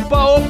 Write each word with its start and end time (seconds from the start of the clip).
opa, 0.00 0.24
opa, 0.36 0.49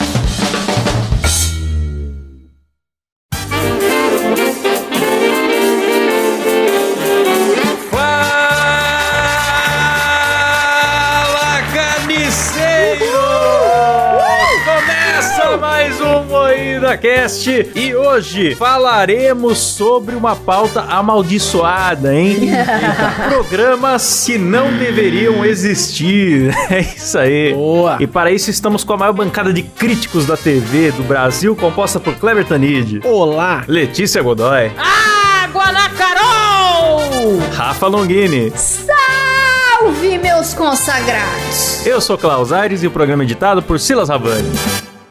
Cast 16.97 17.71
e 17.75 17.95
hoje 17.95 18.55
falaremos 18.55 19.57
sobre 19.57 20.15
uma 20.15 20.35
pauta 20.35 20.81
amaldiçoada, 20.81 22.13
hein? 22.15 22.49
Eita, 22.49 23.29
Programas 23.29 24.23
que 24.25 24.37
não 24.37 24.71
deveriam 24.77 25.43
existir. 25.45 26.51
É 26.71 26.79
isso 26.79 27.17
aí. 27.17 27.53
Boa. 27.53 27.97
E 27.99 28.07
para 28.07 28.31
isso 28.31 28.49
estamos 28.49 28.83
com 28.83 28.93
a 28.93 28.97
maior 28.97 29.13
bancada 29.13 29.51
de 29.51 29.61
críticos 29.61 30.25
da 30.25 30.37
TV 30.37 30.91
do 30.91 31.03
Brasil, 31.03 31.55
composta 31.55 31.99
por 31.99 32.15
Kleber 32.15 32.45
Tanid, 32.45 33.01
Olá! 33.03 33.63
Letícia 33.67 34.21
Godoy, 34.21 34.71
Água 35.43 35.71
na 35.71 35.89
Carol! 35.89 37.39
Rafa 37.53 37.87
Longini. 37.87 38.53
Salve, 38.55 40.17
meus 40.17 40.53
consagrados! 40.53 41.85
Eu 41.85 41.99
sou 41.99 42.17
Klaus 42.17 42.51
Aires 42.53 42.83
e 42.83 42.87
o 42.87 42.91
programa 42.91 43.23
é 43.23 43.25
editado 43.25 43.61
por 43.61 43.79
Silas 43.79 44.09
Rabani. 44.09 44.49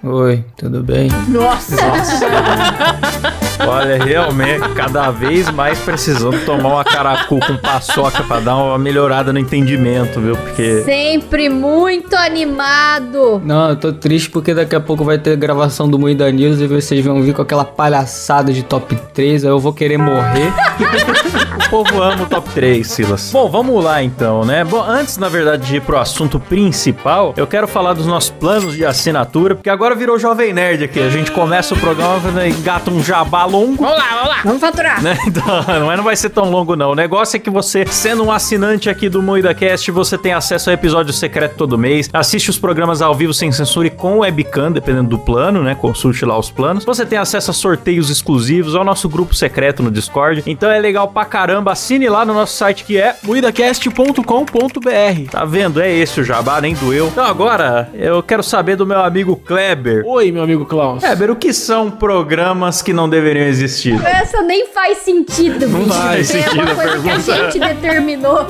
Oi, 0.02 0.42
tudo 0.56 0.82
bem? 0.82 1.10
Nossa! 1.28 1.76
Olha, 3.66 4.02
realmente, 4.02 4.68
cada 4.70 5.10
vez 5.10 5.50
mais 5.50 5.78
precisando 5.78 6.44
tomar 6.44 6.68
uma 6.68 6.84
caracu 6.84 7.38
com 7.40 7.56
paçoca 7.56 8.22
pra 8.22 8.40
dar 8.40 8.56
uma 8.56 8.78
melhorada 8.78 9.32
no 9.32 9.38
entendimento, 9.38 10.20
viu? 10.20 10.36
Porque. 10.36 10.82
Sempre 10.82 11.48
muito 11.48 12.14
animado! 12.16 13.40
Não, 13.44 13.70
eu 13.70 13.76
tô 13.76 13.92
triste 13.92 14.30
porque 14.30 14.54
daqui 14.54 14.74
a 14.74 14.80
pouco 14.80 15.04
vai 15.04 15.18
ter 15.18 15.36
gravação 15.36 15.88
do 15.88 15.98
Moída 15.98 16.30
News 16.30 16.60
e 16.60 16.66
vocês 16.66 17.04
vão 17.04 17.22
vir 17.22 17.34
com 17.34 17.42
aquela 17.42 17.64
palhaçada 17.64 18.52
de 18.52 18.62
top 18.62 18.96
3, 19.14 19.44
aí 19.44 19.50
eu 19.50 19.58
vou 19.58 19.72
querer 19.72 19.98
morrer. 19.98 20.52
O 21.66 21.70
povo 21.70 22.02
ama 22.02 22.24
o 22.24 22.26
top 22.26 22.48
3, 22.50 22.84
Silas. 22.84 23.30
Bom, 23.32 23.48
vamos 23.48 23.84
lá 23.84 24.02
então, 24.02 24.44
né? 24.44 24.64
Bom, 24.64 24.82
antes, 24.82 25.18
na 25.18 25.28
verdade, 25.28 25.66
de 25.66 25.76
ir 25.76 25.80
pro 25.80 25.98
assunto 25.98 26.40
principal, 26.40 27.32
eu 27.36 27.46
quero 27.46 27.68
falar 27.68 27.92
dos 27.92 28.06
nossos 28.06 28.30
planos 28.30 28.74
de 28.74 28.84
assinatura, 28.84 29.54
porque 29.54 29.70
agora 29.70 29.94
virou 29.94 30.18
Jovem 30.18 30.52
Nerd 30.52 30.82
aqui. 30.84 30.98
A 30.98 31.10
gente 31.10 31.30
começa 31.30 31.74
o 31.74 31.78
programa 31.78 32.44
e 32.44 32.50
engata 32.50 32.90
um 32.90 33.02
jabá 33.02 33.44
longo. 33.50 33.82
Vamos 33.82 33.98
lá, 33.98 34.08
vamos 34.14 34.28
lá. 34.28 34.40
Vamos 34.44 34.60
faturar! 34.60 35.02
né? 35.02 35.16
Então, 35.26 35.44
não, 35.80 35.92
é- 35.92 35.96
não 35.96 36.04
vai 36.04 36.16
ser 36.16 36.30
tão 36.30 36.50
longo, 36.50 36.74
não. 36.76 36.90
O 36.90 36.94
negócio 36.94 37.36
é 37.36 37.40
que 37.40 37.50
você, 37.50 37.84
sendo 37.86 38.24
um 38.24 38.32
assinante 38.32 38.88
aqui 38.90 39.08
do 39.08 39.22
Moída 39.22 39.54
Cast, 39.54 39.90
você 39.90 40.16
tem 40.18 40.32
acesso 40.32 40.70
a 40.70 40.72
episódio 40.72 41.12
secreto 41.12 41.56
todo 41.56 41.78
mês, 41.78 42.08
assiste 42.12 42.50
os 42.50 42.58
programas 42.58 43.00
ao 43.02 43.14
vivo 43.14 43.32
sem 43.34 43.50
censura 43.52 43.86
e 43.86 43.90
com 43.90 44.18
webcam, 44.18 44.72
dependendo 44.72 45.10
do 45.10 45.18
plano, 45.18 45.62
né? 45.62 45.74
Consulte 45.74 46.24
lá 46.24 46.38
os 46.38 46.50
planos. 46.50 46.84
Você 46.84 47.04
tem 47.06 47.18
acesso 47.18 47.50
a 47.50 47.54
sorteios 47.54 48.10
exclusivos, 48.10 48.74
ao 48.74 48.84
nosso 48.84 49.08
grupo 49.08 49.34
secreto 49.34 49.82
no 49.82 49.90
Discord. 49.90 50.42
Então 50.46 50.70
é 50.70 50.78
legal 50.78 51.08
pra 51.08 51.24
caramba. 51.24 51.72
Assine 51.72 52.08
lá 52.08 52.24
no 52.24 52.34
nosso 52.34 52.56
site 52.56 52.84
que 52.84 52.98
é 52.98 53.16
Muidacast.com.br 53.22 55.30
Tá 55.30 55.44
vendo? 55.44 55.80
É 55.80 55.90
esse 55.92 56.20
o 56.20 56.24
jabá, 56.24 56.60
nem 56.60 56.74
doeu. 56.74 57.08
Então 57.08 57.24
agora, 57.24 57.88
eu 57.94 58.22
quero 58.22 58.42
saber 58.42 58.76
do 58.76 58.86
meu 58.86 59.00
amigo 59.00 59.36
Kleber. 59.36 60.04
Oi, 60.06 60.30
meu 60.32 60.42
amigo 60.42 60.64
Klaus. 60.66 61.00
Kleber, 61.02 61.30
o 61.30 61.36
que 61.36 61.52
são 61.52 61.90
programas 61.90 62.82
que 62.82 62.92
não 62.92 63.08
deveriam 63.08 63.39
existir? 63.48 63.94
Essa 64.04 64.42
nem 64.42 64.66
faz 64.68 64.98
sentido, 64.98 65.66
Não 65.68 65.80
bicho. 65.84 65.92
faz 65.94 66.34
é 66.34 66.42
sentido 66.42 66.62
uma 66.62 66.72
a 66.72 66.74
coisa 66.74 66.90
que 67.00 67.10
a 67.10 67.12
pergunta. 67.14 67.36
gente 67.52 67.58
determinou. 67.58 68.46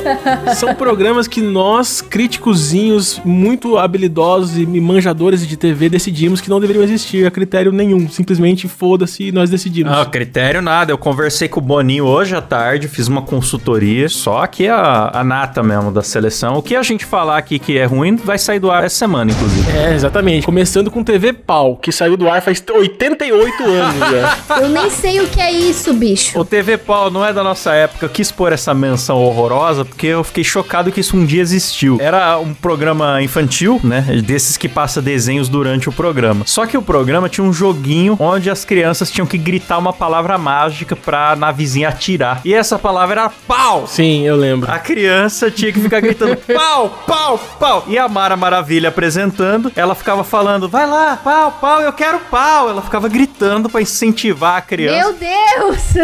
São 0.55 0.75
programas 0.75 1.27
que 1.29 1.41
nós, 1.41 2.01
críticozinhos, 2.01 3.21
muito 3.25 3.79
habilidosos 3.79 4.57
e 4.59 4.67
manjadores 4.67 5.47
de 5.47 5.57
TV, 5.57 5.89
decidimos 5.89 6.41
que 6.41 6.49
não 6.51 6.61
deveriam 6.61 6.83
existir 6.83 7.27
a 7.27 7.31
critério 7.31 7.71
nenhum. 7.73 8.09
Simplesmente 8.09 8.67
foda-se 8.69 9.25
e 9.29 9.33
nós 9.33 9.51
decidimos. 9.51 9.93
Ah, 9.93 10.05
critério 10.07 10.63
nada. 10.63 10.93
Eu 10.93 10.99
conversei 10.99 11.49
com 11.49 11.61
o 11.61 11.63
Boninho 11.63 12.05
hoje 12.05 12.35
à 12.35 12.41
tarde, 12.43 12.89
fiz 12.89 13.07
uma 13.09 13.23
consultoria, 13.23 14.09
só 14.09 14.47
que 14.47 14.69
a, 14.69 15.11
a 15.13 15.25
nata 15.25 15.63
mesmo 15.63 15.91
da 15.93 16.03
seleção. 16.03 16.55
O 16.55 16.63
que 16.63 16.75
a 16.77 16.83
gente 16.83 17.05
falar 17.05 17.39
aqui 17.39 17.59
que 17.59 17.79
é 17.79 17.85
ruim 17.85 18.17
vai 18.17 18.39
sair 18.39 18.59
do 18.59 18.71
ar 18.71 18.85
essa 18.85 18.97
semana, 18.97 19.31
inclusive. 19.31 19.71
É, 19.71 19.95
exatamente. 19.95 20.45
Começando 20.45 20.91
com 20.91 21.03
TV 21.05 21.33
Pau, 21.33 21.77
que 21.77 21.93
saiu 21.93 22.17
do 22.17 22.29
ar 22.29 22.41
faz 22.43 22.63
88 22.69 23.65
anos 23.65 23.99
já. 23.99 24.57
Eu 24.63 24.69
nem 24.69 24.80
sei 24.89 25.21
o 25.21 25.29
que 25.29 25.41
é 25.41 25.53
isso, 25.53 25.93
bicho. 25.93 26.39
O 26.39 26.45
TV 26.45 26.79
Pau 26.79 27.11
não 27.11 27.25
é 27.25 27.33
da 27.33 27.43
nossa 27.43 27.73
época. 27.73 28.07
Eu 28.07 28.11
quis 28.11 28.31
pôr 28.31 28.53
essa 28.53 28.73
menção 28.73 29.19
horrorosa 29.19 29.85
porque 29.85 30.07
eu 30.07 30.25
fiquei 30.25 30.45
chocado 30.45 30.91
que 30.93 31.01
isso 31.01 31.17
um 31.17 31.27
dia 31.27 31.43
existiu. 31.43 31.99
Era 32.01 32.39
um 32.39 32.55
programa 32.55 33.21
infantil, 33.21 33.81
né? 33.83 34.01
Desses 34.25 34.57
que 34.57 34.69
passa 34.69 35.03
desenhos 35.03 35.49
durante 35.49 35.89
o 35.89 35.93
programa. 35.93 36.45
Só 36.47 36.67
que 36.67 36.79
o 36.79 36.83
programa 36.83 37.29
tinha 37.29 37.45
um 37.45 37.53
joguinho 37.53 38.17
onde 38.19 38.49
as 38.49 38.65
crianças 38.65 39.11
tinham 39.11 39.27
que 39.27 39.37
gritar 39.37 39.79
uma 39.79 39.93
palavra 39.93 40.39
mágica 40.39 40.95
pra 40.95 41.35
navezinha 41.37 41.89
atirar. 41.89 42.41
E 42.45 42.55
essa 42.55 42.79
palavra 42.79 43.21
era 43.21 43.33
pau! 43.47 43.87
Sim, 43.87 44.27
eu 44.27 44.37
lembro. 44.37 44.71
A 44.71 44.79
criança 44.79 45.51
tinha 45.51 45.73
que 45.73 45.81
ficar 45.81 46.01
gritando 46.01 46.37
pau, 46.55 47.03
pau, 47.07 47.39
pau. 47.59 47.85
E 47.89 47.99
a 47.99 48.09
Mara 48.09 48.37
Maravilha 48.37 48.89
apresentando, 48.89 49.73
ela 49.75 49.95
ficava 49.95 50.23
falando, 50.23 50.69
vai 50.69 50.87
lá, 50.87 51.17
pau, 51.17 51.59
pau, 51.61 51.81
eu 51.81 51.93
quero 51.93 52.21
pau. 52.31 52.69
Ela 52.69 52.83
ficava 52.83 53.09
gritando 53.09 53.69
pra 53.69 53.83
incentivar 53.83 54.57
a 54.57 54.63
criança. 54.71 54.97
Meu 54.97 55.13
Deus! 55.15 55.81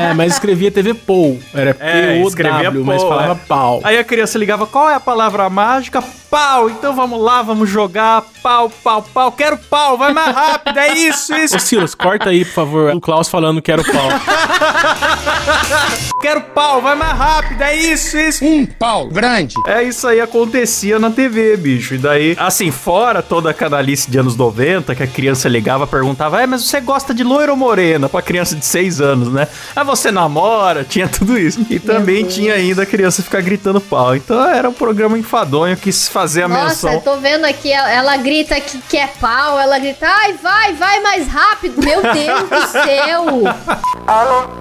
É, 0.00 0.14
mas 0.14 0.32
escrevia 0.32 0.70
TV 0.70 0.94
Pou. 0.94 1.38
Era 1.54 1.76
É, 1.78 2.20
escrevia 2.22 2.58
P-O-W, 2.70 2.84
mas 2.84 3.00
Pou, 3.00 3.08
falava 3.08 3.32
é. 3.32 3.46
pau. 3.46 3.80
Aí 3.84 3.98
a 3.98 4.04
criança 4.04 4.38
ligava, 4.38 4.66
qual 4.66 4.88
é 4.88 4.94
a 4.94 5.00
palavra 5.00 5.48
mágica? 5.48 6.02
Pau, 6.30 6.70
então 6.70 6.94
vamos 6.94 7.20
lá, 7.20 7.42
vamos 7.42 7.68
jogar. 7.68 8.22
Pau, 8.40 8.70
pau, 8.70 9.02
pau, 9.02 9.32
quero 9.32 9.58
pau, 9.58 9.98
vai 9.98 10.12
mais 10.12 10.34
rápido, 10.34 10.78
é 10.78 10.94
isso, 10.94 11.34
isso. 11.34 11.56
Ô 11.56 11.58
Silas, 11.58 11.94
corta 11.94 12.30
aí, 12.30 12.44
por 12.44 12.54
favor, 12.54 12.94
o 12.94 13.00
Klaus 13.00 13.28
falando 13.28 13.60
que 13.60 13.72
era 13.72 13.82
o 13.82 13.84
pau. 13.84 14.08
Quero 16.20 16.42
pau, 16.42 16.82
vai 16.82 16.94
mais 16.94 17.16
rápido, 17.16 17.62
é 17.62 17.74
isso, 17.74 18.18
isso. 18.18 18.44
Um 18.44 18.66
pau 18.66 19.08
grande. 19.08 19.54
É 19.66 19.82
isso 19.82 20.06
aí 20.06 20.20
acontecia 20.20 20.98
na 20.98 21.10
TV, 21.10 21.56
bicho. 21.56 21.94
E 21.94 21.98
daí, 21.98 22.36
assim, 22.38 22.70
fora 22.70 23.22
toda 23.22 23.50
a 23.50 23.54
canalice 23.54 24.10
de 24.10 24.18
anos 24.18 24.36
90, 24.36 24.94
que 24.94 25.02
a 25.02 25.06
criança 25.06 25.48
ligava, 25.48 25.86
perguntava, 25.86 26.42
é, 26.42 26.46
mas 26.46 26.64
você 26.64 26.78
gosta 26.78 27.14
de 27.14 27.24
loira 27.24 27.52
ou 27.52 27.56
morena? 27.56 28.06
Pra 28.06 28.20
criança 28.20 28.54
de 28.54 28.66
6 28.66 29.00
anos, 29.00 29.32
né? 29.32 29.48
Ah, 29.74 29.82
você 29.82 30.12
namora? 30.12 30.84
Tinha 30.84 31.08
tudo 31.08 31.38
isso. 31.38 31.64
E 31.70 31.78
também 31.78 32.24
tinha 32.24 32.52
ainda 32.52 32.82
a 32.82 32.86
criança 32.86 33.22
ficar 33.22 33.40
gritando 33.40 33.80
pau. 33.80 34.14
Então 34.14 34.46
era 34.46 34.68
um 34.68 34.74
programa 34.74 35.18
enfadonho, 35.18 35.74
quis 35.74 36.06
fazer 36.20 36.42
a 36.42 36.48
Nossa, 36.48 36.64
menção. 36.66 36.92
eu 36.92 37.00
tô 37.00 37.16
vendo 37.16 37.46
aqui, 37.46 37.72
ela, 37.72 37.90
ela 37.90 38.16
grita 38.18 38.60
que 38.60 38.78
quer 38.82 39.08
pau, 39.18 39.58
ela 39.58 39.78
grita, 39.78 40.06
ai, 40.06 40.34
vai, 40.34 40.74
vai 40.74 41.00
mais 41.00 41.26
rápido. 41.26 41.82
Meu 41.82 42.02
Deus 42.02 42.42
do 42.48 42.66
céu! 42.68 43.24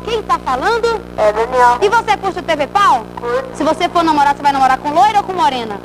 Quem 0.05 0.23
tá 0.23 0.39
falando? 0.39 1.01
É 1.17 1.33
Daniel. 1.33 1.77
E 1.81 1.89
você 1.89 2.15
curte 2.17 2.39
o 2.39 2.43
TV 2.43 2.67
Pau? 2.67 3.05
Se 3.53 3.63
você 3.63 3.89
for 3.89 4.03
namorar, 4.03 4.35
você 4.35 4.41
vai 4.41 4.53
namorar 4.53 4.77
com 4.77 4.89
loira 4.91 5.17
ou 5.17 5.23
com 5.23 5.33
morena? 5.33 5.79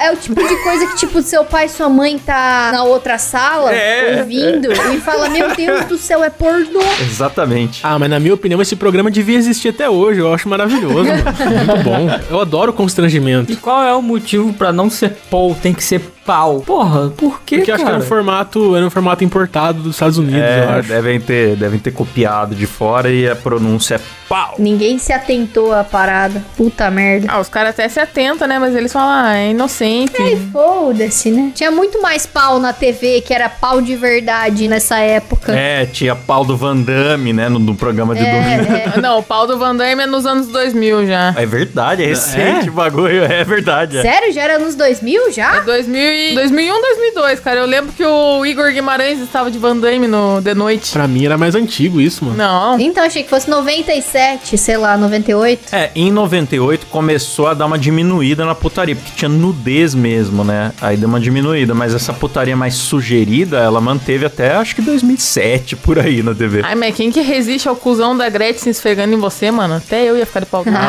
É 0.00 0.10
o 0.10 0.16
tipo 0.16 0.42
de 0.42 0.56
coisa 0.62 0.86
que, 0.86 0.96
tipo, 0.96 1.22
seu 1.22 1.44
pai 1.44 1.66
e 1.66 1.68
sua 1.68 1.88
mãe 1.88 2.18
tá 2.18 2.70
na 2.72 2.82
outra 2.82 3.18
sala 3.18 3.72
É, 3.72 4.20
ouvindo 4.20 4.72
e 4.72 5.00
fala: 5.00 5.28
Meu 5.28 5.54
Deus 5.54 5.84
do 5.84 5.96
céu, 5.96 6.24
é 6.24 6.30
pornô. 6.30 6.80
Exatamente. 7.00 7.80
Ah, 7.84 7.98
mas 7.98 8.10
na 8.10 8.18
minha 8.18 8.34
opinião, 8.34 8.60
esse 8.60 8.74
programa 8.74 9.10
devia 9.10 9.36
existir 9.36 9.68
até 9.68 9.88
hoje. 9.88 10.20
Eu 10.20 10.32
acho 10.32 10.48
maravilhoso. 10.48 11.04
mano. 11.04 11.22
Muito 11.66 11.84
bom. 11.84 12.08
Eu 12.30 12.40
adoro 12.40 12.72
constrangimento. 12.72 13.52
E 13.52 13.56
qual 13.56 13.84
é 13.84 13.94
o 13.94 14.02
motivo 14.02 14.52
pra 14.54 14.72
não 14.72 14.90
ser 14.90 15.10
Paul? 15.30 15.54
Tem 15.54 15.72
que 15.72 15.84
ser 15.84 16.00
pau. 16.24 16.60
Porra, 16.60 17.10
por 17.16 17.40
que, 17.42 17.56
Porque 17.56 17.70
eu 17.70 17.74
acho 17.74 17.84
que 17.84 17.90
cara? 17.90 17.96
era 17.96 18.04
um 18.04 18.08
formato, 18.08 18.76
era 18.76 18.86
um 18.86 18.90
formato 18.90 19.24
importado 19.24 19.82
dos 19.82 19.94
Estados 19.96 20.18
Unidos, 20.18 20.38
eu 20.38 20.44
É, 20.44 20.78
acho. 20.78 20.88
devem 20.88 21.20
ter, 21.20 21.56
devem 21.56 21.78
ter 21.80 21.90
copiado 21.92 22.54
de 22.54 22.66
fora 22.66 23.10
e 23.10 23.28
a 23.28 23.34
pronúncia 23.36 23.96
é 23.96 24.00
pau. 24.28 24.54
Ninguém 24.58 24.98
se 24.98 25.12
atentou 25.12 25.72
à 25.74 25.84
parada. 25.84 26.42
Puta 26.56 26.90
merda. 26.90 27.26
Ah, 27.30 27.40
os 27.40 27.48
caras 27.48 27.70
até 27.70 27.88
se 27.88 28.00
atentam, 28.00 28.46
né? 28.48 28.58
Mas 28.58 28.74
eles 28.74 28.92
falam, 28.92 29.08
ah, 29.26 29.36
é 29.36 29.50
inocente. 29.50 30.12
Foda-se, 30.52 31.30
né? 31.30 31.52
Tinha 31.54 31.70
muito 31.70 32.00
mais 32.00 32.24
pau 32.26 32.58
na 32.58 32.72
TV, 32.72 33.20
que 33.20 33.34
era 33.34 33.48
pau 33.48 33.80
de 33.82 33.94
verdade 33.96 34.68
nessa 34.68 34.98
época. 34.98 35.52
É, 35.52 35.84
tinha 35.86 36.14
pau 36.14 36.44
do 36.44 36.56
Van 36.56 36.76
Damme, 36.76 37.32
né, 37.32 37.48
no, 37.48 37.58
no 37.58 37.74
programa 37.74 38.14
de 38.14 38.20
domingo. 38.24 38.72
É, 38.72 38.92
é. 38.96 39.00
Não, 39.02 39.18
o 39.18 39.22
pau 39.22 39.46
do 39.46 39.58
Van 39.58 39.74
Damme 39.76 40.02
é 40.02 40.06
nos 40.06 40.24
anos 40.24 40.46
2000 40.48 41.06
já. 41.06 41.34
É 41.36 41.44
verdade, 41.46 42.02
é 42.02 42.06
recente 42.06 42.68
o 42.68 42.72
bagulho, 42.72 43.24
é 43.24 43.44
verdade. 43.44 43.98
é. 43.98 44.02
Sério? 44.02 44.32
Já 44.32 44.42
era 44.42 44.58
nos 44.58 44.74
2000 44.74 45.32
já? 45.32 45.56
É 45.56 45.60
2000 45.62 46.11
e... 46.12 46.34
2001, 46.34 46.80
2002, 46.80 47.40
cara. 47.40 47.60
Eu 47.60 47.66
lembro 47.66 47.92
que 47.92 48.04
o 48.04 48.44
Igor 48.46 48.70
Guimarães 48.72 49.18
estava 49.20 49.50
de 49.50 49.58
Van 49.58 49.76
Damme 49.76 50.06
no 50.06 50.40
The 50.42 50.54
Noite. 50.54 50.92
Pra 50.92 51.08
mim 51.08 51.24
era 51.24 51.36
mais 51.38 51.54
antigo 51.54 52.00
isso, 52.00 52.24
mano. 52.24 52.36
Não. 52.36 52.78
Então, 52.78 53.04
achei 53.04 53.22
que 53.22 53.30
fosse 53.30 53.48
97, 53.50 54.56
sei 54.58 54.76
lá, 54.76 54.96
98. 54.96 55.74
É, 55.74 55.90
em 55.94 56.10
98 56.10 56.86
começou 56.86 57.46
a 57.48 57.54
dar 57.54 57.66
uma 57.66 57.78
diminuída 57.78 58.44
na 58.44 58.54
putaria, 58.54 58.94
porque 58.94 59.12
tinha 59.16 59.28
nudez 59.28 59.94
mesmo, 59.94 60.44
né? 60.44 60.72
Aí 60.80 60.96
deu 60.96 61.08
uma 61.08 61.20
diminuída, 61.20 61.74
mas 61.74 61.94
essa 61.94 62.12
putaria 62.12 62.56
mais 62.56 62.74
sugerida, 62.74 63.58
ela 63.58 63.80
manteve 63.80 64.26
até 64.26 64.54
acho 64.54 64.74
que 64.74 64.82
2007 64.82 65.76
por 65.76 65.98
aí 65.98 66.22
na 66.22 66.34
TV. 66.34 66.60
Ai, 66.64 66.74
mas 66.74 66.94
quem 66.94 67.10
que 67.10 67.20
resiste 67.20 67.68
ao 67.68 67.76
cuzão 67.76 68.16
da 68.16 68.28
Gretchen 68.28 68.62
se 68.62 68.70
esfregando 68.70 69.14
em 69.14 69.18
você, 69.18 69.50
mano? 69.50 69.74
Até 69.74 70.04
eu 70.08 70.16
ia 70.16 70.26
ficar 70.26 70.40
de 70.40 70.46
pau. 70.46 70.62
grande. 70.62 70.82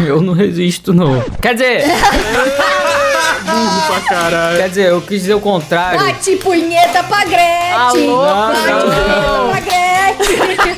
Eu 0.06 0.20
não 0.20 0.32
resisto, 0.32 0.92
não. 0.92 1.20
Quer 1.40 1.54
dizer, 1.54 1.84
Burro 3.44 3.86
pra 3.86 4.00
caralho. 4.00 4.39
Quer 4.56 4.68
dizer, 4.68 4.88
eu 4.90 5.00
quis 5.00 5.20
dizer 5.22 5.34
o 5.34 5.40
contrário. 5.40 5.98
Bate 6.00 6.36
punheta 6.36 7.02
pra 7.04 7.24
Gretchen! 7.24 8.10
Alô, 8.10 8.22
Bate 8.22 8.62
punheta 8.84 9.48
pra 9.50 9.60
Gretchen! 9.60 10.76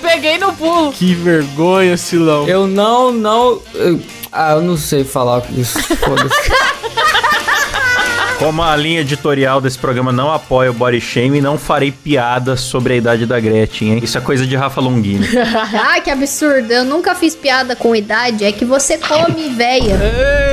Peguei 0.02 0.38
no 0.38 0.52
pulo. 0.52 0.92
Que 0.92 1.14
vergonha, 1.14 1.96
Silão. 1.96 2.46
Eu 2.48 2.66
não, 2.66 3.10
não. 3.12 3.60
eu- 3.74 4.00
ah, 4.30 4.52
eu 4.52 4.62
não 4.62 4.76
sei 4.76 5.04
falar 5.04 5.42
isso. 5.56 5.78
Foda-se. 5.96 6.34
Como 8.44 8.62
a 8.62 8.76
linha 8.76 9.00
editorial 9.00 9.58
desse 9.58 9.78
programa 9.78 10.12
não 10.12 10.30
apoia 10.30 10.70
o 10.70 10.74
body 10.74 11.00
shame, 11.00 11.40
não 11.40 11.56
farei 11.56 11.90
piadas 11.90 12.60
sobre 12.60 12.92
a 12.92 12.96
idade 12.96 13.24
da 13.24 13.40
Gretchen, 13.40 13.92
hein? 13.94 14.00
Isso 14.02 14.18
é 14.18 14.20
coisa 14.20 14.46
de 14.46 14.54
Rafa 14.54 14.82
Longini. 14.82 15.26
ah, 15.72 15.98
que 15.98 16.10
absurdo. 16.10 16.70
Eu 16.70 16.84
nunca 16.84 17.14
fiz 17.14 17.34
piada 17.34 17.74
com 17.74 17.96
idade. 17.96 18.44
É 18.44 18.52
que 18.52 18.66
você 18.66 18.98
come, 18.98 19.48
véia. 19.48 19.98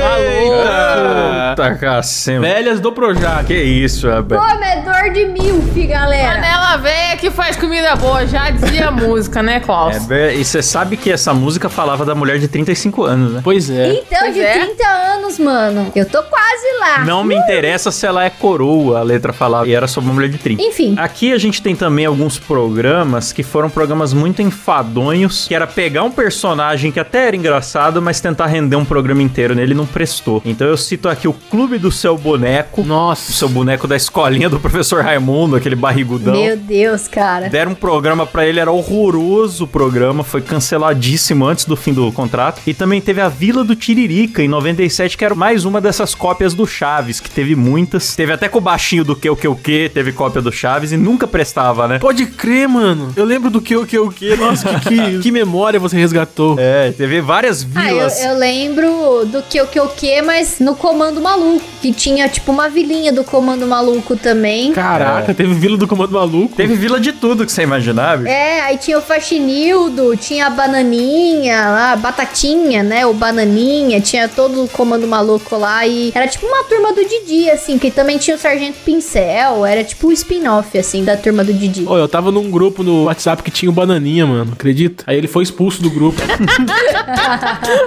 Ah, 0.02 1.52
Puta 1.54 1.74
cacema. 1.74 2.40
Velhas 2.46 2.80
do 2.80 2.92
Projac. 2.92 3.44
Que 3.44 3.62
isso, 3.62 4.08
rapaz. 4.08 4.40
Comedor 4.40 5.12
de 5.12 5.26
milf, 5.26 5.86
galera. 5.86 6.36
Panela 6.36 6.76
velha 6.78 7.16
que 7.18 7.30
faz 7.30 7.56
comida 7.56 7.94
boa, 7.96 8.26
já 8.26 8.48
dizia 8.50 8.88
a 8.88 8.90
música, 8.90 9.42
né, 9.42 9.60
Klaus? 9.60 10.10
É, 10.10 10.34
e 10.34 10.44
você 10.44 10.62
sabe 10.62 10.96
que 10.96 11.12
essa 11.12 11.34
música 11.34 11.68
falava 11.68 12.06
da 12.06 12.14
mulher 12.14 12.38
de 12.38 12.48
35 12.48 13.04
anos, 13.04 13.32
né? 13.34 13.40
Pois 13.44 13.68
é. 13.68 13.92
Então, 13.92 14.18
Pois 14.20 14.34
de 14.34 14.40
é. 14.40 14.64
30 14.64 14.88
anos, 14.88 15.38
mano. 15.38 15.92
Eu 15.94 16.06
tô 16.06 16.22
quase 16.22 16.66
lá. 16.80 17.04
Não 17.04 17.22
me 17.22 17.34
interessa 17.34 17.81
se 17.90 18.06
ela 18.06 18.24
é 18.24 18.30
coroa, 18.30 19.00
a 19.00 19.02
letra 19.02 19.32
falava. 19.32 19.68
E 19.68 19.72
era 19.74 19.86
sobre 19.86 20.08
uma 20.08 20.14
mulher 20.14 20.28
de 20.28 20.38
30. 20.38 20.62
Enfim. 20.62 20.94
Aqui 20.98 21.32
a 21.32 21.38
gente 21.38 21.62
tem 21.62 21.74
também 21.74 22.06
alguns 22.06 22.38
programas 22.38 23.32
que 23.32 23.42
foram 23.42 23.68
programas 23.68 24.12
muito 24.12 24.42
enfadonhos, 24.42 25.46
que 25.48 25.54
era 25.54 25.66
pegar 25.66 26.04
um 26.04 26.10
personagem 26.10 26.92
que 26.92 27.00
até 27.00 27.28
era 27.28 27.36
engraçado, 27.36 28.00
mas 28.00 28.20
tentar 28.20 28.46
render 28.46 28.76
um 28.76 28.84
programa 28.84 29.22
inteiro 29.22 29.54
nele 29.54 29.74
não 29.74 29.86
prestou. 29.86 30.42
Então 30.44 30.66
eu 30.66 30.76
cito 30.76 31.08
aqui 31.08 31.26
o 31.26 31.32
Clube 31.32 31.78
do 31.78 31.90
Seu 31.90 32.16
Boneco. 32.16 32.82
O 32.82 32.84
Nossa. 32.84 33.32
seu 33.32 33.48
boneco 33.48 33.86
da 33.86 33.96
escolinha 33.96 34.48
do 34.48 34.60
professor 34.60 35.02
Raimundo, 35.02 35.56
aquele 35.56 35.76
barrigudão. 35.76 36.34
Meu 36.34 36.56
Deus, 36.56 37.08
cara. 37.08 37.48
Deram 37.48 37.72
um 37.72 37.74
programa 37.74 38.26
pra 38.26 38.46
ele, 38.46 38.60
era 38.60 38.70
horroroso 38.70 39.64
o 39.64 39.66
programa, 39.66 40.22
foi 40.24 40.42
canceladíssimo 40.42 41.44
antes 41.46 41.64
do 41.64 41.76
fim 41.76 41.92
do 41.92 42.10
contrato. 42.12 42.60
E 42.66 42.74
também 42.74 43.00
teve 43.00 43.20
a 43.20 43.28
Vila 43.28 43.64
do 43.64 43.74
Tiririca 43.74 44.42
em 44.42 44.48
97, 44.48 45.16
que 45.16 45.24
era 45.24 45.34
mais 45.34 45.64
uma 45.64 45.80
dessas 45.80 46.14
cópias 46.14 46.54
do 46.54 46.66
Chaves, 46.66 47.20
que 47.20 47.30
teve 47.30 47.54
muitas. 47.72 48.14
Teve 48.14 48.32
até 48.32 48.48
com 48.48 48.58
o 48.58 48.60
baixinho 48.60 49.04
do 49.04 49.16
que 49.16 49.28
o 49.28 49.34
que 49.36 49.48
o 49.48 49.56
que, 49.56 49.90
teve 49.92 50.12
cópia 50.12 50.42
do 50.42 50.52
Chaves 50.52 50.92
e 50.92 50.96
nunca 50.96 51.26
prestava, 51.26 51.88
né? 51.88 51.98
Pode 51.98 52.26
crer, 52.26 52.68
mano. 52.68 53.12
Eu 53.16 53.24
lembro 53.24 53.50
do 53.50 53.60
que, 53.60 53.74
o 53.76 53.86
que, 53.86 53.98
o 53.98 54.10
que. 54.10 54.36
Nossa, 54.36 54.78
que, 54.80 54.88
que, 54.90 55.18
que 55.22 55.30
memória 55.32 55.80
você 55.80 55.96
resgatou. 55.96 56.56
É, 56.58 56.92
teve 56.92 57.20
várias 57.20 57.66
Ah, 57.74 57.88
eu, 57.90 57.96
vilas. 57.96 58.22
eu 58.24 58.36
lembro 58.36 59.24
do 59.26 59.42
que 59.42 59.60
o 59.60 59.66
que 59.66 59.80
o 59.80 59.88
que, 59.88 60.20
mas 60.22 60.58
no 60.60 60.74
Comando 60.76 61.20
Maluco, 61.20 61.64
que 61.80 61.92
tinha 61.92 62.28
tipo 62.28 62.52
uma 62.52 62.68
vilinha 62.68 63.12
do 63.12 63.24
Comando 63.24 63.66
Maluco 63.66 64.16
também. 64.16 64.72
Caraca, 64.72 65.32
teve 65.32 65.54
Vila 65.54 65.76
do 65.76 65.86
Comando 65.88 66.12
Maluco. 66.12 66.54
Teve 66.56 66.74
vila 66.74 67.00
de 67.00 67.12
tudo 67.12 67.46
que 67.46 67.52
você 67.52 67.62
imaginava. 67.62 68.28
É, 68.28 68.60
aí 68.60 68.76
tinha 68.78 68.98
o 68.98 69.02
Faxinildo, 69.02 70.16
tinha 70.16 70.46
a 70.46 70.50
Bananinha 70.50 71.68
lá, 71.68 71.96
Batatinha, 71.96 72.82
né? 72.82 73.06
O 73.06 73.14
Bananinha, 73.14 74.00
tinha 74.00 74.28
todo 74.28 74.64
o 74.64 74.68
Comando 74.68 75.06
Maluco 75.06 75.56
lá 75.56 75.86
e 75.86 76.12
era 76.14 76.26
tipo 76.28 76.46
uma 76.46 76.64
turma 76.64 76.92
do 76.92 77.02
Didi, 77.04 77.50
assim, 77.52 77.78
que 77.78 77.90
também 77.90 78.18
tinha 78.18 78.36
o 78.36 78.38
Sargento 78.38 78.78
Pincel, 78.84 79.64
era 79.66 79.84
tipo 79.84 80.08
um 80.08 80.12
spin-off, 80.12 80.76
assim, 80.78 81.04
da 81.04 81.16
turma 81.16 81.44
do 81.44 81.52
Didi. 81.52 81.84
Ô, 81.86 81.96
eu 81.96 82.08
tava 82.08 82.30
num 82.30 82.50
grupo 82.50 82.82
no 82.82 83.04
WhatsApp 83.04 83.42
que 83.42 83.50
tinha 83.50 83.70
o 83.70 83.72
Bananinha, 83.72 84.26
mano. 84.26 84.52
Acredita? 84.52 85.04
Aí 85.06 85.16
ele 85.16 85.28
foi 85.28 85.42
expulso 85.42 85.82
do 85.82 85.90
grupo. 85.90 86.20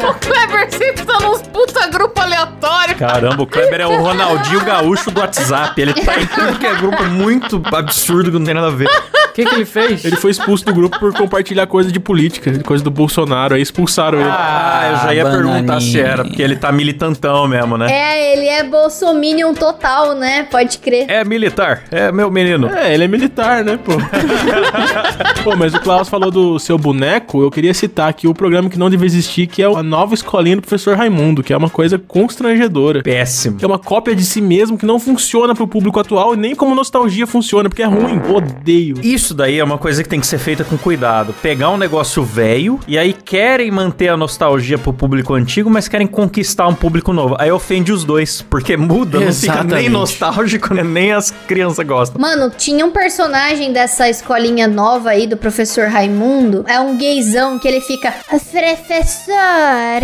O 0.08 0.14
Kleber 0.16 0.72
sempre 0.72 1.06
tá 1.06 1.20
nos 1.20 1.42
puta 1.42 1.88
grupo 1.88 2.20
aleatório. 2.20 2.96
Caramba, 2.96 3.44
o 3.44 3.48
Kleber 3.48 3.82
é 3.82 3.88
o 3.88 3.98
Ronaldinho 4.02 4.64
Gaúcho 4.64 5.10
do 5.12 5.20
WhatsApp. 5.20 5.80
Ele 5.80 5.94
tá 5.94 6.20
em 6.20 6.26
tudo 6.26 6.60
que 6.60 6.66
é 6.66 6.76
grupo 6.76 7.04
muito 7.06 7.62
absurdo 7.74 8.32
que 8.32 8.38
não 8.38 8.46
tem 8.46 8.54
nada 8.54 8.68
a 8.68 8.72
ver. 8.72 8.88
O 8.88 9.34
que, 9.36 9.46
que 9.46 9.56
ele 9.56 9.66
fez? 9.66 10.06
Ele 10.06 10.16
foi 10.16 10.32
expulso 10.32 10.64
do 10.66 10.74
grupo 10.74 10.98
por 11.00 11.14
compartilhar 11.14 11.68
coisa 11.68 11.92
de 11.92 12.00
política, 12.00 12.58
coisa 12.64 12.84
do 12.84 12.92
Bolsonaro. 12.92 13.56
Aí 13.56 13.62
expulsaram 13.62 14.20
ele. 14.20 14.30
Ah, 14.30 14.90
eu 14.92 14.98
já 14.98 15.14
ia 15.14 15.24
bananinha. 15.24 15.54
perguntar 15.54 15.82
se 15.82 16.00
era, 16.00 16.24
porque 16.24 16.42
ele 16.42 16.56
tá 16.56 16.72
militantão 16.72 17.48
mesmo, 17.48 17.78
né? 17.78 17.88
É, 17.92 18.34
ele 18.34 18.48
é 18.48 18.64
bolsominion 18.64 19.54
total, 19.56 20.16
né? 20.16 20.44
Pode 20.44 20.78
crer. 20.78 21.06
É 21.10 21.24
militar, 21.24 21.84
é 21.92 22.12
meu 22.12 22.30
menino. 22.30 22.68
É, 22.68 22.94
ele 22.94 23.06
é 23.06 23.08
militar, 23.08 23.64
né, 23.64 23.80
pô? 23.84 23.94
pô, 25.44 25.56
mas 25.56 25.74
o 25.74 25.80
Klaus 25.80 26.08
falou 26.08 26.30
do 26.30 26.60
seu 26.60 26.78
boneco, 26.78 27.42
eu 27.42 27.50
queria 27.50 27.74
citar 27.74 28.10
aqui 28.10 28.28
o 28.28 28.34
programa 28.34 28.70
que 28.70 28.78
não 28.78 28.90
deve 28.90 29.06
existir, 29.06 29.48
que 29.48 29.64
é 29.64 29.66
a 29.66 29.84
nova 29.84 30.14
escolinha 30.14 30.58
do 30.58 30.62
professor 30.62 30.96
Raimundo, 30.96 31.44
que 31.44 31.54
é 31.54 31.58
uma 31.58 31.70
coisa 31.70 31.98
constrangedora. 31.98 33.02
Péssimo. 33.02 33.58
Que 33.58 33.66
é 33.66 33.68
uma 33.68 33.80
cópia 33.80 34.16
de 34.16 34.24
si 34.24 34.42
mesmo 34.42 34.78
que 34.78 34.86
não 34.86 35.00
funciona 35.00 35.56
pro 35.56 35.68
público 35.68 36.00
atual 36.00 36.34
e 36.34 36.38
nem 36.38 36.56
como 36.56 36.76
nostalgia 36.76 37.26
funciona, 37.26 37.70
porque 37.70 37.84
é 37.84 37.88
ruim. 37.88 38.22
Odeio. 38.30 38.98
Isso 39.02 39.34
daí 39.34 39.60
é 39.60 39.64
uma 39.64 39.78
coisa 39.78 40.04
que 40.04 40.10
tem 40.10 40.20
que 40.20 40.28
ser 40.28 40.38
feita 40.38 40.64
com 40.64 40.78
cuidado. 40.78 41.34
Pegar 41.42 41.70
um 41.70 41.78
negócio 41.78 42.24
velho 42.24 42.80
e 42.88 42.98
aí 42.98 43.14
querem 43.14 43.72
manter 43.72 44.10
a 44.10 44.18
nostalgia 44.18 44.78
pro 44.78 44.94
público 44.94 45.34
antigo, 45.34 45.70
mas 45.70 45.88
querem 45.88 46.08
conquistar 46.08 46.68
um 46.68 46.76
público 46.76 47.14
novo. 47.14 47.36
Aí 47.40 47.52
ofende 47.52 47.92
os 47.92 48.04
dois, 48.04 48.42
porque 48.42 48.76
muda, 48.76 49.20
não 49.20 49.32
fica 49.46 49.64
nem 49.64 49.90
nostálgico, 49.90 50.74
né? 50.74 50.84
nem 50.84 51.12
as 51.14 51.32
crianças 51.48 51.86
gostam. 51.86 52.20
Mano, 52.22 52.52
tinha 52.56 52.86
um 52.86 52.92
personagem 52.92 53.72
dessa 53.74 54.10
escolinha 54.10 54.68
nova 54.68 55.12
aí 55.12 55.28
do 55.28 55.38
professor 55.38 55.88
Raimundo. 55.88 56.64
É 56.68 56.80
um 56.80 56.98
gaysão 56.98 57.58
que 57.60 57.68
ele 57.68 57.82
fica. 57.82 58.14
Professor. 58.28 59.34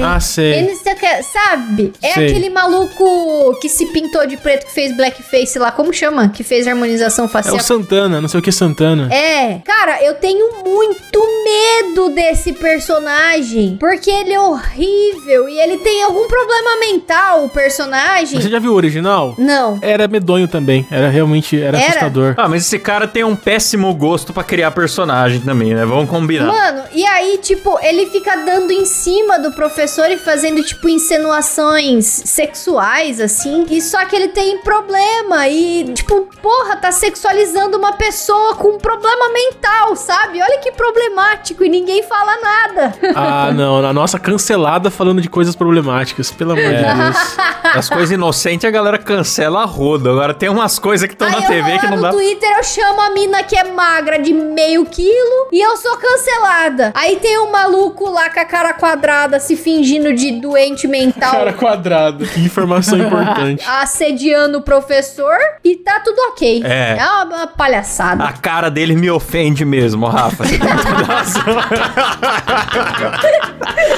Ah, 0.04 0.20
sei. 0.20 0.54
Ele 0.54 0.72
não 0.74 0.76
sei 0.84 0.94
o 0.94 0.96
que, 0.96 1.24
sabe? 1.24 1.94
É 2.02 2.14
Sei. 2.14 2.28
aquele 2.28 2.50
maluco 2.50 3.58
que 3.62 3.70
se 3.70 3.86
pintou 3.88 4.26
de 4.26 4.38
preto, 4.38 4.66
que 4.66 4.72
fez 4.74 4.96
blackface 4.96 5.58
lá. 5.60 5.72
Como 5.72 5.94
chama? 5.94 6.30
Que 6.30 6.44
fez 6.44 6.68
harmonização 6.68 7.26
É 7.26 7.28
facial. 7.28 7.56
o 7.56 7.60
Santana, 7.62 8.22
não 8.22 8.28
sei 8.28 8.40
o 8.40 8.44
que 8.44 8.52
Santana. 8.52 9.14
É, 9.14 9.60
cara, 9.66 10.04
eu 10.04 10.16
tenho 10.16 10.64
muito 10.64 11.22
medo 11.44 12.10
desse 12.10 12.54
personagem. 12.54 13.78
Porque 13.80 14.10
ele 14.10 14.34
é 14.34 14.40
horrível 14.40 15.48
e 15.50 15.60
ele 15.60 15.78
tem 15.78 16.04
algum 16.04 16.28
problema 16.28 16.80
mental, 16.80 17.46
o 17.46 17.50
personagem. 17.50 18.40
Você 18.42 18.50
já 18.50 18.60
viu 18.60 18.72
o 18.74 18.76
original? 18.76 19.31
Legal? 19.32 19.36
Não. 19.38 19.80
Era 19.82 20.08
medonho 20.08 20.48
também. 20.48 20.86
Era 20.90 21.10
realmente 21.10 21.60
era, 21.60 21.78
Era? 21.78 21.88
assustador. 21.90 22.34
Ah, 22.38 22.48
mas 22.48 22.64
esse 22.66 22.80
cara 22.80 23.08
tem 23.08 23.24
um 23.24 23.36
péssimo 23.36 23.94
gosto 23.94 24.34
pra 24.34 24.44
criar 24.44 24.72
personagem 24.72 25.42
também, 25.42 25.74
né? 25.74 25.86
Vamos 25.86 26.10
combinar. 26.10 26.46
Mano, 26.48 26.84
e 26.94 27.06
aí, 27.06 27.38
tipo, 27.42 27.78
ele 27.82 28.06
fica 28.08 28.36
dando 28.38 28.72
em 28.72 28.86
cima 28.86 29.40
do 29.40 29.52
professor 29.52 30.10
e 30.10 30.18
fazendo, 30.18 30.64
tipo, 30.64 30.88
insinuações 30.90 32.06
sexuais, 32.06 33.20
assim. 33.20 33.66
E 33.70 33.82
só 33.82 34.04
que 34.06 34.16
ele 34.16 34.30
tem 34.30 34.60
problema. 34.60 35.48
E, 35.48 35.86
tipo, 35.94 36.28
porra, 36.42 36.76
tá 36.78 36.92
sexualizando 36.92 37.78
uma 37.78 37.94
pessoa 37.94 38.56
com 38.56 38.76
um 38.76 38.78
problema 38.78 39.32
mental, 39.34 39.96
sabe? 39.96 40.42
Olha 40.42 40.60
que 40.60 40.72
problemático. 40.72 41.64
E 41.64 41.70
ninguém 41.70 42.04
fala 42.04 42.38
nada. 42.42 42.94
Ah, 43.24 43.52
não. 43.52 43.86
A 43.86 43.94
nossa 43.94 44.18
cancelada 44.18 44.90
falando 44.90 45.22
de 45.22 45.30
coisas 45.30 45.56
problemáticas. 45.56 46.32
Pelo 46.32 46.54
amor 46.54 46.64
de 46.64 46.82
Deus. 46.82 47.38
As 47.76 47.90
coisas 47.90 48.12
inocentes 48.12 48.66
a 48.66 48.72
galera 48.72 48.98
cancela 48.98 49.21
a 49.22 49.66
roda. 49.66 50.10
Agora 50.10 50.34
tem 50.34 50.50
umas 50.50 50.78
coisas 50.80 51.08
que 51.08 51.14
estão 51.14 51.30
na 51.30 51.42
TV 51.42 51.80
que 51.80 51.88
não 51.88 51.96
no 51.98 52.02
dá. 52.04 52.10
Twitter, 52.12 52.50
eu 52.58 52.64
chamo 52.64 53.02
a 53.02 53.10
mina 53.12 53.44
que 53.44 53.56
é 53.58 53.64
magra 53.72 54.20
de 54.20 54.34
meio 54.34 54.86
quilo 54.86 55.48
e 55.52 55.60
eu 55.62 55.76
sou 55.78 55.98
cancelada. 55.98 56.92
Aí 56.96 57.18
tem 57.18 57.38
um 57.40 57.52
maluco 57.52 58.10
lá 58.10 58.30
com 58.30 58.40
a 58.40 58.46
cara 58.46 58.74
quadrada 58.74 59.40
se 59.40 59.56
fingindo 59.56 60.14
de 60.14 60.32
doente 60.40 60.88
mental. 60.88 61.32
Cara 61.32 61.54
quadrado. 61.54 62.26
Que 62.26 62.40
informação 62.42 62.98
importante. 63.00 63.64
assediando 63.68 64.58
o 64.60 64.62
professor 64.62 65.38
e 65.64 65.76
tá 65.76 66.00
tudo 66.00 66.20
ok. 66.30 66.64
É. 66.66 66.98
uma, 67.00 67.24
uma 67.26 67.48
palhaçada. 67.48 68.24
A 68.24 68.34
cara 68.34 68.70
dele 68.70 68.96
me 68.96 69.10
ofende 69.10 69.64
mesmo, 69.66 70.08
Rafa. 70.08 70.44
Você 70.46 70.58
tem. 70.58 70.70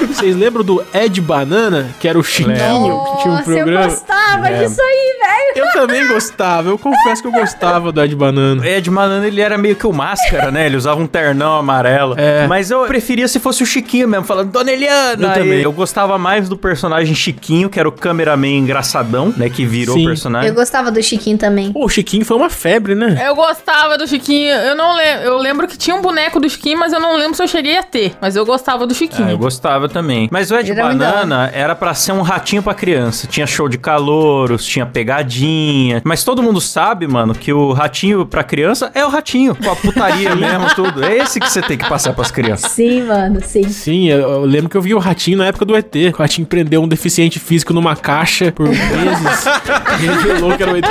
Vocês 0.08 0.36
lembram 0.36 0.63
do 0.63 0.84
Ed 0.94 1.20
Banana, 1.22 1.89
que 2.00 2.08
era 2.08 2.18
o 2.18 2.24
Chiquinho, 2.24 2.56
que 2.56 3.22
tinha 3.22 3.34
um 3.34 3.38
Nossa, 3.38 3.39
eu 3.39 3.44
programa? 3.44 3.86
gostava 3.88 4.50
É. 4.50 4.63
disso 4.63 4.82
aí, 4.82 5.12
velho. 5.20 5.67
Eu 5.67 5.72
também 5.74 6.08
gostava, 6.08 6.70
eu 6.70 6.77
confesso 6.77 7.22
que 7.22 7.27
eu 7.27 7.32
gostava 7.32 7.91
do 7.91 8.01
Ed 8.01 8.15
Banana. 8.15 8.67
Ed 8.67 8.89
Manano, 8.89 9.25
ele 9.25 9.41
era 9.41 9.58
meio 9.58 9.75
que 9.75 9.86
o 9.86 9.93
máscara, 9.93 10.51
né? 10.51 10.65
Ele 10.65 10.77
usava 10.77 11.00
um 11.01 11.08
ternão 11.08 11.55
amarelo. 11.58 12.15
É. 12.17 12.48
Mas 12.48 12.72
eu 12.72 12.86
preferia 12.86 13.27
se 13.27 13.39
fosse 13.39 13.63
o 13.63 13.65
Chiquinho 13.65 14.08
mesmo, 14.08 14.25
falando 14.25 14.51
Dona 14.51 14.72
Eliana. 14.72 15.24
Eu 15.24 15.29
Aí 15.29 15.39
também. 15.39 15.62
Eu 15.62 15.72
gostava 15.72 16.17
mais 16.17 16.50
do 16.50 16.58
personagem 16.58 17.13
Chiquinho, 17.15 17.70
que 17.70 17.79
era 17.79 17.88
o 17.88 17.91
cameraman 17.91 18.58
engraçadão, 18.58 19.34
né? 19.36 19.50
Que 19.50 19.65
virou 19.65 19.96
Sim. 19.96 20.03
o 20.03 20.08
personagem. 20.08 20.50
Eu 20.50 20.55
gostava 20.55 20.91
do 20.91 21.01
Chiquinho 21.01 21.38
também. 21.38 21.72
Pô, 21.72 21.86
o 21.86 21.89
Chiquinho 21.89 22.25
foi 22.25 22.38
uma 22.38 22.50
febre, 22.50 22.96
né? 22.96 23.22
Eu 23.25 23.36
gostava 23.36 23.98
do 23.98 24.08
Chiquinho. 24.08 24.51
Eu 24.51 24.75
não 24.75 24.96
lembro. 24.96 25.24
Eu 25.24 25.38
lembro 25.38 25.67
que 25.67 25.77
tinha 25.77 25.96
um 25.96 26.01
boneco 26.01 26.39
do 26.39 26.50
Chiquinho, 26.50 26.79
mas 26.79 26.93
eu 26.93 27.00
não 27.00 27.15
lembro 27.17 27.36
se 27.36 27.43
eu 27.43 27.48
cheguei 27.48 27.77
a 27.77 27.84
ter. 27.84 28.13
Mas 28.22 28.36
eu 28.36 28.46
gostava 28.46 28.86
do 28.86 28.93
Chiquinho. 28.93 29.27
Ah, 29.27 29.32
eu 29.32 29.38
gostava 29.38 29.88
também. 29.88 30.27
Mas 30.32 30.51
o 30.51 30.55
Ed 30.55 30.74
Banana 30.74 31.50
era 31.53 31.75
pra 31.75 31.93
ser 31.93 32.12
um 32.12 32.22
ratinho 32.22 32.63
pra 32.63 32.74
criança. 32.74 33.27
Tinha 33.27 33.46
show 33.48 33.67
de 33.70 33.77
calouros, 33.77 34.65
tinha 34.65 34.86
pegadinha. 35.03 36.01
Mas 36.03 36.24
todo 36.24 36.41
mundo 36.41 36.62
sabe, 36.62 37.07
mano, 37.07 37.36
que 37.36 37.51
o 37.51 37.74
ratinho 37.74 38.25
pra 38.25 38.43
criança 38.43 38.89
é 38.95 39.05
o 39.05 39.10
ratinho. 39.10 39.55
Com 39.55 39.69
a 39.69 39.75
putaria 39.75 40.33
mesmo, 40.36 40.74
tudo. 40.75 41.03
É 41.03 41.17
esse 41.17 41.39
que 41.39 41.50
você 41.50 41.62
tem 41.62 41.77
que 41.77 41.88
passar 41.88 42.13
pras 42.13 42.31
crianças. 42.31 42.72
Sim, 42.72 43.03
mano, 43.03 43.41
sim. 43.43 43.67
Sim, 43.67 44.10
eu, 44.10 44.19
eu 44.19 44.41
lembro 44.45 44.69
que 44.69 44.77
eu 44.77 44.81
vi 44.81 44.93
o 44.93 45.00
Ratinho 45.00 45.38
na 45.38 45.48
época 45.48 45.65
do 45.65 45.75
ET. 45.75 45.93
O 46.13 46.17
Ratinho 46.17 46.48
prendeu 46.48 46.81
um 46.81 46.88
deficiente 46.88 47.39
físico 47.39 47.74
numa 47.74 47.95
caixa 47.95 48.51
por 48.51 48.67
meses. 48.67 49.45
e 50.01 50.05
revelou 50.05 50.55
que 50.55 50.63
era 50.63 50.72
o 50.72 50.77
ET. 50.77 50.86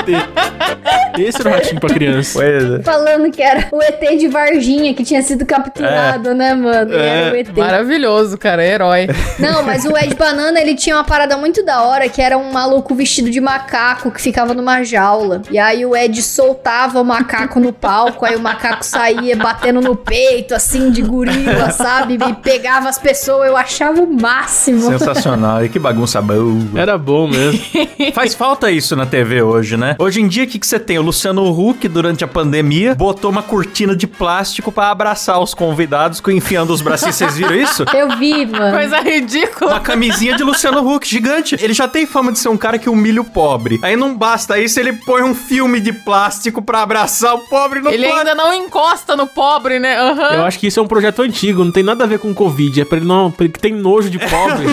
Esse 1.19 1.41
era 1.41 1.51
o 1.51 1.53
Ratinho 1.53 1.81
pra 1.81 1.91
criança. 1.91 2.39
Pois 2.39 2.81
é. 2.81 2.83
Falando 2.83 3.31
que 3.31 3.43
era 3.43 3.69
o 3.71 3.83
ET 3.83 4.19
de 4.19 4.29
Varginha 4.29 4.95
que 4.95 5.05
tinha 5.05 5.23
sido 5.23 5.45
capturado, 5.47 6.35
né, 6.35 6.55
mano? 6.55 6.93
E 6.93 6.97
Era 6.97 7.35
o 7.35 7.37
ET. 7.37 7.57
Maravilhoso, 7.57 8.39
cara. 8.39 8.65
Herói. 8.65 9.09
Não, 9.39 9.63
mas 9.63 9.85
o 9.85 9.97
Ed 9.97 10.15
Banana, 10.15 10.61
ele 10.61 10.75
tinha 10.75 10.97
uma 10.97 11.05
parada 11.05 11.37
muito 11.37 11.65
da 11.65 11.83
hora, 11.83 12.09
que 12.09 12.21
era 12.21 12.37
um 12.37 12.53
maluco 12.53 12.95
vestido 12.95 13.31
de 13.31 13.41
macaco 13.41 14.02
que 14.11 14.21
ficava 14.21 14.55
numa 14.55 14.83
jaula. 14.83 15.43
E 15.51 15.59
aí 15.59 15.85
o 15.87 15.97
Ed 15.97 16.21
soltava 16.23 17.01
o 17.01 17.05
macaco 17.05 17.61
no 17.61 17.73
palco, 17.73 18.25
aí 18.25 18.37
o 18.37 18.41
macaco 18.41 18.85
saía 18.85 19.37
batendo 19.37 19.81
no 19.81 19.95
peito, 19.97 20.55
assim, 20.55 20.91
de 20.91 21.03
gorila, 21.03 21.71
sabe? 21.71 22.15
E 22.15 22.35
pegava 22.35 22.89
as 22.89 22.99
pessoas, 22.99 23.49
eu 23.49 23.57
achava 23.57 24.01
o 24.01 24.13
máximo. 24.21 24.81
Sensacional. 24.83 25.65
E 25.65 25.69
que 25.69 25.79
bagunça 25.79 26.21
boa. 26.21 26.33
Era 26.75 26.97
bom 26.99 27.27
mesmo. 27.29 27.61
Faz 28.15 28.35
falta 28.35 28.71
isso 28.71 28.95
na 28.97 29.07
TV 29.07 29.43
hoje, 29.43 29.77
né? 29.77 29.97
Hoje 29.99 30.21
em 30.21 30.29
dia, 30.29 30.45
o 30.45 30.47
que, 30.47 30.59
que 30.59 30.67
você 30.67 30.79
tem? 30.79 30.99
O 30.99 31.03
Luciano 31.03 31.43
Huck, 31.51 31.87
durante 31.89 32.25
a 32.25 32.29
pandemia, 32.29 32.95
botou 32.95 33.31
uma 33.31 33.43
cortina 33.43 33.95
de 33.95 34.07
plástico 34.07 34.71
pra 34.73 34.91
abraçar 34.91 35.41
os 35.41 35.55
convidados, 35.55 36.21
com- 36.21 36.31
enfiando 36.31 36.73
os 36.73 36.81
bracinhos. 36.81 37.17
Vocês 37.17 37.37
viram 37.37 37.55
isso? 37.55 37.85
Eu 37.95 38.17
vi, 38.19 38.47
mano. 38.47 38.77
Coisa 38.77 39.01
ridícula. 39.01 39.73
Uma 39.73 39.81
camisinha 39.81 40.37
de 40.37 40.43
Luciano 40.43 40.87
Huck, 40.87 41.07
gigante. 41.09 41.57
Ele 41.61 41.73
já 41.75 41.87
tem 41.89 42.07
fama 42.07 42.33
de 42.33 42.39
ser 42.39 42.49
um 42.49 42.57
cara 42.57 42.79
que 42.79 42.89
humilha 42.89 43.21
o 43.21 43.25
pobre. 43.25 43.79
Aí 43.83 43.97
não 43.97 44.17
basta 44.17 44.59
isso, 44.61 44.79
ele 44.79 44.93
põe 44.93 45.23
um 45.23 45.35
filme 45.35 45.81
de 45.81 45.93
plástico 45.93 46.63
pra 46.63 46.83
abraçar 46.83 47.35
o 47.35 47.41
pobre 47.49 47.81
no 47.81 47.91
Ele 47.91 48.07
ainda 48.07 48.33
não 48.33 48.55
encosta 48.55 49.17
no 49.17 49.27
pobre, 49.27 49.81
né? 49.81 49.99
Aham. 49.99 50.37
Eu 50.37 50.45
acho 50.45 50.59
que 50.59 50.69
isso 50.69 50.79
é 50.79 50.83
um 50.83 50.87
projeto 50.87 51.21
antigo, 51.23 51.65
não 51.65 51.73
tem 51.73 51.83
nada 51.83 52.05
a 52.05 52.07
ver 52.07 52.21
com 52.21 52.33
Covid. 52.33 52.81
É 52.81 52.85
pra 52.85 52.99
ele 52.99 53.07
não. 53.07 53.31
Pra 53.31 53.45
ele 53.45 53.53
que 53.53 53.59
tem 53.59 53.75
nojo 53.75 54.09
de 54.09 54.21
pobre. 54.21 54.67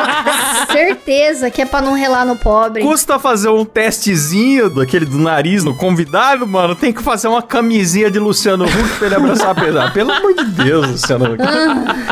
Certeza 0.72 1.50
que 1.50 1.62
é 1.62 1.66
pra 1.66 1.80
não 1.82 1.92
relar 1.92 2.24
no 2.24 2.36
pobre. 2.36 2.82
Custa 2.82 3.18
fazer 3.18 3.48
um 3.48 3.64
testezinho 3.64 4.70
daquele 4.70 5.04
do 5.04 5.18
nariz 5.18 5.62
no 5.62 5.74
convidado, 5.74 6.46
mano. 6.46 6.74
Tem 6.74 6.92
que 6.92 7.02
fazer 7.02 7.28
uma 7.28 7.42
camisinha 7.42 8.10
de 8.10 8.18
Luciano 8.18 8.64
Huck 8.64 8.98
pra 8.98 9.06
ele 9.06 9.14
abraçar 9.16 9.50
a 9.50 9.54
pesada. 9.54 9.90
Pelo 9.90 10.12
amor 10.12 10.34
de 10.34 10.44
Deus, 10.44 10.86
Luciano 10.88 11.34
Huck. 11.34 11.42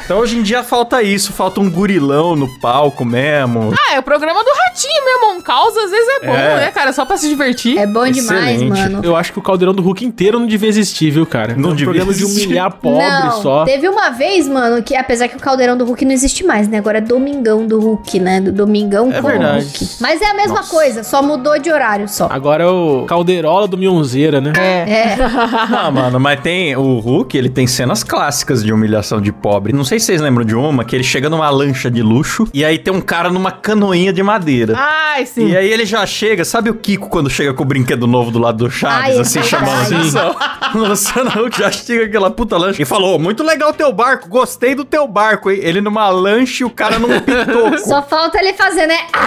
Então 0.04 0.18
hoje 0.18 0.36
em 0.38 0.42
dia 0.42 0.62
falta 0.62 1.02
isso, 1.02 1.32
falta 1.32 1.60
um 1.60 1.70
gurilão 1.70 2.36
no 2.36 2.48
palco 2.60 3.04
mesmo. 3.04 3.72
Ah, 3.88 3.94
é 3.94 3.98
o 3.98 4.02
programa 4.02 4.42
do 4.44 4.50
Ratinho 4.50 5.04
mesmo. 5.04 5.36
Um 5.36 5.40
caos 5.40 5.76
às 5.76 5.90
vezes 5.90 6.08
é 6.22 6.25
bom, 6.26 6.32
É. 6.34 6.56
né, 6.56 6.70
cara? 6.72 6.92
Só 6.92 7.04
pra 7.04 7.16
se 7.16 7.28
divertir. 7.28 7.78
É 7.78 7.86
bom 7.86 8.08
demais, 8.10 8.56
Excelente. 8.62 8.68
mano. 8.80 9.00
Eu 9.02 9.16
acho 9.16 9.32
que 9.32 9.38
o 9.38 9.42
caldeirão 9.42 9.74
do 9.74 9.82
Hulk 9.82 10.04
inteiro 10.04 10.38
não 10.38 10.46
devia 10.46 10.68
existir, 10.68 11.10
viu, 11.10 11.24
cara? 11.26 11.54
Não 11.56 11.70
é 11.70 11.72
um 11.72 11.74
devia 11.74 11.84
programa 11.86 12.12
de 12.12 12.22
existir. 12.22 12.46
humilhar 12.46 12.72
pobre 12.72 13.04
não, 13.06 13.42
só. 13.42 13.64
teve 13.64 13.88
uma 13.88 14.10
vez, 14.10 14.48
mano, 14.48 14.82
que 14.82 14.94
apesar 14.96 15.28
que 15.28 15.36
o 15.36 15.40
caldeirão 15.40 15.76
do 15.76 15.84
Hulk 15.84 16.04
não 16.04 16.12
existe 16.12 16.44
mais, 16.44 16.68
né? 16.68 16.78
Agora 16.78 16.98
é 16.98 17.00
Domingão 17.00 17.66
do 17.66 17.78
Hulk, 17.80 18.18
né? 18.20 18.40
Do 18.40 18.52
Domingão 18.52 19.12
É 19.12 19.20
com 19.20 19.28
verdade. 19.28 19.64
Hulk. 19.64 19.88
Mas 20.00 20.20
é 20.20 20.26
a 20.26 20.34
mesma 20.34 20.62
coisa, 20.64 21.02
só 21.04 21.22
mudou 21.22 21.58
de 21.58 21.70
horário 21.70 22.08
só. 22.08 22.28
Agora 22.30 22.64
é 22.64 22.66
o 22.66 23.04
Calderola 23.06 23.66
do 23.68 23.76
Mionzeira, 23.78 24.40
né? 24.40 24.52
É. 24.56 25.16
Não, 25.70 25.92
mano, 25.92 26.20
mas 26.20 26.40
tem 26.40 26.76
o 26.76 26.98
Hulk, 26.98 27.36
ele 27.36 27.48
tem 27.48 27.66
cenas 27.66 28.02
clássicas 28.02 28.62
de 28.62 28.72
humilhação 28.72 29.20
de 29.20 29.32
pobre. 29.32 29.72
Não 29.72 29.84
sei 29.84 29.98
se 29.98 30.06
vocês 30.06 30.20
lembram 30.20 30.44
de 30.44 30.54
uma, 30.54 30.84
que 30.84 30.94
ele 30.94 31.04
chega 31.04 31.28
numa 31.28 31.48
lancha 31.50 31.90
de 31.90 32.02
luxo 32.02 32.46
e 32.52 32.64
aí 32.64 32.78
tem 32.78 32.92
um 32.92 33.00
cara 33.00 33.30
numa 33.30 33.50
canoinha 33.50 34.12
de 34.12 34.22
madeira. 34.22 34.74
Ai, 34.76 35.26
sim. 35.26 35.48
E 35.48 35.56
aí 35.56 35.70
ele 35.70 35.84
já 35.86 36.02
chega, 36.16 36.44
sabe 36.46 36.70
o 36.70 36.74
Kiko 36.74 37.08
quando 37.10 37.28
chega 37.28 37.52
com 37.52 37.62
o 37.62 37.66
brinquedo 37.66 38.06
novo 38.06 38.30
do 38.30 38.38
lado 38.38 38.64
do 38.64 38.70
Chaves, 38.70 39.10
Ai, 39.10 39.18
é 39.18 39.20
assim, 39.20 39.40
verdade. 39.40 39.48
chamando 39.48 39.78
a 39.78 39.82
atenção? 39.82 40.36
Luciano 40.74 41.30
Huck 41.30 41.58
já 41.58 41.70
chega 41.70 42.04
aquela 42.06 42.30
puta 42.30 42.56
lancha 42.56 42.80
e 42.80 42.84
falou, 42.86 43.18
muito 43.18 43.42
legal 43.42 43.70
o 43.70 43.72
teu 43.74 43.92
barco, 43.92 44.28
gostei 44.28 44.74
do 44.74 44.84
teu 44.84 45.06
barco, 45.06 45.50
hein? 45.50 45.58
Ele 45.60 45.80
numa 45.80 46.08
lancha 46.08 46.62
e 46.62 46.66
o 46.66 46.70
cara 46.70 46.98
num 46.98 47.20
pitoco. 47.20 47.78
Só 47.86 48.02
falta 48.02 48.38
ele 48.38 48.54
fazer, 48.54 48.86
né? 48.86 48.98
Ah, 49.12 49.26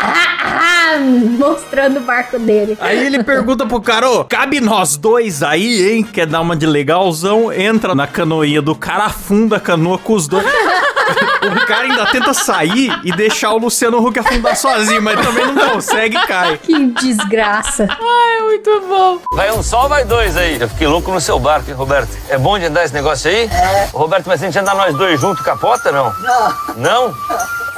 ah, 0.00 0.94
ah, 0.94 0.98
mostrando 0.98 1.98
o 1.98 2.00
barco 2.00 2.38
dele. 2.38 2.78
Aí 2.80 3.04
ele 3.04 3.22
pergunta 3.22 3.66
pro 3.66 3.80
cara, 3.80 4.10
ô, 4.10 4.24
cabe 4.24 4.60
nós 4.60 4.96
dois 4.96 5.42
aí, 5.42 5.90
hein? 5.90 6.02
Quer 6.02 6.26
dar 6.26 6.40
uma 6.40 6.56
de 6.56 6.66
legalzão? 6.66 7.52
Entra 7.52 7.94
na 7.94 8.06
canoinha 8.06 8.62
do 8.62 8.74
cara, 8.74 9.04
afunda 9.04 9.56
a 9.56 9.60
canoa 9.60 9.98
com 9.98 10.14
os 10.14 10.26
dois. 10.26 10.46
o 11.62 11.66
cara 11.66 11.82
ainda 11.82 12.06
tenta 12.06 12.34
sair 12.34 12.92
e 13.04 13.12
deixar 13.12 13.52
o 13.52 13.58
Luciano 13.58 13.98
Huck 14.04 14.18
afundar 14.18 14.56
sozinho, 14.56 15.02
mas 15.02 15.20
também 15.20 15.46
não 15.46 15.68
consegue 15.70 16.16
e 16.16 16.26
cai. 16.26 16.58
Que 16.58 16.86
desgraça. 16.92 17.86
Ai, 17.90 18.42
muito 18.44 18.82
bom. 18.88 19.18
Vai 19.32 19.50
um 19.52 19.62
só 19.62 19.82
ou 19.84 19.88
vai 19.88 20.04
dois 20.04 20.36
aí? 20.36 20.60
Eu 20.60 20.68
fiquei 20.68 20.86
louco 20.86 21.10
no 21.12 21.20
seu 21.20 21.38
barco, 21.38 21.68
hein, 21.70 21.76
Roberto? 21.76 22.10
É 22.28 22.38
bom 22.38 22.58
de 22.58 22.66
andar 22.66 22.84
esse 22.84 22.94
negócio 22.94 23.30
aí? 23.30 23.44
É. 23.46 23.88
Roberto, 23.92 24.26
mas 24.26 24.40
se 24.40 24.46
a 24.46 24.50
gente 24.50 24.58
andar 24.58 24.74
nós 24.74 24.94
dois 24.96 25.20
juntos, 25.20 25.42
capota 25.44 25.90
não? 25.92 26.12
Não. 26.20 26.54
Não? 26.76 27.14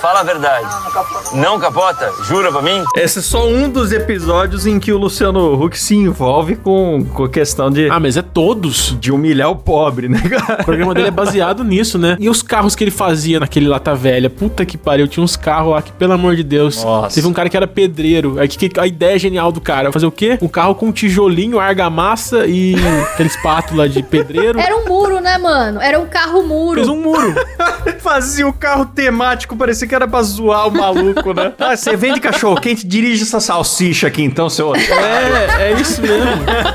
Fala 0.00 0.20
a 0.20 0.22
verdade. 0.22 0.64
Não, 0.64 0.80
não 0.80 0.90
capota. 0.90 1.36
Não 1.36 1.60
capota? 1.60 2.12
Jura 2.24 2.50
pra 2.50 2.62
mim? 2.62 2.82
Esse 2.96 3.18
é 3.18 3.22
só 3.22 3.46
um 3.46 3.68
dos 3.68 3.92
episódios 3.92 4.64
em 4.66 4.80
que 4.80 4.90
o 4.94 4.96
Luciano 4.96 5.52
Huck 5.62 5.78
se 5.78 5.94
envolve 5.94 6.56
com, 6.56 7.04
com 7.04 7.24
a 7.24 7.28
questão 7.28 7.70
de, 7.70 7.90
Ah, 7.90 8.00
mas 8.00 8.16
é 8.16 8.22
todos. 8.22 8.96
de 8.98 9.12
humilhar 9.12 9.50
o 9.50 9.56
pobre, 9.56 10.08
né, 10.08 10.18
O 10.24 10.30
cara? 10.30 10.64
programa 10.64 10.94
dele 10.94 11.08
é 11.08 11.10
baseado 11.10 11.62
nisso, 11.62 11.98
né? 11.98 12.16
E 12.18 12.30
os 12.30 12.40
carros 12.40 12.74
que 12.74 12.82
ele 12.82 12.90
fazia 12.90 13.19
naquele 13.40 13.66
Lata 13.68 13.94
Velha? 13.94 14.30
Puta 14.30 14.64
que 14.64 14.76
pariu, 14.78 15.06
tinha 15.08 15.22
uns 15.22 15.36
carros 15.36 15.72
lá 15.72 15.82
que, 15.82 15.92
pelo 15.92 16.12
amor 16.12 16.36
de 16.36 16.42
Deus. 16.42 16.82
Nossa. 16.84 17.14
Teve 17.14 17.26
um 17.26 17.32
cara 17.32 17.48
que 17.48 17.56
era 17.56 17.66
pedreiro. 17.66 18.38
Aí 18.38 18.48
que, 18.48 18.68
que- 18.68 18.80
a 18.80 18.86
ideia 18.86 19.18
genial 19.18 19.50
do 19.52 19.60
cara, 19.60 19.92
fazer 19.92 20.06
o 20.06 20.10
quê? 20.12 20.38
Um 20.40 20.48
carro 20.48 20.74
com 20.74 20.90
tijolinho, 20.92 21.58
argamassa 21.58 22.46
e 22.46 22.74
aquela 23.12 23.28
espátula 23.28 23.88
de 23.88 24.02
pedreiro. 24.02 24.58
Era 24.58 24.76
um 24.76 24.86
muro, 24.86 25.20
né, 25.20 25.36
mano? 25.38 25.80
Era 25.80 25.98
um 25.98 26.06
carro 26.06 26.42
muro. 26.42 26.76
Fez 26.76 26.88
um 26.88 26.96
muro. 27.00 27.34
Fazia 28.00 28.46
o 28.46 28.52
carro 28.52 28.86
temático, 28.86 29.56
parecia 29.56 29.86
que 29.86 29.94
era 29.94 30.06
pra 30.08 30.22
zoar 30.22 30.68
o 30.68 30.70
maluco, 30.70 31.32
né? 31.34 31.52
Ah, 31.58 31.76
você 31.76 31.96
vende 31.96 32.20
cachorro 32.20 32.60
quente, 32.60 32.86
dirige 32.86 33.22
essa 33.22 33.40
salsicha 33.40 34.06
aqui 34.06 34.22
então, 34.22 34.48
seu... 34.48 34.74
É, 34.74 35.70
é 35.70 35.80
isso 35.80 36.00
mesmo. 36.00 36.30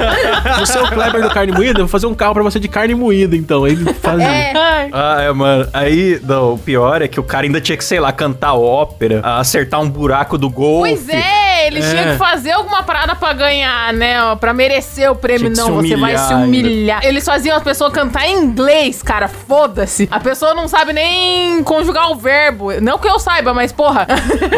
Você 0.59 0.77
é 0.77 0.81
o 0.81 0.89
Kleber 0.89 1.21
do 1.21 1.29
carne 1.29 1.51
moída? 1.51 1.79
Eu 1.79 1.85
vou 1.85 1.87
fazer 1.87 2.07
um 2.07 2.13
carro 2.13 2.33
pra 2.33 2.43
você 2.43 2.59
de 2.59 2.67
carne 2.67 2.93
moída, 2.95 3.35
então. 3.35 3.63
Aí 3.63 3.73
ele 3.73 3.93
fazia. 3.93 4.25
É. 4.27 4.89
Ah, 4.91 5.21
é, 5.21 5.31
mano. 5.31 5.67
Aí, 5.73 6.17
o 6.39 6.57
pior 6.57 7.01
é 7.01 7.07
que 7.07 7.19
o 7.19 7.23
cara 7.23 7.45
ainda 7.45 7.59
tinha 7.61 7.77
que, 7.77 7.83
sei 7.83 7.99
lá, 7.99 8.11
cantar 8.11 8.53
ópera, 8.53 9.21
acertar 9.23 9.81
um 9.81 9.89
buraco 9.89 10.37
do 10.37 10.49
golfe. 10.49 10.89
Pois 10.95 11.09
é, 11.09 11.67
eles 11.67 11.85
É. 11.85 11.89
tinham 11.91 12.11
que 12.13 12.17
fazer 12.17 12.51
alguma 12.51 12.83
parada 12.83 13.15
pra 13.15 13.33
ganhar, 13.33 13.93
né? 13.93 14.21
ó, 14.23 14.35
Pra 14.35 14.53
merecer 14.53 15.11
o 15.11 15.15
prêmio. 15.15 15.51
Tinha 15.51 15.65
Não, 15.65 15.75
você 15.75 15.95
vai 15.95 16.17
se 16.17 16.33
humilhar 16.33 16.45
humilhar. 16.65 17.05
Eles 17.05 17.25
faziam 17.25 17.55
as 17.57 17.63
pessoas 17.63 17.91
cantar 17.91 18.27
em 18.27 18.37
inglês, 18.43 19.01
cara. 19.01 19.27
Foda-se. 19.27 20.07
A 20.11 20.19
pessoa 20.19 20.53
não 20.53 20.67
sabe 20.67 20.93
nem 20.93 21.63
conjugar 21.63 22.11
o 22.11 22.15
verbo. 22.15 22.71
Não 22.81 22.97
que 22.97 23.07
eu 23.07 23.19
saiba, 23.19 23.53
mas 23.53 23.71
porra. 23.71 24.07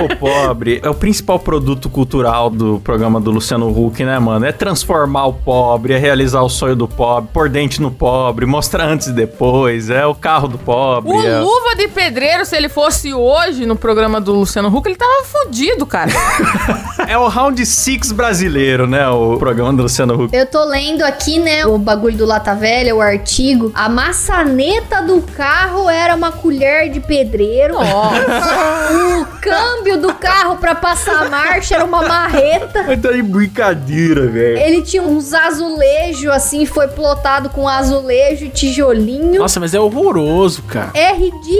O 0.03 0.15
pobre 0.17 0.79
é 0.83 0.89
o 0.89 0.93
principal 0.95 1.39
produto 1.39 1.89
cultural 1.89 2.49
do 2.49 2.79
programa 2.83 3.19
do 3.19 3.31
Luciano 3.31 3.67
Huck, 3.69 4.03
né, 4.03 4.17
mano? 4.19 4.45
É 4.45 4.51
transformar 4.51 5.25
o 5.27 5.33
pobre, 5.33 5.93
é 5.93 5.97
realizar 5.97 6.41
o 6.41 6.49
sonho 6.49 6.75
do 6.75 6.87
pobre, 6.87 7.29
pôr 7.33 7.49
dente 7.49 7.81
no 7.81 7.91
pobre, 7.91 8.45
mostrar 8.45 8.85
antes 8.85 9.07
e 9.07 9.13
depois, 9.13 9.89
é 9.89 10.05
o 10.05 10.13
carro 10.15 10.47
do 10.47 10.57
pobre. 10.57 11.11
O 11.11 11.21
é... 11.25 11.39
Luva 11.39 11.66
de 11.75 11.87
Pedreiro, 11.87 12.45
se 12.45 12.55
ele 12.55 12.69
fosse 12.69 13.13
hoje 13.13 13.65
no 13.65 13.75
programa 13.75 14.19
do 14.21 14.33
Luciano 14.33 14.69
Huck, 14.69 14.87
ele 14.87 14.95
tava 14.95 15.23
fudido, 15.23 15.85
cara. 15.85 16.11
é 17.07 17.17
o 17.17 17.27
Round 17.27 17.65
Six 17.65 18.11
brasileiro, 18.11 18.87
né? 18.87 19.07
O 19.09 19.37
programa 19.37 19.73
do 19.73 19.83
Luciano 19.83 20.23
Huck. 20.23 20.35
Eu 20.35 20.45
tô 20.45 20.63
lendo 20.65 21.03
aqui, 21.03 21.39
né, 21.39 21.65
o 21.65 21.77
bagulho 21.77 22.17
do 22.17 22.25
Lata 22.25 22.55
Velha, 22.55 22.95
o 22.95 23.01
artigo. 23.01 23.71
A 23.73 23.89
maçaneta 23.89 25.01
do 25.01 25.21
carro 25.21 25.89
era 25.89 26.15
uma 26.15 26.31
colher 26.31 26.89
de 26.89 26.99
pedreiro. 26.99 27.75
o 27.77 29.25
câmbio 29.41 29.99
do 29.99 30.13
carro 30.13 30.57
pra 30.57 30.75
passar 30.75 31.25
a 31.25 31.29
marcha 31.29 31.75
era 31.75 31.85
uma 31.85 32.01
marreta. 32.03 32.83
Mas 32.83 33.01
tá 33.01 33.11
de 33.11 33.21
brincadeira, 33.21 34.27
velho. 34.27 34.57
Ele 34.57 34.81
tinha 34.81 35.01
uns 35.01 35.33
azulejos, 35.33 36.31
assim, 36.31 36.65
foi 36.65 36.87
plotado 36.87 37.49
com 37.49 37.67
azulejo 37.67 38.45
e 38.45 38.49
tijolinho. 38.49 39.39
Nossa, 39.39 39.59
mas 39.59 39.73
é 39.73 39.79
horroroso, 39.79 40.63
cara. 40.63 40.91
É 40.93 41.13
ridículo, 41.13 41.56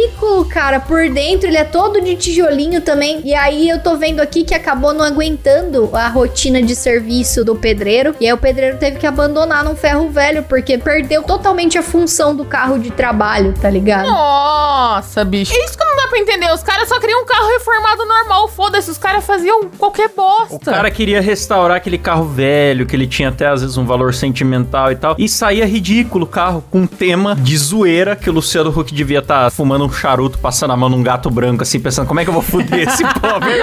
cara. 0.50 0.80
Por 0.80 1.10
dentro 1.10 1.48
ele 1.48 1.58
é 1.58 1.64
todo 1.64 2.02
de 2.02 2.16
tijolinho 2.16 2.82
também. 2.82 3.22
E 3.24 3.34
aí 3.34 3.70
eu 3.70 3.80
tô 3.82 3.96
vendo 3.96 4.20
aqui 4.20 4.44
que 4.44 4.54
acabou 4.54 4.94
não 4.94 5.06
aguentando 5.06 5.90
a 5.94 6.08
rotina 6.08 6.62
de 6.62 6.76
serviço 6.76 7.44
do 7.44 7.56
pedreiro. 7.56 8.16
E 8.20 8.26
aí 8.26 8.34
o 8.34 8.38
pedreiro 8.38 8.78
teve 8.78 8.98
que 8.98 9.08
abandonar 9.08 9.64
num 9.64 9.76
ferro 9.76 10.10
velho, 10.10 10.44
porque 10.44 10.78
perdeu 10.78 11.24
totalmente 11.24 11.78
a 11.78 11.84
função 11.84 12.36
do 12.36 12.46
carro 12.46 12.78
de 12.80 12.92
trabalho, 12.92 13.54
tá 13.62 13.70
ligado? 13.70 14.08
Nossa, 14.08 15.24
bicho. 15.24 15.54
É 15.54 15.66
isso 15.66 15.78
que 15.78 15.86
não 15.86 15.96
dá 15.96 16.08
pra 16.08 16.20
entender. 16.20 16.52
Os 16.52 16.64
caras 16.64 16.90
só 16.90 17.00
queriam 17.00 17.24
um 17.24 17.26
carro 17.26 17.48
reformado 17.48 18.06
normal. 18.06 18.48
Foda-se, 18.48 18.90
os 18.90 18.98
caras 18.98 19.26
faziam 19.26 19.70
qualquer 19.78 20.10
bosta. 20.10 20.56
O 20.56 20.60
cara 20.60 20.90
queria 20.92 21.22
restaurar 21.22 21.78
aquele 21.78 21.98
carro 21.98 22.26
velho, 22.26 22.86
que 22.86 22.96
ele 22.96 23.08
tinha 23.08 23.30
até 23.30 23.48
às 23.48 23.62
vezes 23.62 23.78
um 23.78 23.86
valor 23.86 24.14
sentimental 24.14 24.92
e 24.92 24.96
tal. 24.96 25.16
E 25.18 25.28
saía 25.30 25.66
ridículo 25.66 26.26
o 26.26 26.28
carro, 26.28 26.64
com 26.70 26.80
um 26.80 26.88
tema 26.88 27.36
de 27.36 27.58
zoeira 27.58 28.16
que 28.16 28.30
o 28.30 28.34
Luciano 28.34 28.70
Huck 28.70 28.94
devia 28.94 29.20
estar 29.20 29.52
fumando 29.52 29.87
um 29.88 29.92
charuto, 29.92 30.38
passando 30.38 30.72
a 30.74 30.78
mão 30.78 30.90
num 30.90 31.02
gato 31.04 31.30
branco, 31.30 31.64
assim, 31.64 31.80
pensando 31.80 32.08
como 32.08 32.20
é 32.20 32.24
que 32.24 32.30
eu 32.30 32.34
vou 32.34 32.42
foder 32.44 32.88
esse 32.88 33.04
pobre 33.20 33.54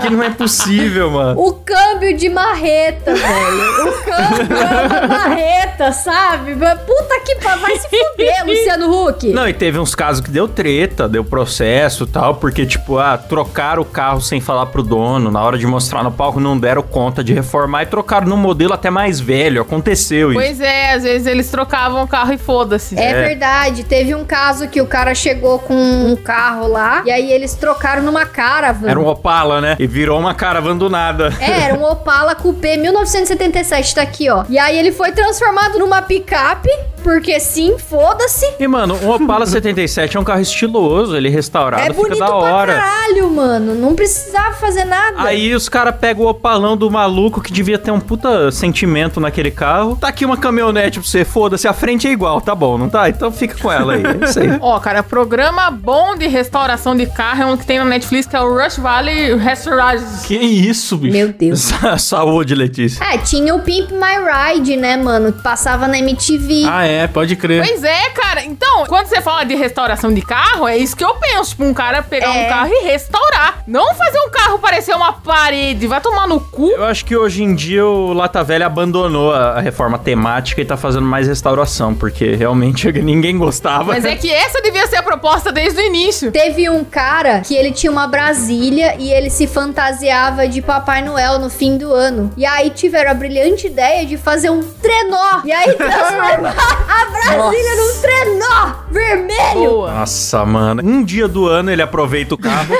que 0.00 0.10
não 0.10 0.22
é 0.22 0.30
possível, 0.30 1.10
mano. 1.10 1.40
O 1.40 1.52
câmbio 1.54 2.16
de 2.16 2.28
marreta, 2.28 3.14
velho. 3.14 3.88
O 3.88 4.02
câmbio 4.04 4.56
é 4.56 4.86
uma 4.86 5.08
marreta, 5.08 5.92
sabe? 5.92 6.54
Puta 6.54 7.20
que 7.24 7.36
pa- 7.36 7.56
vai 7.56 7.76
se 7.76 7.88
fuder, 7.88 8.44
Luciano 8.46 8.90
Huck. 9.08 9.28
Não, 9.32 9.48
e 9.48 9.52
teve 9.52 9.78
uns 9.78 9.94
casos 9.94 10.20
que 10.24 10.30
deu 10.30 10.48
treta, 10.48 11.08
deu 11.08 11.24
processo 11.24 12.04
e 12.04 12.06
tal, 12.06 12.36
porque, 12.36 12.64
tipo, 12.66 12.98
ah, 12.98 13.16
trocaram 13.18 13.82
o 13.82 13.84
carro 13.84 14.20
sem 14.20 14.40
falar 14.40 14.66
pro 14.66 14.82
dono, 14.82 15.30
na 15.30 15.42
hora 15.42 15.58
de 15.58 15.66
mostrar 15.66 16.02
no 16.02 16.10
palco, 16.12 16.40
não 16.40 16.58
deram 16.58 16.82
conta 16.82 17.22
de 17.22 17.32
reformar 17.32 17.82
e 17.82 17.86
trocaram 17.86 18.26
num 18.26 18.36
modelo 18.36 18.72
até 18.72 18.90
mais 18.90 19.20
velho. 19.20 19.62
Aconteceu 19.62 20.30
isso. 20.32 20.40
Pois 20.40 20.60
é, 20.60 20.92
às 20.94 21.02
vezes 21.02 21.26
eles 21.26 21.50
trocavam 21.50 22.02
o 22.02 22.08
carro 22.08 22.32
e 22.32 22.38
foda-se. 22.38 22.98
É, 22.98 23.12
verdade. 23.28 23.84
Teve 23.84 24.14
um 24.14 24.24
caso 24.24 24.68
que 24.68 24.80
o 24.80 24.86
cara 24.98 25.14
chegou 25.14 25.60
com 25.60 25.76
um 25.76 26.16
carro 26.16 26.66
lá 26.66 27.04
e 27.06 27.10
aí 27.12 27.30
eles 27.30 27.54
trocaram 27.54 28.02
numa 28.02 28.26
caravan. 28.26 28.88
Era 28.88 28.98
um 28.98 29.06
Opala, 29.06 29.60
né? 29.60 29.76
E 29.78 29.86
virou 29.86 30.18
uma 30.18 30.34
caravan 30.34 30.76
do 30.76 30.90
nada. 30.90 31.32
É, 31.38 31.66
era 31.66 31.74
um 31.74 31.84
Opala 31.86 32.34
Coupé 32.34 32.76
1977, 32.76 33.94
tá 33.94 34.02
aqui, 34.02 34.28
ó. 34.28 34.44
E 34.48 34.58
aí 34.58 34.76
ele 34.76 34.90
foi 34.90 35.12
transformado 35.12 35.78
numa 35.78 36.02
picape, 36.02 36.68
porque 37.08 37.40
sim, 37.40 37.76
foda-se. 37.78 38.46
E, 38.60 38.68
mano, 38.68 38.94
um 39.02 39.10
Opala 39.10 39.46
77 39.46 40.16
é 40.16 40.20
um 40.20 40.24
carro 40.24 40.40
estiloso, 40.42 41.16
ele 41.16 41.30
restaurado, 41.30 41.82
É 41.82 41.86
fica 41.86 41.96
bonito 42.02 42.18
da 42.18 42.26
pra 42.26 42.34
hora. 42.34 42.74
caralho, 42.74 43.30
mano. 43.30 43.74
Não 43.74 43.94
precisava 43.94 44.54
fazer 44.56 44.84
nada. 44.84 45.22
Aí 45.22 45.54
os 45.54 45.68
caras 45.68 45.94
pegam 45.98 46.24
o 46.26 46.28
opalão 46.28 46.76
do 46.76 46.90
maluco 46.90 47.40
que 47.40 47.50
devia 47.52 47.78
ter 47.78 47.90
um 47.90 47.98
puta 48.00 48.50
sentimento 48.50 49.18
naquele 49.20 49.50
carro. 49.50 49.96
Tá 49.96 50.08
aqui 50.08 50.24
uma 50.24 50.36
caminhonete 50.36 51.00
pra 51.00 51.08
você, 51.08 51.24
foda-se, 51.24 51.66
a 51.66 51.72
frente 51.72 52.06
é 52.06 52.10
igual, 52.12 52.40
tá 52.42 52.54
bom, 52.54 52.76
não 52.76 52.88
tá? 52.90 53.08
Então 53.08 53.32
fica 53.32 53.56
com 53.56 53.72
ela 53.72 53.94
aí. 53.94 54.02
É 54.04 54.24
isso 54.24 54.38
aí. 54.40 54.48
Ó, 54.60 54.78
cara, 54.78 55.02
programa 55.02 55.70
bom 55.70 56.14
de 56.14 56.26
restauração 56.26 56.94
de 56.94 57.06
carro 57.06 57.42
é 57.42 57.46
um 57.46 57.56
que 57.56 57.64
tem 57.66 57.78
na 57.78 57.84
Netflix, 57.86 58.26
que 58.26 58.36
é 58.36 58.40
o 58.40 58.54
Rush 58.54 58.76
Valley 58.76 59.34
Restaurants. 59.36 60.26
Que 60.26 60.36
isso, 60.36 60.96
bicho? 60.98 61.16
Meu 61.16 61.28
Deus. 61.32 61.60
Sa- 61.60 61.96
Saúde, 62.18 62.54
Letícia. 62.54 63.02
É, 63.04 63.16
tinha 63.18 63.54
o 63.54 63.60
Pimp 63.60 63.90
My 63.92 64.52
Ride, 64.52 64.76
né, 64.76 64.96
mano? 64.96 65.32
Que 65.32 65.42
passava 65.42 65.86
na 65.88 65.98
MTV. 65.98 66.64
Ah, 66.68 66.84
é, 66.86 66.97
pode 67.06 67.36
crer. 67.36 67.64
Pois 67.66 67.84
é, 67.84 68.10
cara. 68.10 68.44
Então, 68.44 68.84
quando 68.86 69.06
você 69.06 69.20
fala 69.20 69.44
de 69.44 69.54
restauração 69.54 70.12
de 70.12 70.22
carro, 70.22 70.66
é 70.66 70.76
isso 70.76 70.96
que 70.96 71.04
eu 71.04 71.14
penso. 71.14 71.50
Tipo, 71.50 71.64
um 71.64 71.74
cara 71.74 72.02
pegar 72.02 72.34
É. 72.34 72.46
um 72.46 72.48
carro 72.48 72.70
e 72.72 72.84
restaurar. 72.86 73.62
Não 73.66 73.94
fazer 73.94 74.18
um 74.20 74.30
carro 74.30 74.58
parecer 74.58 74.94
uma 74.94 75.12
parede. 75.12 75.86
Vai 75.86 76.00
tomar 76.00 76.26
no 76.26 76.40
cu. 76.40 76.70
Eu 76.70 76.84
acho 76.84 77.04
que 77.04 77.16
hoje 77.16 77.42
em 77.42 77.54
dia 77.54 77.84
o 77.86 78.12
Lata 78.12 78.42
Velha 78.42 78.66
abandonou 78.66 79.32
a, 79.32 79.60
reforma 79.60 79.98
temática 79.98 80.60
e 80.60 80.64
tá 80.64 80.76
fazendo 80.76 81.04
mais 81.06 81.26
restauração, 81.28 81.94
porque 81.94 82.34
realmente 82.34 82.90
ninguém 83.02 83.36
gostava. 83.36 83.92
Mas 83.92 84.04
é 84.04 84.16
que 84.16 84.30
essa 84.30 84.60
devia 84.62 84.86
ser 84.86 84.96
a 84.96 85.02
proposta 85.02 85.52
desde 85.52 85.80
o 85.80 85.84
início. 85.84 86.32
Teve 86.32 86.68
um 86.70 86.84
cara 86.84 87.40
que 87.40 87.54
ele 87.54 87.72
tinha 87.72 87.90
uma 87.90 88.06
Brasília 88.06 88.94
e 88.98 89.10
ele 89.12 89.30
se 89.30 89.46
fantasiava 89.46 90.48
de 90.48 90.62
Papai 90.62 91.02
Noel 91.02 91.38
no 91.38 91.50
fim 91.50 91.76
do 91.76 91.92
ano. 91.92 92.30
E 92.36 92.46
aí 92.46 92.70
tiveram 92.70 93.10
a 93.10 93.14
brilhante 93.14 93.66
ideia 93.66 94.06
de 94.06 94.16
fazer 94.16 94.50
um 94.50 94.62
trenó. 94.62 95.40
E 95.44 95.52
aí 95.52 95.74
transformar 95.76 96.77
a 96.88 97.10
Brasília 97.10 97.76
num 97.76 98.00
trenó 98.00 98.72
vermelho. 98.90 99.70
Boa. 99.70 99.92
Nossa, 99.94 100.44
mano. 100.44 100.82
Um 100.84 101.02
dia 101.04 101.26
do 101.28 101.46
ano 101.46 101.70
ele 101.70 101.82
aproveita 101.82 102.34
o 102.34 102.38
carro 102.38 102.74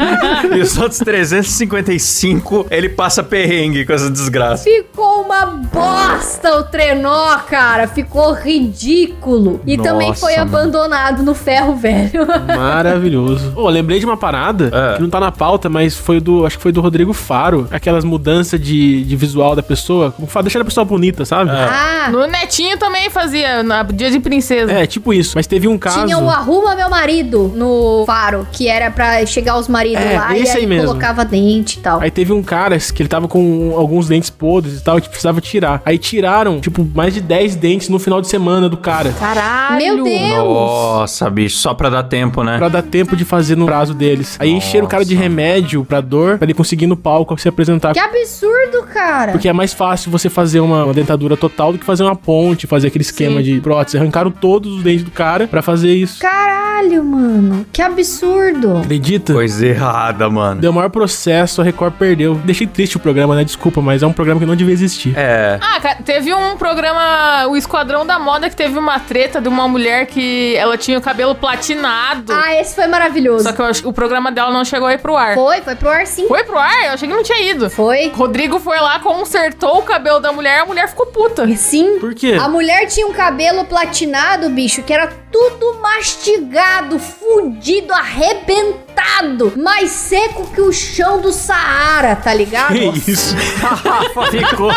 e 0.54 0.60
os 0.60 0.76
outros 0.78 0.98
355 1.00 2.66
ele 2.70 2.88
passa 2.88 3.22
perrengue 3.22 3.84
com 3.84 3.92
essa 3.92 4.10
desgraça. 4.10 4.64
Ficou 4.64 5.22
uma 5.22 5.46
bosta 5.46 6.56
o 6.58 6.64
trenó, 6.64 7.36
cara. 7.48 7.86
Ficou 7.86 8.32
ridículo. 8.32 9.60
E 9.66 9.76
também 9.76 10.08
Nossa, 10.08 10.20
foi 10.20 10.36
mano. 10.36 10.42
abandonado 10.58 11.22
no 11.22 11.34
ferro 11.34 11.76
velho. 11.76 12.26
Maravilhoso. 12.46 13.52
Ô, 13.56 13.68
lembrei 13.68 13.98
de 13.98 14.04
uma 14.06 14.16
parada 14.16 14.70
É. 14.72 14.96
que 14.96 15.02
não 15.02 15.10
tá 15.10 15.20
na 15.20 15.32
pauta, 15.32 15.68
mas 15.68 15.96
foi 15.96 16.20
do. 16.20 16.46
Acho 16.46 16.56
que 16.56 16.62
foi 16.62 16.72
do 16.72 16.80
Rodrigo 16.80 17.12
Faro. 17.12 17.68
Aquelas 17.70 18.04
mudanças 18.04 18.60
de, 18.60 19.04
de 19.04 19.16
visual 19.16 19.54
da 19.56 19.62
pessoa. 19.62 20.14
Deixar 20.42 20.60
a 20.60 20.64
pessoa 20.64 20.84
bonita, 20.84 21.24
sabe? 21.24 21.50
ah, 21.50 22.08
No 22.10 22.26
Netinho 22.26 22.76
também 22.78 23.08
fazia, 23.10 23.43
na 23.62 23.82
Dia 23.82 24.10
de 24.10 24.18
Princesa. 24.20 24.72
É, 24.72 24.86
tipo 24.86 25.12
isso. 25.12 25.32
Mas 25.34 25.46
teve 25.46 25.68
um 25.68 25.76
caso. 25.78 26.04
tinha 26.04 26.18
o 26.18 26.28
Arruma 26.28 26.74
Meu 26.74 26.88
Marido 26.90 27.52
no 27.54 28.04
faro, 28.06 28.46
que 28.52 28.68
era 28.68 28.90
pra 28.90 29.24
chegar 29.26 29.58
os 29.58 29.68
maridos 29.68 30.02
É, 30.04 30.18
lá 30.18 30.36
e 30.36 30.42
esse 30.42 30.52
aí 30.56 30.60
aí 30.62 30.66
mesmo. 30.66 30.86
colocava 30.88 31.24
dente 31.24 31.78
e 31.78 31.82
tal. 31.82 32.00
Aí 32.00 32.10
teve 32.10 32.32
um 32.32 32.42
cara 32.42 32.78
que 32.78 33.02
ele 33.02 33.08
tava 33.08 33.28
com 33.28 33.74
alguns 33.76 34.08
dentes 34.08 34.30
podres 34.30 34.78
e 34.78 34.82
tal, 34.84 35.00
que 35.00 35.08
precisava 35.08 35.40
tirar. 35.40 35.82
Aí 35.84 35.98
tiraram, 35.98 36.60
tipo, 36.60 36.88
mais 36.94 37.12
de 37.14 37.20
10 37.20 37.56
dentes 37.56 37.88
no 37.88 37.98
final 37.98 38.20
de 38.20 38.28
semana 38.28 38.68
do 38.68 38.76
cara. 38.76 39.12
Caralho. 39.18 39.76
Meu 39.76 40.04
Deus. 40.04 40.38
Nossa, 40.38 41.28
bicho, 41.30 41.56
só 41.56 41.74
pra 41.74 41.88
dar 41.90 42.02
tempo, 42.04 42.42
né? 42.42 42.58
Pra 42.58 42.68
dar 42.68 42.82
tempo 42.82 43.16
de 43.16 43.24
fazer 43.24 43.56
no 43.56 43.66
prazo 43.66 43.94
deles. 43.94 44.36
Aí 44.38 44.50
encheram 44.50 44.86
o 44.86 44.88
cara 44.88 45.04
de 45.04 45.14
remédio 45.14 45.84
pra 45.84 46.00
dor, 46.00 46.38
pra 46.38 46.46
ele 46.46 46.54
conseguir 46.54 46.84
ir 46.84 46.88
no 46.88 46.96
palco 46.96 47.36
se 47.38 47.48
apresentar. 47.48 47.92
Que 47.92 47.98
absurdo, 47.98 48.82
cara. 48.92 49.32
Porque 49.32 49.48
é 49.48 49.52
mais 49.52 49.72
fácil 49.72 50.10
você 50.10 50.28
fazer 50.30 50.60
uma, 50.60 50.84
uma 50.84 50.94
dentadura 50.94 51.36
total 51.36 51.72
do 51.72 51.78
que 51.78 51.84
fazer 51.84 52.02
uma 52.04 52.16
ponte, 52.16 52.66
fazer 52.66 52.88
aquele 52.88 53.02
esquema 53.02 53.33
de 53.42 53.60
prótese. 53.60 53.96
Arrancaram 53.98 54.30
todos 54.30 54.72
os 54.76 54.82
dentes 54.82 55.04
do 55.04 55.10
cara 55.10 55.46
pra 55.46 55.62
fazer 55.62 55.94
isso. 55.94 56.20
Caralho, 56.20 57.04
mano. 57.04 57.66
Que 57.72 57.82
absurdo. 57.82 58.78
Acredita? 58.78 59.32
Coisa 59.32 59.66
errada, 59.66 60.28
mano. 60.28 60.60
Deu 60.60 60.70
o 60.70 60.74
maior 60.74 60.90
processo, 60.90 61.60
a 61.60 61.64
Record 61.64 61.94
perdeu. 61.94 62.34
Deixei 62.44 62.66
triste 62.66 62.96
o 62.96 63.00
programa, 63.00 63.34
né? 63.34 63.44
Desculpa, 63.44 63.80
mas 63.80 64.02
é 64.02 64.06
um 64.06 64.12
programa 64.12 64.40
que 64.40 64.46
não 64.46 64.56
devia 64.56 64.72
existir. 64.72 65.14
É. 65.16 65.58
Ah, 65.60 65.80
cara, 65.80 65.98
teve 66.04 66.32
um 66.34 66.56
programa, 66.56 67.46
o 67.48 67.56
Esquadrão 67.56 68.06
da 68.06 68.18
Moda, 68.18 68.48
que 68.48 68.56
teve 68.56 68.78
uma 68.78 68.98
treta 68.98 69.40
de 69.40 69.48
uma 69.48 69.66
mulher 69.68 70.06
que 70.06 70.54
ela 70.56 70.76
tinha 70.76 70.98
o 70.98 71.00
cabelo 71.00 71.34
platinado. 71.34 72.32
Ah, 72.32 72.54
esse 72.60 72.74
foi 72.74 72.86
maravilhoso. 72.86 73.44
Só 73.44 73.52
que 73.52 73.60
eu 73.60 73.66
acho 73.66 73.82
que 73.82 73.88
o 73.88 73.92
programa 73.92 74.30
dela 74.30 74.52
não 74.52 74.64
chegou 74.64 74.86
aí 74.86 74.98
pro 74.98 75.16
ar. 75.16 75.34
Foi, 75.34 75.60
foi 75.60 75.74
pro 75.74 75.88
ar 75.88 76.06
sim. 76.06 76.26
Foi 76.28 76.44
pro 76.44 76.58
ar? 76.58 76.84
Eu 76.86 76.92
achei 76.92 77.08
que 77.08 77.14
não 77.14 77.22
tinha 77.22 77.50
ido. 77.50 77.70
Foi. 77.70 78.10
Rodrigo 78.14 78.58
foi 78.58 78.78
lá, 78.78 78.98
consertou 79.00 79.78
o 79.78 79.82
cabelo 79.82 80.20
da 80.20 80.32
mulher, 80.32 80.60
a 80.60 80.66
mulher 80.66 80.88
ficou 80.88 81.06
puta. 81.06 81.46
Sim. 81.56 81.98
Por 81.98 82.14
quê? 82.14 82.36
A 82.40 82.48
mulher 82.48 82.86
tinha 82.86 83.06
um 83.06 83.12
cabelo 83.12 83.23
platinado, 83.68 84.50
bicho, 84.50 84.82
que 84.82 84.92
era 84.92 85.06
tudo 85.30 85.80
mastigado, 85.80 86.98
fudido, 86.98 87.92
arrebentado, 87.92 89.52
mais 89.56 89.90
seco 89.90 90.46
que 90.46 90.60
o 90.60 90.72
chão 90.72 91.20
do 91.20 91.32
Saara, 91.32 92.14
tá 92.14 92.32
ligado? 92.32 92.68
Que 92.68 93.10
isso? 93.10 93.34
Rafa 93.60 94.26
ficou 94.30 94.70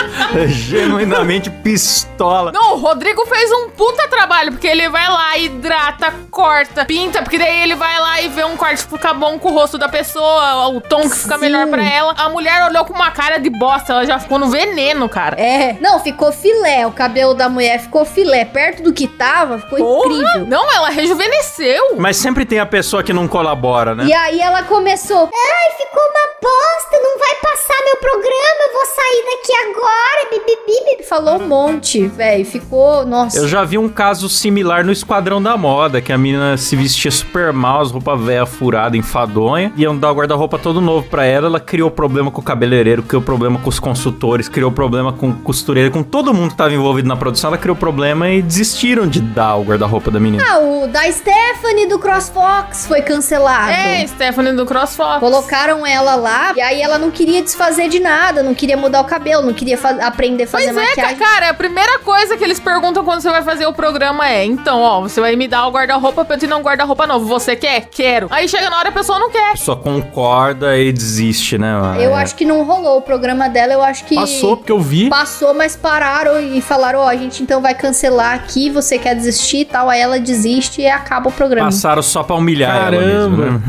genuinamente 0.47 1.49
pistola. 1.49 2.51
Não, 2.51 2.73
o 2.73 2.77
Rodrigo 2.79 3.23
fez 3.27 3.51
um 3.51 3.69
puta 3.69 4.07
trabalho, 4.07 4.51
porque 4.51 4.65
ele 4.65 4.89
vai 4.89 5.07
lá, 5.07 5.37
hidrata, 5.37 6.11
corta, 6.31 6.85
pinta, 6.85 7.21
porque 7.21 7.37
daí 7.37 7.61
ele 7.61 7.75
vai 7.75 7.99
lá 7.99 8.21
e 8.21 8.29
vê 8.29 8.43
um 8.43 8.57
corte 8.57 8.83
que 8.83 8.91
fica 8.91 9.13
bom 9.13 9.37
com 9.37 9.49
o 9.49 9.53
rosto 9.53 9.77
da 9.77 9.87
pessoa, 9.87 10.69
o 10.69 10.81
tom 10.81 11.01
que 11.01 11.15
fica 11.15 11.35
Sim. 11.35 11.41
melhor 11.41 11.67
pra 11.67 11.83
ela. 11.83 12.15
A 12.17 12.29
mulher 12.29 12.65
olhou 12.67 12.83
com 12.83 12.93
uma 12.93 13.11
cara 13.11 13.37
de 13.37 13.49
bosta, 13.49 13.93
ela 13.93 14.05
já 14.05 14.17
ficou 14.17 14.39
no 14.39 14.49
veneno, 14.49 15.07
cara. 15.07 15.39
É, 15.39 15.77
não, 15.79 15.99
ficou 15.99 16.31
filé. 16.31 16.87
O 16.87 16.91
cabelo 16.91 17.35
da 17.35 17.47
mulher 17.47 17.79
ficou 17.79 18.03
filé. 18.05 18.36
Perto 18.45 18.83
do 18.83 18.93
que 18.93 19.07
tava, 19.07 19.59
ficou 19.59 19.77
Porra! 19.77 20.13
incrível. 20.13 20.47
Não, 20.47 20.71
ela 20.73 20.89
rejuvenesceu. 20.89 21.97
Mas 21.97 22.17
sempre 22.17 22.45
tem 22.45 22.59
a 22.59 22.65
pessoa 22.65 23.03
que 23.03 23.13
não 23.13 23.27
colabora, 23.27 23.95
né? 23.95 24.05
E 24.05 24.13
aí 24.13 24.39
ela 24.39 24.63
começou. 24.63 25.29
Ai, 25.33 25.77
ficou 25.77 26.03
uma 26.03 26.27
bosta, 26.41 26.99
não 27.01 27.17
vai 27.19 27.35
passar 27.41 27.75
meu 27.83 27.97
programa, 27.97 28.61
eu 28.67 28.73
vou 28.73 28.85
sair 28.85 29.25
daqui 29.25 29.53
agora. 29.69 30.29
Bibi, 30.31 30.57
bibi. 30.65 31.03
Falou 31.07 31.41
um 31.41 31.47
monte, 31.47 32.07
velho. 32.07 32.45
Ficou. 32.45 33.05
Nossa. 33.05 33.37
Eu 33.37 33.47
já 33.47 33.63
vi 33.63 33.77
um 33.77 33.89
caso 33.89 34.27
similar 34.29 34.83
no 34.83 34.91
Esquadrão 34.91 35.41
da 35.41 35.55
Moda, 35.57 36.01
que 36.01 36.11
a 36.11 36.17
menina 36.17 36.57
se 36.57 36.75
vestia 36.75 37.11
super 37.11 37.53
mal, 37.53 37.81
as 37.81 37.91
roupas 37.91 38.19
velhas 38.21 38.49
furadas, 38.49 38.97
enfadonha, 38.99 39.71
iam 39.75 39.97
dar 39.97 40.11
o 40.11 40.15
guarda-roupa 40.15 40.57
todo 40.57 40.81
novo 40.81 41.07
pra 41.09 41.25
ela, 41.25 41.47
ela 41.47 41.59
criou 41.59 41.89
problema 41.89 42.29
com 42.29 42.41
o 42.41 42.43
cabeleireiro, 42.43 43.03
criou 43.03 43.21
problema 43.21 43.59
com 43.59 43.69
os 43.69 43.79
consultores, 43.79 44.49
criou 44.49 44.71
problema 44.71 45.13
com 45.13 45.29
o 45.29 45.35
costureiro, 45.35 45.91
com 45.91 46.03
todo 46.03 46.33
mundo 46.33 46.51
que 46.51 46.57
tava 46.57 46.73
envolvido 46.73 47.07
na 47.07 47.15
produção, 47.15 47.49
ela 47.49 47.57
criou 47.57 47.75
problema 47.75 48.26
e 48.29 48.41
desistiram 48.41 49.07
de 49.07 49.21
dar 49.21 49.55
o 49.55 49.63
guarda-roupa 49.63 50.09
da 50.11 50.19
menina. 50.19 50.43
Ah, 50.47 50.59
o 50.59 50.87
da 50.87 51.03
Stephanie 51.11 51.87
do 51.87 51.99
CrossFox 51.99 52.85
foi 52.87 53.01
cancelado. 53.01 53.71
É, 53.71 54.05
Stephanie 54.07 54.53
do 54.53 54.65
CrossFox. 54.65 55.19
Colocaram 55.19 55.85
ela 55.85 56.15
lá 56.15 56.53
e 56.55 56.61
aí 56.61 56.81
ela 56.81 56.97
não 56.97 57.11
queria 57.11 57.41
desfazer 57.41 57.89
de 57.89 57.99
nada, 57.99 58.41
não 58.43 58.53
queria 58.53 58.77
mudar 58.77 59.01
o 59.01 59.05
cabelo, 59.05 59.43
não 59.43 59.53
queria 59.53 59.77
fa- 59.77 59.97
aprender 60.01 60.43
a 60.43 60.47
fazer 60.47 60.73
Pois 60.73 60.77
é, 60.77 60.89
maquiagem. 60.89 61.15
cara, 61.17 61.49
a 61.49 61.53
primeira 61.53 61.99
coisa 61.99 62.37
que 62.37 62.43
eles 62.43 62.59
perguntam 62.59 63.03
quando 63.03 63.21
você 63.21 63.29
vai 63.29 63.41
fazer 63.43 63.65
o 63.65 63.73
programa 63.73 64.27
é: 64.29 64.43
então, 64.45 64.81
ó, 64.81 65.01
você 65.01 65.19
vai 65.21 65.35
me 65.35 65.47
dar 65.47 65.67
o 65.67 65.71
guarda-roupa 65.71 66.23
pra 66.25 66.35
eu 66.35 66.39
te 66.39 66.47
dar 66.47 66.57
um 66.57 66.61
guarda-roupa 66.61 67.05
novo. 67.07 67.25
Você 67.25 67.55
quer? 67.55 67.87
Quero. 67.91 68.27
Aí 68.31 68.47
chega 68.47 68.69
na 68.69 68.77
hora 68.79 68.89
a 68.89 68.91
pessoa 68.91 69.19
não 69.19 69.29
quer. 69.29 69.57
Só 69.57 69.75
concorda 69.75 70.77
e 70.77 70.91
desiste, 70.91 71.57
né? 71.57 71.73
mano? 71.73 72.01
Eu 72.01 72.11
É. 72.17 72.21
acho 72.21 72.35
que 72.35 72.45
não 72.45 72.63
rolou 72.63 72.97
o 72.97 73.01
programa 73.01 73.47
dela, 73.49 73.73
eu 73.73 73.83
acho 73.83 74.05
que. 74.05 74.15
Passou, 74.15 74.57
porque 74.57 74.71
eu 74.71 74.79
vi. 74.79 75.09
Passou, 75.09 75.53
mas 75.53 75.75
pararam 75.75 76.39
e 76.39 76.61
falaram: 76.61 76.99
ó, 76.99 77.07
a 77.07 77.15
gente 77.15 77.43
então 77.43 77.61
vai 77.61 77.73
cancelar 77.75 78.16
aqui, 78.19 78.69
você 78.69 78.97
quer 78.97 79.15
desistir 79.15 79.59
e 79.59 79.65
tal. 79.65 79.89
Aí 79.89 79.99
ela 79.99 80.19
desiste 80.19 80.81
e 80.81 80.87
acaba 80.87 81.29
o 81.29 81.31
programa. 81.31 81.67
Passaram 81.67 82.01
só 82.01 82.23
pra 82.23 82.35
humilhar 82.35 82.77
Caramba. 82.77 83.03
ela 83.03 83.13
mesmo, 83.13 83.37
né? 83.37 83.61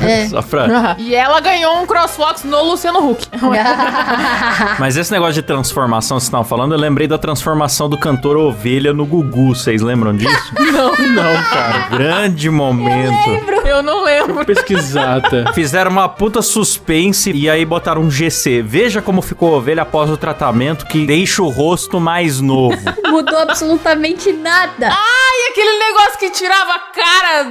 É. 0.08 0.28
só 0.28 0.42
pra... 0.42 0.96
e 0.98 1.14
ela 1.14 1.40
ganhou 1.40 1.80
um 1.82 1.86
CrossFox 1.86 2.44
no 2.44 2.62
Luciano 2.62 3.10
Huck. 3.10 3.26
Mas 4.78 4.96
esse 4.96 5.10
negócio 5.12 5.34
de 5.34 5.42
transformação 5.42 6.16
que 6.16 6.22
vocês 6.22 6.28
estavam 6.28 6.44
falando, 6.44 6.72
eu 6.72 6.78
lembrei 6.78 7.06
da 7.06 7.18
transformação 7.18 7.88
do 7.88 7.98
cantor 7.98 8.36
Ovelha 8.36 8.92
no 8.92 9.04
Gugu. 9.04 9.54
Vocês 9.54 9.82
lembram 9.82 10.16
disso? 10.16 10.52
Não, 10.78 10.92
não, 11.08 11.42
cara. 11.44 11.88
Grande 11.90 12.50
momento. 12.50 13.30
Eu 13.64 13.82
não 13.82 14.04
lembro. 14.04 14.44
Pesquisata. 14.44 15.52
Fizeram 15.54 15.90
uma 15.90 16.08
puta 16.08 16.40
suspense 16.42 17.32
e 17.32 17.48
aí 17.50 17.64
botaram 17.64 18.02
um 18.02 18.10
GC. 18.10 18.62
Veja 18.62 19.02
como 19.02 19.20
ficou 19.22 19.54
a 19.54 19.58
ovelha 19.58 19.82
após 19.82 20.10
o 20.10 20.16
tratamento 20.16 20.86
que 20.86 21.06
deixa 21.06 21.42
o 21.42 21.48
rosto 21.48 21.98
mais 21.98 22.40
novo. 22.40 22.76
Mudou 23.06 23.38
absolutamente 23.38 23.77
nada. 24.32 24.88
E 24.88 25.27
aquele 25.50 25.78
negócio 25.78 26.18
que 26.18 26.30
tirava 26.30 26.72
a 26.74 26.78
cara 26.78 27.44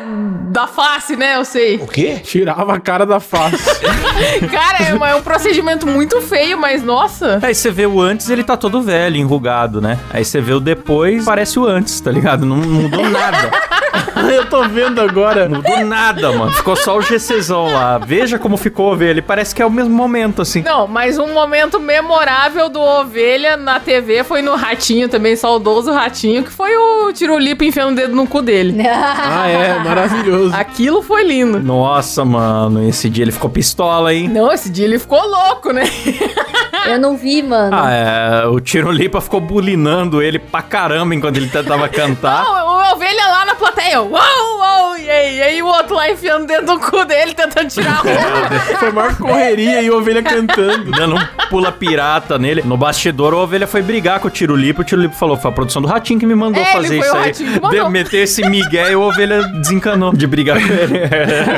da 0.51 0.67
face, 0.67 1.15
né? 1.15 1.35
Eu 1.37 1.45
sei. 1.45 1.79
Tirava 2.23 2.75
a 2.75 2.79
cara 2.79 3.05
da 3.05 3.19
face. 3.19 3.57
Cara, 4.51 4.83
é, 4.89 4.93
uma- 4.93 5.09
é 5.09 5.15
um 5.15 5.21
procedimento 5.21 5.85
muito 5.85 6.21
feio, 6.21 6.57
mas 6.57 6.81
nossa. 6.83 7.39
Aí 7.41 7.53
você 7.53 7.69
vê 7.71 7.85
o 7.85 7.99
antes, 8.01 8.29
ele 8.29 8.43
tá 8.43 8.55
todo 8.57 8.81
velho, 8.81 9.15
enrugado, 9.17 9.81
né? 9.81 9.99
Aí 10.09 10.23
você 10.25 10.39
vê 10.41 10.53
o 10.53 10.59
depois, 10.59 11.25
parece 11.25 11.59
o 11.59 11.65
antes, 11.65 11.99
tá 11.99 12.11
ligado? 12.11 12.45
Não, 12.45 12.57
não 12.57 12.81
mudou 12.83 13.09
nada. 13.09 13.51
eu 14.33 14.45
tô 14.49 14.67
vendo 14.67 14.99
agora. 15.01 15.47
Não 15.47 15.57
mudou 15.57 15.79
nada, 15.85 16.31
mano. 16.31 16.51
Ficou 16.53 16.75
só 16.75 16.97
o 16.97 17.01
GCzão 17.01 17.71
lá. 17.71 17.97
Veja 17.97 18.39
como 18.39 18.57
ficou 18.57 18.89
a 18.89 18.93
ovelha. 18.93 19.11
Ele 19.11 19.21
parece 19.21 19.53
que 19.53 19.61
é 19.61 19.65
o 19.65 19.71
mesmo 19.71 19.93
momento, 19.95 20.41
assim. 20.41 20.61
Não, 20.63 20.87
mas 20.87 21.17
um 21.17 21.33
momento 21.33 21.79
memorável 21.79 22.69
do 22.69 22.79
Ovelha 22.81 23.55
na 23.57 23.79
TV 23.79 24.23
foi 24.23 24.41
no 24.41 24.55
Ratinho 24.55 25.07
também, 25.09 25.35
saudoso 25.35 25.91
Ratinho, 25.91 26.43
que 26.43 26.51
foi 26.51 26.75
o 26.75 27.11
Tirulipo 27.13 27.63
enfiando 27.63 27.86
o 27.91 27.95
dedo 27.95 28.15
no 28.15 28.27
cu 28.27 28.41
dele. 28.41 28.77
Ah, 29.29 29.47
é. 29.47 29.79
Maravilhoso. 29.79 30.55
Aquilo 30.55 31.01
foi 31.01 31.23
lindo. 31.23 31.59
Nossa, 31.59 32.23
mano, 32.25 32.87
esse 32.87 33.09
dia 33.09 33.23
ele 33.23 33.31
ficou 33.31 33.49
pistola, 33.49 34.13
hein? 34.13 34.27
Não, 34.29 34.51
esse 34.51 34.69
dia 34.69 34.85
ele 34.85 34.97
ficou 34.99 35.21
louco, 35.27 35.71
né? 35.71 35.83
Eu 36.87 36.99
não 36.99 37.17
vi, 37.17 37.43
mano. 37.43 37.75
Ah, 37.75 37.91
é. 37.91 38.47
O 38.47 38.59
Tirolipa 38.61 39.19
ficou 39.19 39.41
bulinando 39.41 40.21
ele 40.21 40.39
pra 40.39 40.61
caramba 40.61 41.13
enquanto 41.13 41.35
ele 41.37 41.47
tentava 41.49 41.87
cantar. 41.89 42.43
Não, 42.45 42.67
o 42.77 42.93
Ovelha 42.93 43.27
lá 43.27 43.45
na 43.45 43.55
plateia, 43.55 44.01
uau, 44.01 44.57
uau, 44.57 44.97
e 44.97 45.09
aí, 45.09 45.37
e 45.37 45.41
aí 45.41 45.61
o 45.61 45.67
outro 45.67 45.95
lá 45.95 46.09
enfiando 46.09 46.43
o 46.43 46.47
dedo 46.47 46.65
no 46.73 46.79
cu 46.79 47.03
dele, 47.03 47.33
tentando 47.33 47.67
tirar 47.67 47.91
a 47.91 47.95
roupa. 47.95 48.77
Foi 48.79 48.87
a 48.87 48.91
maior 48.91 49.15
correria 49.17 49.81
e 49.81 49.87
a 49.89 49.93
ovelha 49.93 50.23
cantando. 50.23 50.89
Dando 50.91 51.15
um 51.15 51.47
pula 51.49 51.71
pirata 51.71 52.37
nele. 52.39 52.61
No 52.63 52.77
bastidor, 52.77 53.33
a 53.33 53.37
ovelha 53.37 53.67
foi 53.67 53.81
brigar 53.81 54.19
com 54.21 54.29
o 54.29 54.31
Tirolipa. 54.31 54.81
O 54.81 54.85
Tirolipa 54.85 55.13
falou: 55.15 55.35
foi 55.35 55.51
a 55.51 55.53
produção 55.53 55.81
do 55.81 55.87
Ratinho 55.89 56.19
que 56.19 56.25
me 56.25 56.35
mandou 56.35 56.63
É, 56.63 56.65
ele 56.65 56.73
fazer 56.73 56.87
foi 56.87 56.97
isso 56.99 57.13
o 57.13 57.17
aí. 57.17 57.25
Ratinho 57.27 57.51
que 57.53 57.59
mandou. 57.61 57.76
De 57.85 57.91
meter 57.91 58.23
esse 58.23 58.41
migué 58.49 58.91
e 58.91 58.93
a 58.93 58.99
ovelha 58.99 59.43
desencanou 59.49 60.13
de 60.13 60.25
brigar 60.27 60.57
com 60.59 60.73
ele. 60.73 60.99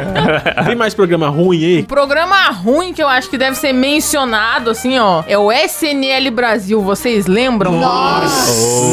Tem 0.66 0.76
mais 0.76 0.94
programa 0.94 1.30
ruim 1.30 1.64
aí? 1.64 1.84
Programa 1.84 2.50
ruim 2.52 2.94
que 2.94 3.02
eu 3.02 3.08
acho 3.08 3.30
que 3.30 3.38
deve 3.38 3.56
ser 3.56 3.74
mencionado, 3.74 4.70
assim, 4.70 4.98
ó, 5.00 5.24
é 5.28 5.38
o 5.38 5.52
SNL 5.52 6.30
Brasil, 6.32 6.82
vocês 6.82 7.26
lembram? 7.28 7.80
Nossa. 7.80 8.90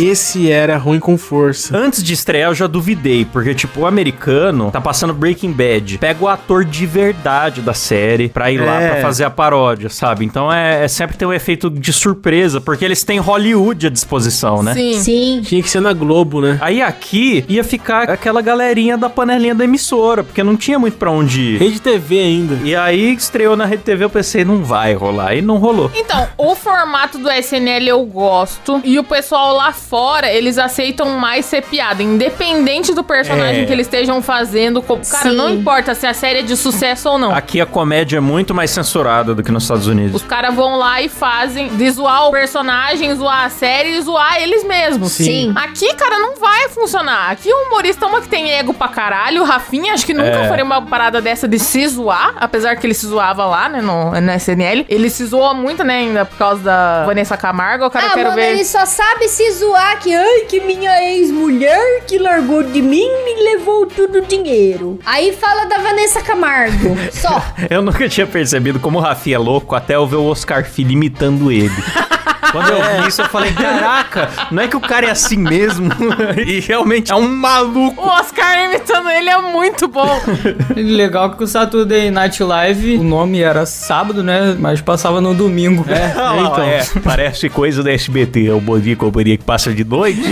Esse 0.00 0.50
era 0.50 0.76
ruim 0.76 1.00
com 1.00 1.18
força. 1.18 1.76
Antes 1.76 2.02
de 2.02 2.12
estrear, 2.12 2.50
eu 2.50 2.54
já 2.54 2.66
duvidei, 2.68 3.24
porque, 3.24 3.52
tipo, 3.54 3.80
o 3.80 3.86
americano 3.86 4.70
tá 4.70 4.80
passando 4.80 5.12
Breaking 5.12 5.50
Bad. 5.52 5.98
Pega 5.98 6.24
o 6.24 6.28
ator 6.28 6.64
de 6.64 6.86
verdade 6.86 7.60
da 7.60 7.74
série 7.74 8.28
pra 8.28 8.50
ir 8.52 8.58
lá 8.58 8.80
É. 8.80 8.88
pra 8.90 9.00
fazer 9.02 9.24
a 9.24 9.30
paródia, 9.30 9.88
sabe? 9.88 10.24
Então 10.24 10.52
é, 10.52 10.84
é 10.84 10.88
sempre 10.88 11.16
tem 11.16 11.26
um 11.26 11.32
efeito 11.32 11.68
de 11.68 11.92
surpresa, 11.92 12.60
porque 12.60 12.84
eles 12.84 13.02
têm 13.02 13.18
Hollywood 13.18 13.88
à 13.88 13.90
disposição, 13.90 14.62
né? 14.62 14.74
Sim. 14.74 15.00
Sim. 15.00 15.40
Tinha 15.44 15.62
que 15.62 15.68
ser 15.68 15.80
na 15.90 15.92
Globo, 15.92 16.40
né? 16.40 16.58
Aí 16.60 16.80
aqui 16.80 17.44
ia 17.48 17.64
ficar 17.64 18.08
aquela 18.10 18.40
galerinha 18.40 18.96
da 18.96 19.10
panelinha 19.10 19.54
da 19.54 19.64
emissora, 19.64 20.22
porque 20.22 20.42
não 20.42 20.56
tinha 20.56 20.78
muito 20.78 20.96
pra 20.96 21.10
onde 21.10 21.40
ir. 21.40 21.58
Rede 21.58 21.80
TV 21.80 22.18
ainda. 22.18 22.58
E 22.64 22.74
aí 22.76 23.12
estreou 23.14 23.56
na 23.56 23.64
Rede 23.64 23.82
TV, 23.82 24.04
eu 24.04 24.10
pensei, 24.10 24.44
não 24.44 24.62
vai 24.62 24.94
rolar. 24.94 25.34
E 25.34 25.42
não 25.42 25.56
rolou. 25.58 25.90
Então, 25.94 26.28
o 26.38 26.54
formato 26.54 27.18
do 27.18 27.30
SNL 27.30 27.86
eu 27.88 28.02
gosto. 28.04 28.80
E 28.84 28.98
o 28.98 29.04
pessoal 29.04 29.54
lá 29.56 29.72
fora, 29.72 30.30
eles 30.32 30.58
aceitam 30.58 31.18
mais 31.18 31.44
ser 31.44 31.62
piada. 31.62 32.02
Independente 32.02 32.94
do 32.94 33.02
personagem 33.02 33.62
É. 33.62 33.66
que 33.66 33.72
eles 33.72 33.86
estejam 33.86 34.22
fazendo. 34.22 34.80
Cara, 34.82 35.04
Sim. 35.04 35.36
não 35.36 35.50
importa 35.50 35.94
se 35.94 36.06
a 36.06 36.14
série 36.14 36.40
é 36.40 36.42
de 36.42 36.56
sucesso 36.56 37.08
ou 37.08 37.18
não. 37.18 37.34
Aqui 37.34 37.60
a 37.60 37.66
comédia 37.66 38.18
é 38.18 38.20
muito 38.20 38.54
mais 38.54 38.70
censurada 38.70 39.34
do 39.34 39.42
que 39.42 39.50
nos 39.50 39.64
Estados 39.64 39.86
Unidos. 39.86 40.14
Os 40.22 40.26
caras 40.26 40.54
vão 40.54 40.76
lá 40.76 41.00
e 41.02 41.08
fazem 41.08 41.68
de 41.68 41.90
zoar 41.90 42.28
o 42.28 42.30
personagem, 42.30 43.14
zoar 43.14 43.46
a 43.46 43.50
série 43.50 43.96
e 43.96 44.02
zoar 44.02 44.40
eles 44.40 44.64
mesmos. 44.64 45.12
Sim. 45.12 45.52
Aqui, 45.56 45.79
cara, 45.94 46.18
não 46.18 46.36
vai 46.36 46.68
funcionar. 46.68 47.30
Aqui 47.30 47.52
o 47.52 47.66
humorista 47.66 48.04
é 48.04 48.08
uma 48.08 48.20
que 48.20 48.28
tem 48.28 48.50
ego 48.52 48.72
pra 48.74 48.88
caralho. 48.88 49.42
O 49.42 49.44
Rafinha, 49.44 49.92
acho 49.94 50.04
que 50.06 50.14
nunca 50.14 50.28
É. 50.40 50.48
faria 50.48 50.64
uma 50.64 50.82
parada 50.82 51.20
dessa 51.20 51.46
de 51.48 51.58
se 51.58 51.86
zoar. 51.88 52.34
Apesar 52.36 52.76
que 52.76 52.86
ele 52.86 52.94
se 52.94 53.06
zoava 53.06 53.44
lá, 53.46 53.68
né, 53.68 53.80
no, 53.80 54.10
no 54.20 54.32
SNL. 54.32 54.84
Ele 54.88 55.10
se 55.10 55.24
zoa 55.26 55.54
muito, 55.54 55.82
né, 55.84 55.98
ainda 55.98 56.24
por 56.24 56.36
causa 56.38 56.62
da 56.62 57.04
Vanessa 57.06 57.36
Camargo. 57.36 57.86
O 57.86 57.90
cara 57.90 58.06
Ah, 58.06 58.10
quero 58.10 58.24
mano, 58.30 58.36
ver... 58.36 58.52
ele 58.52 58.64
só 58.64 58.84
sabe 58.86 59.28
se 59.28 59.50
zoar 59.52 59.98
que, 59.98 60.14
ai, 60.14 60.40
que 60.48 60.60
minha 60.60 61.02
ex-mulher 61.02 62.02
que 62.06 62.18
largou 62.18 62.62
de 62.62 62.82
mim 62.82 63.08
me 63.24 63.42
levou 63.42 63.86
tudo 63.86 64.18
o 64.18 64.20
dinheiro. 64.22 64.98
Aí 65.04 65.32
fala 65.36 65.64
da 65.66 65.78
Vanessa 65.78 66.20
Camargo. 66.22 66.96
Só. 67.12 67.42
Eu 67.68 67.82
nunca 67.82 68.08
tinha 68.08 68.26
percebido 68.26 68.78
como 68.80 68.98
o 68.98 69.00
Rafinha 69.02 69.36
é 69.36 69.38
louco 69.38 69.74
até 69.74 69.94
eu 69.96 70.06
ver 70.06 70.16
o 70.16 70.24
Oscar 70.26 70.64
Filho 70.64 70.90
imitando 70.92 71.50
ele. 71.50 71.70
Quando 72.52 72.68
eu 72.68 73.02
vi 73.02 73.08
isso, 73.08 73.22
eu 73.22 73.28
falei, 73.28 73.52
caraca, 73.52 74.28
não 74.50 74.60
é 74.64 74.66
que 74.66 74.76
o 74.76 74.80
cara 74.80 75.06
é 75.06 75.10
assim 75.10 75.36
mesmo? 75.36 75.69
e 76.44 76.60
realmente 76.60 77.12
é 77.12 77.14
um 77.14 77.28
maluco. 77.28 78.02
O 78.02 78.08
Oscar 78.08 78.64
imitando 78.64 79.08
ele 79.10 79.28
é 79.28 79.40
muito 79.40 79.86
bom. 79.86 80.20
Legal 80.74 81.30
que 81.36 81.44
o 81.44 81.46
Saturday 81.46 82.10
Night 82.10 82.42
Live, 82.42 82.96
o 82.96 83.02
nome 83.02 83.40
era 83.40 83.64
sábado, 83.64 84.22
né? 84.22 84.56
Mas 84.58 84.80
passava 84.80 85.20
no 85.20 85.34
domingo. 85.34 85.84
É. 85.88 86.12
Ah, 86.16 86.32
lá, 86.34 86.42
então. 86.42 86.64
é, 86.64 86.84
parece 87.04 87.48
coisa 87.48 87.82
da 87.82 87.92
SBT. 87.92 88.48
É 88.48 88.52
o 88.52 88.60
Bom 88.60 88.78
Dia 88.78 88.94
e 88.94 88.96
Companhia 88.96 89.36
que 89.36 89.44
passa 89.44 89.72
de 89.72 89.84
noite. 89.84 90.22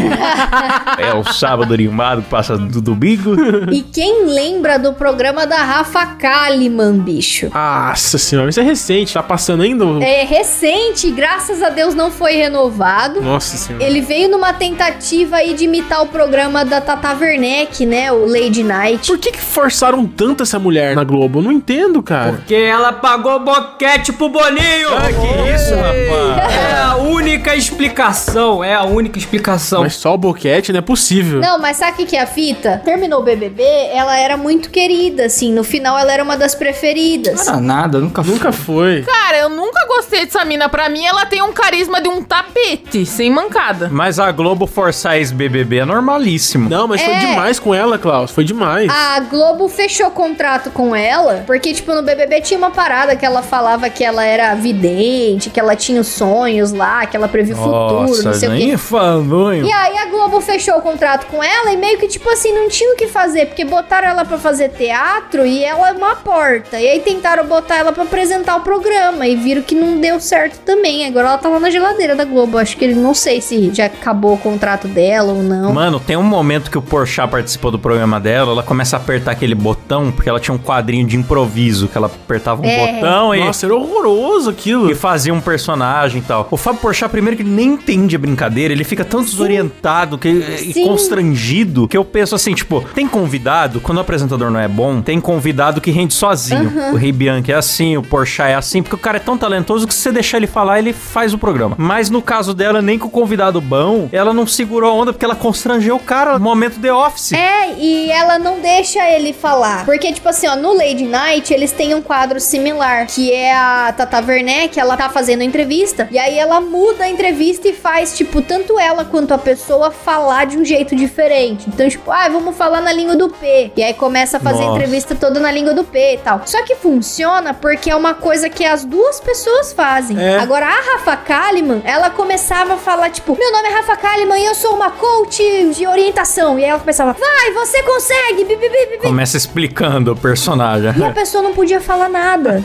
é 0.98 1.14
o 1.14 1.24
sábado 1.32 1.72
animado 1.72 2.22
que 2.22 2.28
passa 2.28 2.58
do 2.58 2.80
domingo. 2.80 3.36
E 3.72 3.82
quem 3.82 4.26
lembra 4.26 4.78
do 4.78 4.92
programa 4.92 5.46
da 5.46 5.62
Rafa 5.62 6.04
Kalimann, 6.06 6.98
bicho? 6.98 7.50
Nossa 7.54 8.18
senhora, 8.18 8.50
isso 8.50 8.60
é 8.60 8.64
recente. 8.64 9.14
Tá 9.14 9.22
passando 9.22 9.62
ainda? 9.62 9.84
É 10.04 10.24
recente, 10.24 11.10
graças 11.10 11.62
a 11.62 11.68
Deus 11.68 11.94
não 11.94 12.08
não 12.08 12.10
foi 12.10 12.32
renovado. 12.32 13.20
Nossa 13.20 13.56
senhora. 13.56 13.84
Ele 13.84 14.00
veio 14.00 14.28
numa 14.28 14.52
tentativa 14.52 15.27
aí 15.36 15.54
de 15.54 15.64
imitar 15.64 16.02
o 16.02 16.06
programa 16.06 16.64
da 16.64 16.80
Tata 16.80 17.16
Werneck, 17.18 17.84
né? 17.86 18.10
O 18.12 18.26
Lady 18.26 18.62
Night. 18.62 19.06
Por 19.06 19.18
que, 19.18 19.32
que 19.32 19.40
forçaram 19.40 20.06
tanto 20.06 20.42
essa 20.42 20.58
mulher 20.58 20.94
na 20.94 21.04
Globo? 21.04 21.38
Eu 21.38 21.42
não 21.42 21.52
entendo, 21.52 22.02
cara. 22.02 22.32
Porque 22.32 22.54
ela 22.54 22.92
pagou 22.92 23.38
boquete 23.40 24.12
pro 24.12 24.28
Boninho! 24.28 24.88
Ah, 24.92 25.08
que 25.08 25.54
isso, 25.54 25.74
rapaz? 25.74 26.54
É 26.54 26.82
a 26.82 26.96
única 26.96 27.54
explicação, 27.54 28.62
é 28.62 28.74
a 28.74 28.84
única 28.84 29.18
explicação. 29.18 29.82
Mas 29.82 29.94
só 29.94 30.14
o 30.14 30.18
boquete 30.18 30.72
não 30.72 30.78
é 30.78 30.82
possível. 30.82 31.40
Não, 31.40 31.58
mas 31.58 31.76
sabe 31.76 32.02
o 32.02 32.06
que, 32.06 32.16
é 32.16 32.22
a 32.22 32.26
fita? 32.26 32.80
Terminou 32.84 33.20
o 33.20 33.22
BBB, 33.22 33.62
ela 33.92 34.18
era 34.18 34.36
muito 34.36 34.70
querida, 34.70 35.26
assim. 35.26 35.52
No 35.52 35.64
final, 35.64 35.98
ela 35.98 36.12
era 36.12 36.22
uma 36.22 36.36
das 36.36 36.54
preferidas. 36.54 37.46
Não 37.46 37.54
era 37.54 37.60
nada, 37.60 37.98
nunca 37.98 38.22
fui. 38.22 38.32
Nunca 38.32 38.52
foi. 38.52 39.02
Cara, 39.02 39.38
eu 39.38 39.48
nunca 39.48 39.86
gostei 39.86 40.24
dessa 40.24 40.44
mina. 40.44 40.68
Pra 40.68 40.88
mim, 40.88 41.04
ela 41.04 41.26
tem 41.26 41.42
um 41.42 41.52
carisma 41.52 42.00
de 42.00 42.08
um 42.08 42.22
tapete, 42.22 43.04
sem 43.04 43.30
mancada. 43.30 43.88
Mas 43.90 44.18
a 44.18 44.30
Globo 44.30 44.66
forçar 44.66 45.17
ex-BBB 45.18 45.78
é 45.78 45.84
normalíssimo. 45.84 46.68
Não, 46.68 46.86
mas 46.88 47.00
foi 47.02 47.14
É. 47.14 47.18
demais 47.18 47.58
com 47.58 47.74
ela, 47.74 47.98
Klaus. 47.98 48.30
Foi 48.30 48.44
demais. 48.44 48.90
A 48.90 49.20
Globo 49.20 49.68
fechou 49.68 50.10
contrato 50.10 50.70
com 50.70 50.94
ela, 50.94 51.42
porque, 51.46 51.72
tipo, 51.72 51.92
no 51.94 52.02
BBB 52.02 52.40
tinha 52.40 52.58
uma 52.58 52.70
parada 52.70 53.14
que 53.16 53.24
ela 53.26 53.42
falava 53.42 53.88
que 53.90 54.04
ela 54.04 54.24
era 54.24 54.54
vidente, 54.54 55.50
que 55.50 55.58
ela 55.60 55.74
tinha 55.76 56.00
os 56.00 56.08
sonhos 56.08 56.72
lá, 56.72 57.06
que 57.06 57.16
ela 57.16 57.28
previa 57.28 57.54
o 57.54 57.58
futuro, 57.58 58.22
não 58.24 58.34
sei 58.34 58.48
o 58.48 58.52
quê. 58.52 58.58
nem 58.58 58.76
falou, 58.76 59.52
hein? 59.52 59.62
E 59.64 59.72
aí 59.72 59.98
a 59.98 60.06
Globo 60.06 60.40
fechou 60.40 60.76
o 60.78 60.82
contrato 60.82 61.26
com 61.26 61.42
ela 61.42 61.72
e 61.72 61.76
meio 61.76 61.98
que, 61.98 62.08
tipo 62.08 62.28
assim, 62.30 62.52
não 62.52 62.68
tinha 62.68 62.92
o 62.92 62.96
que 62.96 63.06
fazer, 63.08 63.46
porque 63.46 63.64
botaram 63.64 64.08
ela 64.08 64.24
pra 64.24 64.38
fazer 64.38 64.68
teatro 64.70 65.44
e 65.46 65.64
ela 65.64 65.88
é 65.88 65.92
uma 65.92 66.16
porta. 66.16 66.78
E 66.80 66.88
aí 66.88 67.00
tentaram 67.00 67.44
botar 67.46 67.76
ela 67.76 67.92
pra 67.92 68.04
apresentar 68.04 68.56
o 68.56 68.60
programa 68.60 69.26
e 69.26 69.36
viram 69.36 69.62
que 69.62 69.74
não 69.74 69.98
deu 69.98 70.20
certo 70.20 70.58
também. 70.60 71.06
Agora 71.06 71.28
ela 71.28 71.38
tá 71.38 71.48
lá 71.48 71.60
na 71.60 71.70
geladeira 71.70 72.14
da 72.14 72.24
Globo. 72.24 72.58
Acho 72.58 72.76
que 72.76 72.84
ele 72.84 72.94
não 72.94 73.14
sei 73.14 73.40
se 73.40 73.70
já 73.74 73.86
acabou 73.86 74.34
o 74.34 74.38
contrato 74.38 74.86
dela 75.08 75.32
ou 75.32 75.42
não. 75.42 75.72
Mano, 75.72 75.98
tem 75.98 76.16
um 76.16 76.22
momento 76.22 76.70
que 76.70 76.76
o 76.78 76.82
Porchat 76.82 77.28
participou 77.30 77.70
do 77.70 77.78
programa 77.78 78.20
dela, 78.20 78.52
ela 78.52 78.62
começa 78.62 78.96
a 78.96 79.00
apertar 79.00 79.32
aquele 79.32 79.54
botão, 79.54 80.10
porque 80.12 80.28
ela 80.28 80.38
tinha 80.38 80.54
um 80.54 80.58
quadrinho 80.58 81.06
de 81.06 81.16
improviso, 81.16 81.88
que 81.88 81.96
ela 81.96 82.06
apertava 82.08 82.60
um 82.62 82.64
É. 82.64 82.94
botão 82.94 83.34
e, 83.34 83.44
Nossa, 83.44 83.66
era 83.66 83.74
horroroso 83.74 84.50
aquilo. 84.50 84.90
e 84.90 84.94
fazia 84.94 85.32
um 85.32 85.40
personagem 85.40 86.20
e 86.20 86.24
tal. 86.24 86.46
O 86.50 86.56
Fábio 86.56 86.80
Porchat, 86.80 87.10
primeiro 87.10 87.36
que 87.36 87.42
ele 87.42 87.50
nem 87.50 87.68
entende 87.74 88.16
a 88.16 88.18
brincadeira, 88.18 88.72
ele 88.72 88.84
fica 88.84 89.04
tão 89.04 89.22
desorientado 89.22 90.18
que, 90.18 90.28
e 90.28 90.72
Sim. 90.74 90.84
constrangido, 90.84 91.88
que 91.88 91.96
eu 91.96 92.04
penso 92.04 92.34
assim, 92.34 92.54
tipo, 92.54 92.84
tem 92.94 93.06
convidado, 93.08 93.80
quando 93.80 93.98
o 93.98 94.00
apresentador 94.00 94.50
não 94.50 94.60
é 94.60 94.68
bom, 94.68 95.00
tem 95.00 95.20
convidado 95.20 95.80
que 95.80 95.90
rende 95.90 96.14
sozinho. 96.14 96.72
O 96.92 96.96
Rei 96.96 97.12
Bianchi 97.12 97.52
é 97.52 97.54
assim, 97.56 97.96
o 97.96 98.02
Porchat 98.02 98.50
é 98.50 98.54
assim, 98.54 98.82
porque 98.82 98.94
o 98.94 98.98
cara 98.98 99.16
é 99.16 99.20
tão 99.20 99.36
talentoso 99.38 99.86
que 99.86 99.94
se 99.94 100.00
você 100.00 100.12
deixar 100.12 100.36
ele 100.38 100.46
falar, 100.46 100.78
ele 100.78 100.92
faz 100.92 101.32
o 101.34 101.38
programa. 101.38 101.74
Mas 101.78 102.10
no 102.10 102.20
caso 102.22 102.52
dela, 102.54 102.80
nem 102.82 102.98
com 102.98 103.08
o 103.08 103.10
convidado 103.10 103.60
bom, 103.60 104.08
ela 104.12 104.32
não 104.32 104.46
segurou 104.46 104.87
a 104.88 104.92
onda 104.92 105.12
porque 105.12 105.24
ela 105.24 105.36
constrangeu 105.36 105.96
o 105.96 106.00
cara 106.00 106.34
no 106.34 106.40
momento 106.40 106.80
The 106.80 106.92
Office. 106.92 107.32
É, 107.32 107.72
e 107.78 108.10
ela 108.10 108.38
não 108.38 108.60
deixa 108.60 109.08
ele 109.10 109.32
falar. 109.32 109.84
Porque, 109.84 110.12
tipo 110.12 110.28
assim, 110.28 110.46
ó, 110.46 110.56
no 110.56 110.72
Lady 110.76 111.04
Night, 111.04 111.52
eles 111.52 111.72
têm 111.72 111.94
um 111.94 112.02
quadro 112.02 112.40
similar, 112.40 113.06
que 113.06 113.32
é 113.32 113.54
a 113.54 113.92
Tata 113.96 114.24
Werneck, 114.26 114.78
ela 114.78 114.96
tá 114.96 115.08
fazendo 115.08 115.42
a 115.42 115.44
entrevista, 115.44 116.08
e 116.10 116.18
aí 116.18 116.38
ela 116.38 116.60
muda 116.60 117.04
a 117.04 117.08
entrevista 117.08 117.68
e 117.68 117.72
faz, 117.72 118.16
tipo, 118.16 118.40
tanto 118.42 118.78
ela 118.78 119.04
quanto 119.04 119.32
a 119.32 119.38
pessoa 119.38 119.90
falar 119.90 120.46
de 120.46 120.58
um 120.58 120.64
jeito 120.64 120.94
diferente. 120.96 121.68
Então, 121.68 121.88
tipo, 121.88 122.10
ah, 122.10 122.28
vamos 122.28 122.56
falar 122.56 122.80
na 122.80 122.92
língua 122.92 123.16
do 123.16 123.28
P. 123.28 123.72
E 123.76 123.82
aí 123.82 123.94
começa 123.94 124.36
a 124.36 124.40
fazer 124.40 124.62
a 124.62 124.66
Nossa. 124.66 124.78
entrevista 124.78 125.14
toda 125.14 125.40
na 125.40 125.50
língua 125.50 125.74
do 125.74 125.84
P 125.84 126.14
e 126.14 126.18
tal. 126.18 126.42
Só 126.46 126.62
que 126.64 126.74
funciona 126.74 127.54
porque 127.54 127.90
é 127.90 127.96
uma 127.96 128.14
coisa 128.14 128.48
que 128.48 128.64
as 128.64 128.84
duas 128.84 129.20
pessoas 129.20 129.72
fazem. 129.72 130.18
É. 130.20 130.38
Agora, 130.38 130.66
a 130.66 130.80
Rafa 130.80 131.16
Kalimann, 131.16 131.82
ela 131.84 132.10
começava 132.10 132.74
a 132.74 132.76
falar, 132.76 133.10
tipo, 133.10 133.36
meu 133.36 133.52
nome 133.52 133.68
é 133.68 133.72
Rafa 133.72 133.96
Kalimann 133.96 134.40
e 134.40 134.46
eu 134.46 134.54
sou 134.54 134.74
uma 134.78 134.92
coach 134.92 135.42
de 135.74 135.86
orientação. 135.88 136.56
E 136.56 136.62
aí 136.64 136.70
ela 136.70 136.78
começava, 136.78 137.12
vai, 137.12 137.52
você 137.52 137.82
consegue, 137.82 138.44
bi, 138.44 138.54
bi, 138.54 138.68
bi. 138.68 138.98
Começa 139.02 139.36
explicando 139.36 140.12
o 140.12 140.16
personagem. 140.16 140.92
E 140.96 141.04
a 141.04 141.10
pessoa 141.10 141.42
não 141.42 141.52
podia 141.52 141.80
falar 141.80 142.08
nada. 142.08 142.62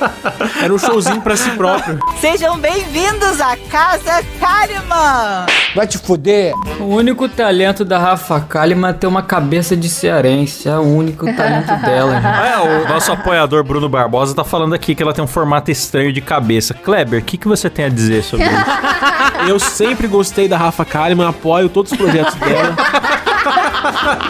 Era 0.62 0.72
um 0.72 0.78
showzinho 0.78 1.20
pra 1.20 1.36
si 1.36 1.50
próprio. 1.50 1.98
Sejam 2.18 2.58
bem-vindos 2.58 3.42
à 3.42 3.58
Casa 3.70 4.24
Kalimann! 4.40 5.46
Vai 5.76 5.86
te 5.86 5.98
fuder. 5.98 6.54
O 6.80 6.84
único 6.84 7.28
talento 7.28 7.84
da 7.84 7.98
Rafa 7.98 8.40
Kalimann 8.40 8.90
é 8.90 8.94
ter 8.94 9.06
uma 9.06 9.22
cabeça 9.22 9.76
de 9.76 9.88
cearense. 9.90 10.66
É 10.66 10.76
o 10.78 10.82
único 10.82 11.26
talento 11.36 11.76
dela. 11.84 12.14
gente. 12.14 12.26
Ah, 12.26 12.62
o 12.86 12.88
nosso 12.88 13.12
apoiador 13.12 13.62
Bruno 13.62 13.88
Barbosa 13.88 14.34
tá 14.34 14.44
falando 14.44 14.74
aqui 14.74 14.94
que 14.94 15.02
ela 15.02 15.12
tem 15.12 15.22
um 15.22 15.28
formato 15.28 15.70
estranho 15.70 16.10
de 16.10 16.22
cabeça. 16.22 16.72
Kleber, 16.72 17.20
o 17.20 17.24
que, 17.24 17.36
que 17.36 17.46
você 17.46 17.68
tem 17.68 17.84
a 17.84 17.88
dizer 17.90 18.22
sobre 18.24 18.46
isso? 18.46 18.54
Eu 19.48 19.58
sempre 19.58 20.06
gostei 20.06 20.46
da 20.48 20.56
Rafa 20.56 20.84
Kalimann, 20.84 21.28
apoio 21.28 21.68
todos 21.68 21.92
os 21.92 21.98
projetos 21.98 22.34
dela. 22.34 22.76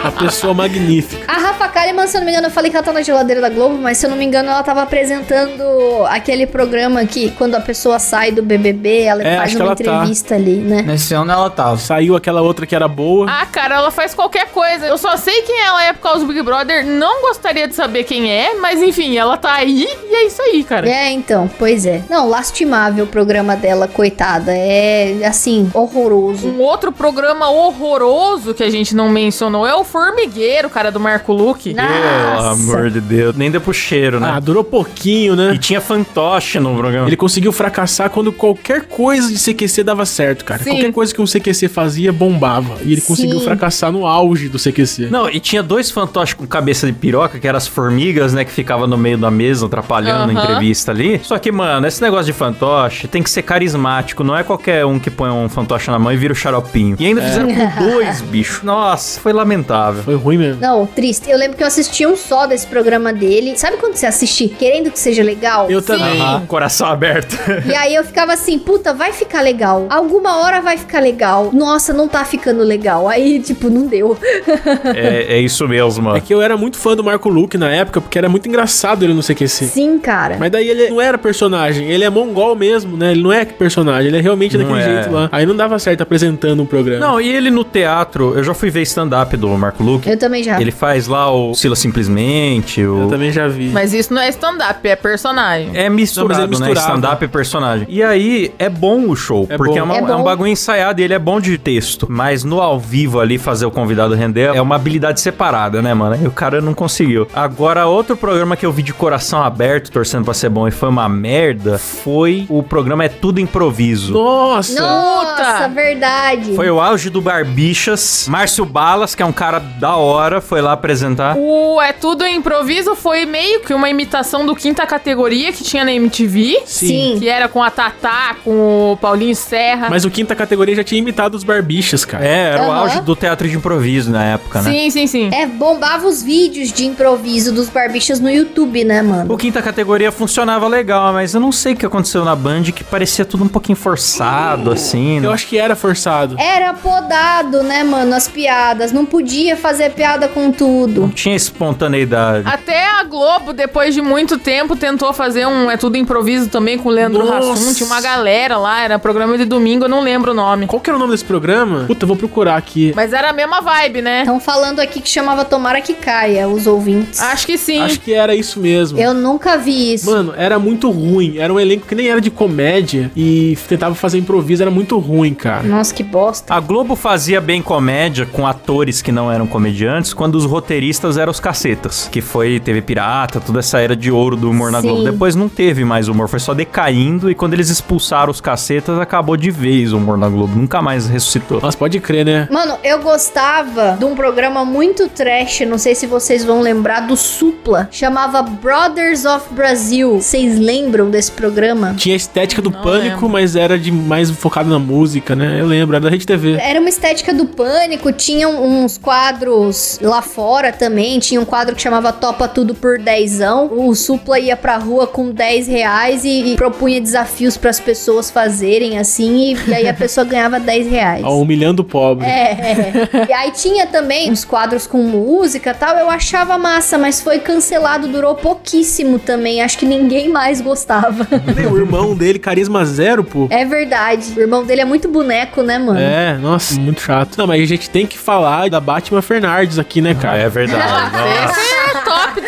Uma 0.01 0.11
pessoa 0.11 0.53
magnífica. 0.53 1.31
A 1.31 1.39
Kalimann, 1.81 2.05
se 2.07 2.15
eu 2.15 2.21
não 2.21 2.25
me 2.25 2.31
engano, 2.31 2.45
eu 2.47 2.51
falei 2.51 2.69
que 2.69 2.77
ela 2.77 2.85
tá 2.85 2.93
na 2.93 3.01
geladeira 3.01 3.41
da 3.41 3.49
Globo, 3.49 3.75
mas 3.75 3.97
se 3.97 4.05
eu 4.05 4.09
não 4.11 4.15
me 4.15 4.23
engano, 4.23 4.49
ela 4.51 4.61
tava 4.61 4.83
apresentando 4.83 5.63
aquele 6.09 6.45
programa 6.45 7.03
que 7.07 7.31
quando 7.31 7.55
a 7.55 7.59
pessoa 7.59 7.97
sai 7.97 8.31
do 8.31 8.43
BBB, 8.43 9.01
ela 9.01 9.23
É, 9.23 9.37
faz 9.37 9.55
uma 9.55 9.65
ela 9.65 9.75
tá. 9.75 9.81
entrevista 9.83 10.35
ali, 10.35 10.57
né? 10.57 10.83
Nesse 10.83 11.15
ano 11.15 11.31
ela 11.31 11.49
tava. 11.49 11.77
Saiu 11.77 12.15
aquela 12.15 12.43
outra 12.43 12.67
que 12.67 12.75
era 12.75 12.87
boa. 12.87 13.25
Ah, 13.27 13.47
cara, 13.47 13.77
ela 13.77 13.89
faz 13.89 14.13
qualquer 14.13 14.49
coisa. 14.51 14.85
Eu 14.85 14.95
só 14.97 15.17
sei 15.17 15.41
quem 15.41 15.59
ela 15.59 15.83
é 15.83 15.91
por 15.93 16.01
causa 16.01 16.19
do 16.19 16.27
Big 16.27 16.43
Brother. 16.43 16.85
Não 16.85 17.21
gostaria 17.23 17.67
de 17.67 17.73
saber 17.73 18.03
quem 18.03 18.31
é, 18.31 18.53
mas 18.53 18.79
enfim, 18.79 19.17
ela 19.17 19.35
tá 19.35 19.53
aí 19.55 19.87
e 20.07 20.15
é 20.15 20.27
isso 20.27 20.39
aí, 20.39 20.63
cara. 20.63 20.87
É, 20.87 21.09
então, 21.09 21.49
pois 21.57 21.87
é. 21.87 22.03
Não, 22.07 22.29
lastimável 22.29 23.05
o 23.05 23.07
programa 23.07 23.55
dela, 23.55 23.87
coitada. 23.87 24.51
É, 24.55 25.25
assim, 25.25 25.67
horroroso. 25.73 26.47
Um 26.47 26.61
outro 26.61 26.91
programa 26.91 27.49
horroroso 27.49 28.53
que 28.53 28.63
a 28.63 28.69
gente 28.69 28.95
não 28.95 29.09
mencionou 29.09 29.65
é 29.65 29.73
o 29.73 29.83
Formigueiro, 29.83 30.69
cara, 30.69 30.91
do 30.91 30.99
Marco 30.99 31.33
Luque. 31.33 31.70
Pelo 31.75 32.35
Nossa. 32.35 32.49
amor 32.51 32.89
de 32.89 33.01
Deus. 33.01 33.35
Nem 33.35 33.49
deu 33.51 33.61
pro 33.61 33.73
cheiro, 33.73 34.19
né? 34.19 34.31
Ah, 34.33 34.39
durou 34.39 34.63
pouquinho, 34.63 35.35
né? 35.35 35.53
E 35.53 35.57
tinha 35.57 35.79
fantoche 35.81 36.59
no 36.59 36.75
programa. 36.75 37.07
Ele 37.07 37.15
conseguiu 37.17 37.51
fracassar 37.51 38.09
quando 38.09 38.31
qualquer 38.31 38.83
coisa 38.83 39.31
de 39.31 39.37
CQC 39.39 39.83
dava 39.83 40.05
certo, 40.05 40.43
cara. 40.45 40.63
Sim. 40.63 40.71
Qualquer 40.71 40.91
coisa 40.93 41.13
que 41.13 41.21
um 41.21 41.25
CQC 41.25 41.67
fazia 41.67 42.11
bombava. 42.11 42.77
E 42.83 42.91
ele 42.93 43.01
conseguiu 43.01 43.39
Sim. 43.39 43.45
fracassar 43.45 43.91
no 43.91 44.05
auge 44.05 44.49
do 44.49 44.57
CQC. 44.57 45.07
Não, 45.09 45.29
e 45.29 45.39
tinha 45.39 45.61
dois 45.63 45.89
fantoches 45.91 46.33
com 46.33 46.45
cabeça 46.47 46.87
de 46.87 46.93
piroca, 46.93 47.39
que 47.39 47.47
eram 47.47 47.57
as 47.57 47.67
formigas, 47.67 48.33
né, 48.33 48.43
que 48.45 48.51
ficavam 48.51 48.87
no 48.87 48.97
meio 48.97 49.17
da 49.17 49.31
mesa 49.31 49.65
atrapalhando 49.65 50.31
a 50.31 50.33
Aham. 50.33 50.43
entrevista 50.43 50.91
ali. 50.91 51.19
Só 51.23 51.37
que, 51.37 51.51
mano, 51.51 51.87
esse 51.87 52.01
negócio 52.01 52.25
de 52.25 52.33
fantoche 52.33 53.07
tem 53.07 53.21
que 53.23 53.29
ser 53.29 53.41
carismático, 53.43 54.23
não 54.23 54.35
é 54.37 54.43
qualquer 54.43 54.85
um 54.85 54.99
que 54.99 55.09
põe 55.09 55.29
um 55.29 55.47
fantoche 55.49 55.89
na 55.91 55.99
mão 55.99 56.11
e 56.11 56.17
vira 56.17 56.33
o 56.33 56.35
xaropinho. 56.35 56.95
E 56.99 57.05
ainda 57.05 57.21
fizeram 57.21 57.49
com 57.53 57.69
dois, 57.83 58.21
bicho. 58.21 58.65
Nossa, 58.65 59.19
foi 59.19 59.33
lamentável. 59.33 60.03
Foi 60.03 60.15
ruim 60.15 60.37
mesmo. 60.37 60.61
Não, 60.61 60.85
triste. 60.85 61.29
Eu 61.29 61.37
lembro 61.37 61.57
que 61.57 61.60
eu 61.63 61.67
assisti 61.67 62.05
um 62.05 62.15
só 62.15 62.45
desse 62.45 62.67
programa 62.67 63.13
dele. 63.13 63.57
Sabe 63.57 63.77
quando 63.77 63.95
você 63.95 64.05
assiste 64.05 64.47
querendo 64.47 64.91
que 64.91 64.99
seja 64.99 65.23
legal? 65.23 65.69
Eu 65.69 65.81
também. 65.81 66.19
Aham, 66.19 66.45
coração 66.47 66.87
aberto. 66.87 67.37
E 67.71 67.75
aí 67.75 67.95
eu 67.95 68.03
ficava 68.03 68.33
assim, 68.33 68.57
puta, 68.59 68.93
vai 68.93 69.13
ficar 69.13 69.41
legal. 69.41 69.85
Alguma 69.89 70.37
hora 70.41 70.61
vai 70.61 70.77
ficar 70.77 70.99
legal. 70.99 71.51
Nossa, 71.53 71.93
não 71.93 72.07
tá 72.07 72.25
ficando 72.25 72.63
legal. 72.63 73.07
Aí, 73.07 73.39
tipo, 73.39 73.69
não 73.69 73.85
deu. 73.85 74.17
é, 74.95 75.35
é 75.35 75.39
isso 75.39 75.67
mesmo, 75.67 76.15
É 76.15 76.19
que 76.19 76.33
eu 76.33 76.41
era 76.41 76.57
muito 76.57 76.77
fã 76.77 76.95
do 76.95 77.03
Marco 77.03 77.29
Luque 77.29 77.57
na 77.57 77.69
época, 77.69 78.01
porque 78.01 78.17
era 78.17 78.27
muito 78.27 78.47
engraçado 78.49 79.03
ele 79.03 79.13
no 79.13 79.21
CQC. 79.21 79.65
Sim, 79.65 79.99
cara. 79.99 80.37
Mas 80.39 80.51
daí 80.51 80.67
ele 80.67 80.89
não 80.89 80.99
era 80.99 81.17
personagem, 81.17 81.89
ele 81.89 82.03
é 82.03 82.09
mongol 82.09 82.55
mesmo, 82.55 82.97
né? 82.97 83.11
Ele 83.11 83.21
não 83.21 83.31
é 83.31 83.45
personagem, 83.45 84.07
ele 84.07 84.17
é 84.17 84.21
realmente 84.21 84.57
Não 84.57 84.65
daquele 84.65 84.81
é. 84.81 84.95
jeito 84.95 85.11
lá. 85.13 85.29
Aí 85.31 85.45
não 85.45 85.55
dava 85.55 85.77
certo 85.79 86.01
apresentando 86.01 86.61
um 86.61 86.65
programa. 86.65 87.05
Não, 87.05 87.21
e 87.21 87.29
ele 87.29 87.49
no 87.49 87.63
teatro, 87.63 88.33
eu 88.35 88.43
já 88.43 88.53
fui 88.53 88.69
ver 88.69 88.81
stand-up 88.81 89.35
do 89.37 89.47
Marco 89.49 89.83
Luque. 89.83 90.09
Eu 90.09 90.17
também 90.17 90.43
já. 90.43 90.59
Ele 90.59 90.71
faz 90.71 91.07
lá 91.07 91.31
o 91.31 91.50
Sila 91.55 91.75
Simplesmente, 91.75 92.81
eu 92.81 93.05
o... 93.07 93.09
também 93.09 93.31
já 93.31 93.47
vi. 93.47 93.69
Mas 93.69 93.93
isso 93.93 94.13
não 94.13 94.21
é 94.21 94.29
stand-up, 94.29 94.87
é 94.87 94.95
personagem. 94.95 95.71
É 95.73 95.89
misturado, 95.89 96.33
Não, 96.33 96.43
é 96.43 96.47
né? 96.47 96.47
misturado. 96.67 96.79
Stand-up 96.79 97.25
e 97.25 97.27
personagem. 97.27 97.87
E 97.89 98.03
aí, 98.03 98.53
é 98.59 98.69
bom 98.69 99.07
o 99.09 99.15
show, 99.15 99.45
É 99.49 99.57
porque 99.57 99.73
bom. 99.73 99.79
é, 99.79 99.83
uma- 99.83 99.95
É 99.97 100.11
é 100.11 100.15
um 100.15 100.23
bagulho 100.23 100.47
ensaiado 100.49 100.99
e 100.99 101.03
ele 101.03 101.13
é 101.13 101.19
bom 101.19 101.39
de 101.39 101.57
texto. 101.57 102.05
Mas 102.09 102.43
no 102.43 102.59
ao 102.61 102.79
vivo 102.79 103.19
ali, 103.19 103.37
fazer 103.37 103.65
o 103.65 103.71
convidado 103.71 104.13
render 104.15 104.51
é 104.55 104.61
uma 104.61 104.75
habilidade 104.75 105.21
separada, 105.21 105.81
né, 105.81 105.93
mano? 105.93 106.17
E 106.21 106.27
o 106.27 106.31
cara 106.31 106.59
não 106.61 106.73
conseguiu. 106.73 107.27
Agora, 107.33 107.85
outro 107.87 108.17
programa 108.17 108.55
que 108.55 108.65
eu 108.65 108.71
vi 108.71 108.81
de 108.83 108.93
coração 108.93 109.41
aberto, 109.43 109.91
torcendo 109.91 110.25
pra 110.25 110.33
ser 110.33 110.49
bom 110.49 110.67
e 110.67 110.71
foi 110.71 110.89
uma 110.89 111.07
merda, 111.07 111.77
foi 111.77 112.45
o 112.49 112.61
programa 112.63 113.03
É 113.05 113.09
Tudo 113.09 113.39
Improviso. 113.39 114.13
Nossa! 114.13 114.81
Nossa, 114.81 115.53
Puta! 115.53 115.67
verdade. 115.69 116.55
Foi 116.55 116.69
o 116.69 116.79
auge 116.81 117.09
do 117.09 117.21
Barbixas. 117.21 118.25
Márcio 118.27 118.65
Balas, 118.65 119.13
que 119.15 119.21
é 119.21 119.25
um 119.25 119.31
cara 119.31 119.59
da 119.59 119.95
hora, 119.95 120.41
foi 120.41 120.61
lá 120.61 120.73
apresentar. 120.73 121.35
O 121.43 121.81
É 121.81 121.91
Tudo 121.91 122.23
Improviso 122.27 122.93
foi 122.95 123.25
meio 123.25 123.61
que 123.61 123.73
uma 123.73 123.89
imitação 123.89 124.45
do 124.45 124.55
Quinta 124.55 124.85
Categoria 124.85 125.51
que 125.51 125.63
tinha 125.63 125.83
na 125.83 125.91
MTV. 125.91 126.61
Sim. 126.65 127.15
Que 127.17 127.27
era 127.27 127.47
com 127.47 127.63
a 127.63 127.71
Tatá, 127.71 128.35
com 128.43 128.91
o 128.91 128.97
Paulinho 128.97 129.35
Serra. 129.35 129.87
Mas 129.89 130.05
o 130.05 130.11
quinta 130.11 130.35
categoria 130.35 130.75
já 130.75 130.83
tinha 130.83 130.99
imitado 130.99 131.35
os 131.35 131.43
barbichas, 131.43 132.05
cara. 132.05 132.23
É, 132.23 132.51
era 132.53 132.61
o 132.61 132.65
Aham. 132.71 132.81
auge 132.81 133.01
do 133.01 133.15
teatro 133.15 133.49
de 133.49 133.57
improviso 133.57 134.11
na 134.11 134.23
época, 134.23 134.61
né? 134.61 134.71
Sim, 134.71 134.89
sim, 134.91 135.07
sim. 135.07 135.29
É, 135.33 135.47
bombava 135.47 136.07
os 136.07 136.21
vídeos 136.21 136.71
de 136.71 136.85
improviso 136.85 137.51
dos 137.51 137.69
barbichas 137.69 138.19
no 138.19 138.29
YouTube, 138.29 138.83
né, 138.83 139.01
mano? 139.01 139.33
O 139.33 139.37
quinta 139.37 139.63
categoria 139.63 140.11
funcionava 140.11 140.67
legal, 140.67 141.11
mas 141.11 141.33
eu 141.33 141.39
não 141.41 141.51
sei 141.51 141.73
o 141.73 141.75
que 141.75 141.87
aconteceu 141.87 142.23
na 142.23 142.35
Band 142.35 142.63
que 142.65 142.83
parecia 142.83 143.25
tudo 143.25 143.43
um 143.45 143.49
pouquinho 143.49 143.75
forçado, 143.75 144.71
assim. 144.71 145.15
Eu 145.15 145.23
né? 145.23 145.29
acho 145.29 145.47
que 145.47 145.57
era 145.57 145.75
forçado. 145.75 146.35
Era 146.39 146.71
podado, 146.75 147.63
né, 147.63 147.83
mano, 147.83 148.13
as 148.13 148.27
piadas. 148.27 148.91
Não 148.91 149.07
podia 149.07 149.57
fazer 149.57 149.91
piada 149.91 150.27
com 150.27 150.51
Não 150.51 150.51
tudo. 150.51 151.11
Tinha 151.31 151.35
espontaneidade. 151.35 152.47
Até 152.47 152.85
a 152.99 153.03
Globo, 153.03 153.53
depois 153.53 153.93
de 153.93 154.01
muito 154.01 154.37
tempo, 154.37 154.75
tentou 154.75 155.13
fazer 155.13 155.45
um 155.47 155.69
É 155.69 155.77
Tudo 155.77 155.97
Improviso 155.97 156.49
também 156.49 156.77
com 156.77 156.89
o 156.89 156.91
Leandro. 156.91 157.21
Hassum. 157.31 157.73
Tinha 157.73 157.87
uma 157.87 158.01
galera 158.01 158.57
lá, 158.57 158.81
era 158.81 158.99
programa 158.99 159.37
de 159.37 159.45
domingo, 159.45 159.85
eu 159.85 159.89
não 159.89 160.01
lembro 160.01 160.31
o 160.31 160.33
nome. 160.33 160.67
Qual 160.67 160.79
que 160.79 160.89
era 160.89 160.97
o 160.97 160.99
nome 160.99 161.11
desse 161.11 161.25
programa? 161.25 161.85
Puta, 161.87 162.03
eu 162.03 162.07
vou 162.07 162.17
procurar 162.17 162.57
aqui. 162.57 162.91
Mas 162.95 163.13
era 163.13 163.29
a 163.29 163.33
mesma 163.33 163.61
vibe, 163.61 164.01
né? 164.01 164.21
Estão 164.21 164.39
falando 164.39 164.79
aqui 164.79 164.99
que 164.99 165.09
chamava 165.09 165.45
Tomara 165.45 165.81
que 165.81 165.93
Caia, 165.93 166.47
os 166.47 166.67
ouvintes. 166.67 167.19
Acho 167.19 167.45
que 167.45 167.57
sim. 167.57 167.81
Acho 167.81 167.99
que 167.99 168.13
era 168.13 168.35
isso 168.35 168.59
mesmo. 168.59 168.99
Eu 168.99 169.13
nunca 169.13 169.57
vi 169.57 169.93
isso. 169.93 170.09
Mano, 170.09 170.33
era 170.35 170.59
muito 170.59 170.89
ruim. 170.89 171.37
Era 171.37 171.53
um 171.53 171.59
elenco 171.59 171.87
que 171.87 171.95
nem 171.95 172.07
era 172.07 172.19
de 172.19 172.29
comédia 172.29 173.11
e 173.15 173.57
tentava 173.67 173.95
fazer 173.95 174.17
improviso, 174.17 174.61
era 174.61 174.71
muito 174.71 174.97
ruim, 174.97 175.33
cara. 175.33 175.63
Nossa, 175.63 175.93
que 175.93 176.03
bosta. 176.03 176.53
A 176.53 176.59
Globo 176.59 176.95
fazia 176.95 177.39
bem 177.39 177.61
comédia 177.61 178.25
com 178.25 178.45
atores 178.45 179.01
que 179.01 179.11
não 179.11 179.31
eram 179.31 179.47
comediantes 179.47 180.13
quando 180.13 180.35
os 180.35 180.45
roteiristas 180.45 181.17
eram 181.21 181.31
os 181.31 181.39
cacetas. 181.39 182.07
Que 182.11 182.21
foi 182.21 182.59
TV 182.59 182.81
Pirata, 182.81 183.39
toda 183.39 183.59
essa 183.59 183.79
era 183.79 183.95
de 183.95 184.11
ouro 184.11 184.35
do 184.35 184.49
humor 184.49 184.71
na 184.71 184.81
Sim. 184.81 184.87
Globo. 184.87 185.03
Depois 185.03 185.35
não 185.35 185.47
teve 185.47 185.83
mais 185.85 186.07
humor, 186.07 186.27
foi 186.27 186.39
só 186.39 186.53
decaindo. 186.53 187.29
E 187.29 187.35
quando 187.35 187.53
eles 187.53 187.69
expulsaram 187.69 188.31
os 188.31 188.41
cacetas, 188.41 188.99
acabou 188.99 189.37
de 189.37 189.51
vez 189.51 189.93
o 189.93 189.97
humor 189.97 190.17
na 190.17 190.27
Globo. 190.29 190.55
Nunca 190.57 190.81
mais 190.81 191.07
ressuscitou. 191.07 191.61
Nossa, 191.61 191.77
pode 191.77 191.99
crer, 191.99 192.25
né? 192.25 192.47
Mano, 192.51 192.77
eu 192.83 192.99
gostava 192.99 193.95
de 193.97 194.05
um 194.05 194.15
programa 194.15 194.65
muito 194.65 195.07
trash, 195.09 195.61
não 195.61 195.77
sei 195.77 195.95
se 195.95 196.05
vocês 196.07 196.43
vão 196.43 196.61
lembrar, 196.61 197.01
do 197.01 197.15
Supla. 197.15 197.87
Chamava 197.91 198.41
Brothers 198.41 199.25
of 199.25 199.53
Brazil. 199.53 200.21
Vocês 200.21 200.57
lembram 200.59 201.09
desse 201.09 201.31
programa? 201.31 201.93
Tinha 201.97 202.15
a 202.15 202.17
estética 202.17 202.61
do 202.61 202.69
Não 202.71 202.81
pânico, 202.81 203.09
lembro. 203.15 203.29
mas 203.29 203.55
era 203.55 203.77
de 203.77 203.91
mais 203.91 204.29
focado 204.31 204.69
na 204.69 204.79
música, 204.79 205.35
né? 205.35 205.59
Eu 205.59 205.65
lembro, 205.65 205.95
era 205.95 206.03
da 206.05 206.09
Rede 206.09 206.25
TV. 206.25 206.53
Era 206.59 206.79
uma 206.79 206.89
estética 206.89 207.33
do 207.33 207.45
pânico, 207.45 208.11
tinha 208.11 208.47
uns 208.47 208.97
quadros 208.97 209.99
lá 210.01 210.21
fora 210.21 210.71
também. 210.71 211.00
Tinha 211.19 211.39
um 211.39 211.45
quadro 211.45 211.75
que 211.75 211.81
chamava 211.81 212.11
Topa 212.11 212.47
Tudo 212.47 212.73
por 212.75 212.99
Dezão. 212.99 213.69
O 213.71 213.95
Supla 213.95 214.39
ia 214.39 214.55
pra 214.55 214.77
rua 214.77 215.07
com 215.07 215.31
10 215.31 215.67
reais 215.67 216.23
e, 216.23 216.53
e 216.53 216.55
propunha 216.55 216.99
desafios 216.99 217.57
pras 217.57 217.79
pessoas 217.79 218.29
fazerem 218.29 218.99
assim. 218.99 219.53
E, 219.53 219.69
e 219.69 219.73
aí 219.73 219.87
a 219.87 219.93
pessoa 219.95 220.25
ganhava 220.25 220.59
10 220.59 220.87
reais. 220.87 221.23
Ó, 221.23 221.37
humilhando 221.37 221.81
o 221.81 221.85
pobre. 221.85 222.25
É, 222.25 222.51
é. 222.51 223.27
E 223.29 223.33
aí 223.33 223.51
tinha 223.51 223.87
também 223.87 224.31
uns 224.31 224.45
quadros 224.45 224.87
com 224.87 225.03
música 225.03 225.71
e 225.71 225.73
tal. 225.73 225.97
Eu 225.97 226.09
achava 226.09 226.57
massa, 226.57 226.97
mas 226.97 227.21
foi 227.21 227.39
cancelado, 227.39 228.07
durou 228.07 228.35
pouquíssimo 228.35 229.19
também. 229.19 229.61
Acho 229.61 229.77
que 229.77 229.85
ninguém 229.85 230.29
mais 230.29 230.61
gostava. 230.61 231.27
o 231.71 231.77
irmão 231.77 232.15
dele, 232.15 232.39
carisma 232.39 232.85
zero, 232.85 233.23
pô. 233.23 233.47
É 233.49 233.65
verdade. 233.65 234.33
O 234.35 234.39
irmão 234.39 234.63
dele 234.63 234.81
é 234.81 234.85
muito 234.85 235.07
boneco, 235.07 235.61
né, 235.61 235.77
mano? 235.77 235.99
É, 235.99 236.37
nossa, 236.37 236.79
muito 236.79 237.01
chato. 237.01 237.37
Não, 237.37 237.47
mas 237.47 237.61
a 237.61 237.65
gente 237.65 237.89
tem 237.89 238.05
que 238.05 238.17
falar 238.17 238.69
da 238.69 238.79
Batman 238.79 239.21
Fernardes 239.21 239.79
aqui, 239.79 240.01
né, 240.01 240.13
cara? 240.13 240.37
É 240.37 240.49
verdade. 240.49 240.90
Nossa. 240.91 242.00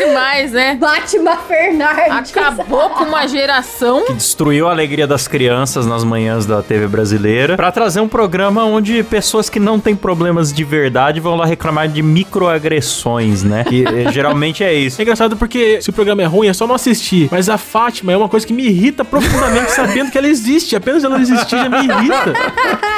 Demais, 0.06 0.52
né? 0.52 0.76
Batman 0.76 1.38
Fernandes. 1.48 2.36
Acabou 2.36 2.90
com 2.90 3.06
uma 3.06 3.28
geração. 3.28 4.06
que 4.06 4.14
destruiu 4.14 4.68
a 4.68 4.72
alegria 4.72 5.08
das 5.08 5.28
crianças 5.28 5.86
nas 5.86 6.04
manhãs 6.04 6.46
da 6.46 6.62
TV 6.62 6.88
brasileira, 6.88 7.56
pra 7.56 7.72
trazer 7.72 8.02
um 8.02 8.08
programa 8.08 8.66
onde 8.66 9.04
pessoas 9.04 9.50
que 9.50 9.60
não 9.60 9.80
têm 9.80 9.96
problemas 9.96 10.52
de 10.52 10.64
verdade 10.64 11.20
vão 11.20 11.36
lá 11.36 11.46
reclamar 11.46 11.88
de 11.88 12.02
microagressões, 12.02 13.44
né? 13.44 13.64
Que 13.64 13.86
eh, 13.86 14.12
geralmente 14.12 14.64
é 14.64 14.74
isso. 14.74 15.00
É 15.00 15.04
engraçado 15.04 15.38
porque 15.38 15.82
se 15.82 15.90
o 15.90 15.94
programa 15.94 16.22
é 16.22 16.26
ruim 16.26 16.48
é 16.48 16.54
só 16.54 16.68
não 16.68 16.76
assistir. 16.76 17.30
Mas 17.32 17.50
a 17.50 17.58
Fátima 17.58 18.12
é 18.12 18.18
uma 18.18 18.30
coisa 18.30 18.46
que 18.46 18.54
me 18.54 18.66
irrita 18.66 19.06
profundamente 19.06 19.72
sabendo 19.74 20.12
que 20.12 20.18
ela 20.18 20.28
existe. 20.28 20.76
Apenas 20.76 21.04
ela 21.04 21.20
existir 21.20 21.58
já 21.58 21.70
me 21.70 21.78
irrita. 21.78 22.34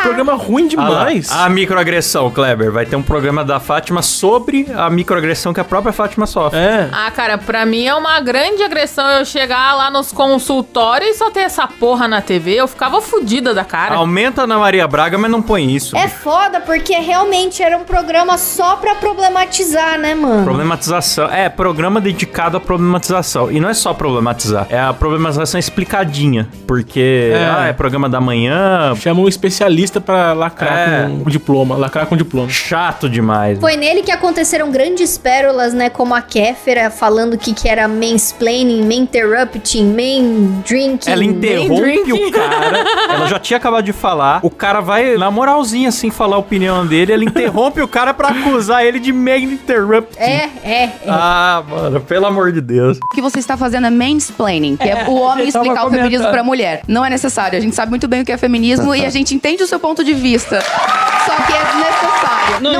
Programa 0.03 0.33
ruim 0.33 0.65
Ah 0.65 0.69
demais. 0.69 1.31
A 1.31 1.49
microagressão, 1.49 2.29
Kleber. 2.31 2.71
Vai 2.71 2.85
ter 2.85 2.95
um 2.95 3.03
programa 3.03 3.43
da 3.43 3.59
Fátima 3.59 4.01
sobre 4.01 4.67
a 4.75 4.89
microagressão 4.89 5.53
que 5.53 5.59
a 5.59 5.63
própria 5.63 5.93
Fátima 5.93 6.25
sofre. 6.25 6.59
É. 6.59 6.89
Ah, 6.97 7.11
cara, 7.11 7.37
pra 7.37 7.65
mim 7.65 7.85
é 7.85 7.93
uma 7.93 8.21
grande 8.21 8.63
agressão 8.63 9.05
eu 9.09 9.25
chegar 9.25 9.75
lá 9.75 9.91
nos 9.91 10.13
consultórios 10.13 11.09
e 11.15 11.17
só 11.17 11.29
ter 11.29 11.41
essa 11.41 11.67
porra 11.67 12.07
na 12.07 12.21
TV. 12.21 12.53
Eu 12.55 12.67
ficava 12.69 13.01
fudida 13.01 13.53
da 13.53 13.65
cara. 13.65 13.95
Aumenta 13.95 14.41
a 14.41 14.43
Ana 14.45 14.57
Maria 14.57 14.87
Braga, 14.87 15.17
mas 15.17 15.29
não 15.29 15.41
põe 15.41 15.75
isso. 15.75 15.95
É 15.97 16.07
foda, 16.07 16.61
porque 16.61 16.93
realmente 16.95 17.61
era 17.61 17.77
um 17.77 17.83
programa 17.83 18.37
só 18.37 18.77
pra 18.77 18.95
problematizar, 18.95 19.99
né, 19.99 20.15
mano? 20.15 20.43
Problematização. 20.45 21.25
É, 21.29 21.49
programa 21.49 21.99
dedicado 21.99 22.55
à 22.55 22.59
problematização. 22.61 23.51
E 23.51 23.59
não 23.59 23.67
é 23.67 23.73
só 23.73 23.93
problematizar, 23.93 24.65
é 24.69 24.79
a 24.79 24.93
problematização 24.93 25.59
explicadinha. 25.59 26.47
Porque, 26.65 27.31
É. 27.33 27.45
ah, 27.45 27.65
é 27.67 27.73
programa 27.73 28.07
da 28.07 28.21
manhã, 28.21 28.93
Chama 28.95 29.19
um 29.21 29.27
especialista 29.27 29.99
pra 29.99 30.31
lacrar 30.33 30.77
É. 30.89 31.09
com 31.23 31.29
diploma. 31.29 31.75
Lacrar 31.75 32.05
com 32.05 32.15
diploma. 32.15 32.47
chato 32.49 33.09
demais. 33.09 33.59
Foi 33.59 33.75
nele 33.75 34.01
que 34.01 34.11
aconteceram 34.11 34.71
grandes 34.71 35.17
pérolas, 35.17 35.73
né? 35.73 35.89
Como 35.89 36.13
a 36.15 36.21
Kéfera 36.21 36.74
falando 36.89 37.37
que, 37.37 37.53
que 37.53 37.67
era 37.67 37.87
mansplaining, 37.87 38.83
main 38.85 39.05
interrupting, 39.05 39.85
main 39.93 40.63
drinking. 40.67 41.09
Ela 41.09 41.23
interrompe 41.23 41.81
drinking. 41.81 42.27
o 42.27 42.31
cara. 42.31 42.85
Ela 43.09 43.27
já 43.27 43.39
tinha 43.39 43.57
acabado 43.57 43.85
de 43.85 43.93
falar. 43.93 44.39
O 44.43 44.49
cara 44.49 44.81
vai, 44.81 45.15
na 45.17 45.29
moralzinha, 45.29 45.89
assim, 45.89 46.09
falar 46.09 46.35
a 46.35 46.39
opinião 46.39 46.85
dele. 46.85 47.13
Ela 47.13 47.23
interrompe 47.23 47.81
o 47.81 47.87
cara 47.87 48.13
pra 48.13 48.29
acusar 48.29 48.83
ele 48.83 48.99
de 48.99 49.13
main 49.13 49.43
interrupt. 49.43 50.17
É, 50.17 50.49
é, 50.63 50.83
é. 50.83 50.91
Ah, 51.07 51.63
mano, 51.67 52.01
pelo 52.01 52.25
amor 52.25 52.51
de 52.51 52.61
Deus. 52.61 52.97
O 52.97 53.15
que 53.15 53.21
você 53.21 53.39
está 53.39 53.55
fazendo 53.55 53.87
é 53.87 53.89
mansplaining, 53.89 54.75
que 54.77 54.89
é, 54.89 55.05
o 55.07 55.15
homem 55.15 55.47
explicar 55.47 55.85
o 55.85 55.91
feminismo 55.91 56.29
pra 56.29 56.43
mulher. 56.43 56.81
Não 56.87 57.05
é 57.05 57.09
necessário. 57.09 57.57
A 57.57 57.61
gente 57.61 57.75
sabe 57.75 57.89
muito 57.89 58.07
bem 58.07 58.21
o 58.21 58.25
que 58.25 58.31
é 58.31 58.37
feminismo 58.37 58.93
e 58.95 59.05
a 59.05 59.09
gente 59.09 59.35
entende 59.35 59.63
o 59.63 59.67
seu 59.67 59.79
ponto 59.79 60.03
de 60.03 60.13
vista. 60.13 60.61
Só 60.61 61.35
que 61.43 61.53
é 61.53 61.75
necessário. 61.77 62.24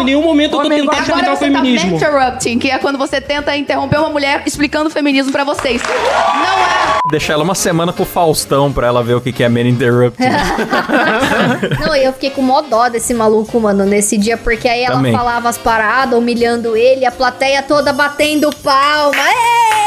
Nenhum 0.06 0.22
momento 0.22 0.56
eu 0.56 0.62
tô 0.62 0.70
tentando 0.70 0.91
explicar 0.94 1.13
Agora 1.18 1.34
o 1.34 1.36
você 1.38 1.52
tá 1.52 1.60
feminismo. 1.60 1.96
interrupting, 1.96 2.60
que 2.60 2.70
é 2.72 2.78
quando 2.78 2.98
você 2.98 3.20
tenta 3.20 3.56
interromper 3.58 3.98
uma 4.00 4.10
mulher 4.10 4.44
explicando 4.46 4.88
o 4.88 4.91
feminismo 4.91 5.32
pra 5.32 5.44
vocês. 5.44 5.82
Não 5.84 6.65
é. 6.65 6.96
Deixar 7.12 7.34
ela 7.34 7.44
uma 7.44 7.56
semana 7.56 7.94
com 7.94 8.04
o 8.04 8.06
Faustão 8.06 8.72
pra 8.74 8.88
ela 8.88 9.04
ver 9.04 9.13
o 9.15 9.22
que 9.22 9.32
que 9.32 9.44
é 9.44 9.50
main 9.50 9.68
interrupt. 9.68 10.18
Não, 11.80 11.96
e 11.96 12.04
eu 12.04 12.13
fiquei 12.13 12.30
com 12.32 12.41
mó 12.41 12.62
dó 12.62 12.89
desse 12.89 13.13
maluco, 13.13 13.60
mano, 13.60 13.86
nesse 13.86 14.18
dia, 14.18 14.38
porque 14.38 14.68
aí 14.68 14.84
ela 14.84 14.96
Também. 14.98 15.12
falava 15.15 15.50
as 15.50 15.58
paradas, 15.58 16.18
humilhando 16.18 16.76
ele, 16.76 17.06
a 17.06 17.12
plateia 17.12 17.62
toda 17.62 17.94
batendo 17.94 18.50
palma. 18.63 19.15
Ei! 19.18 19.85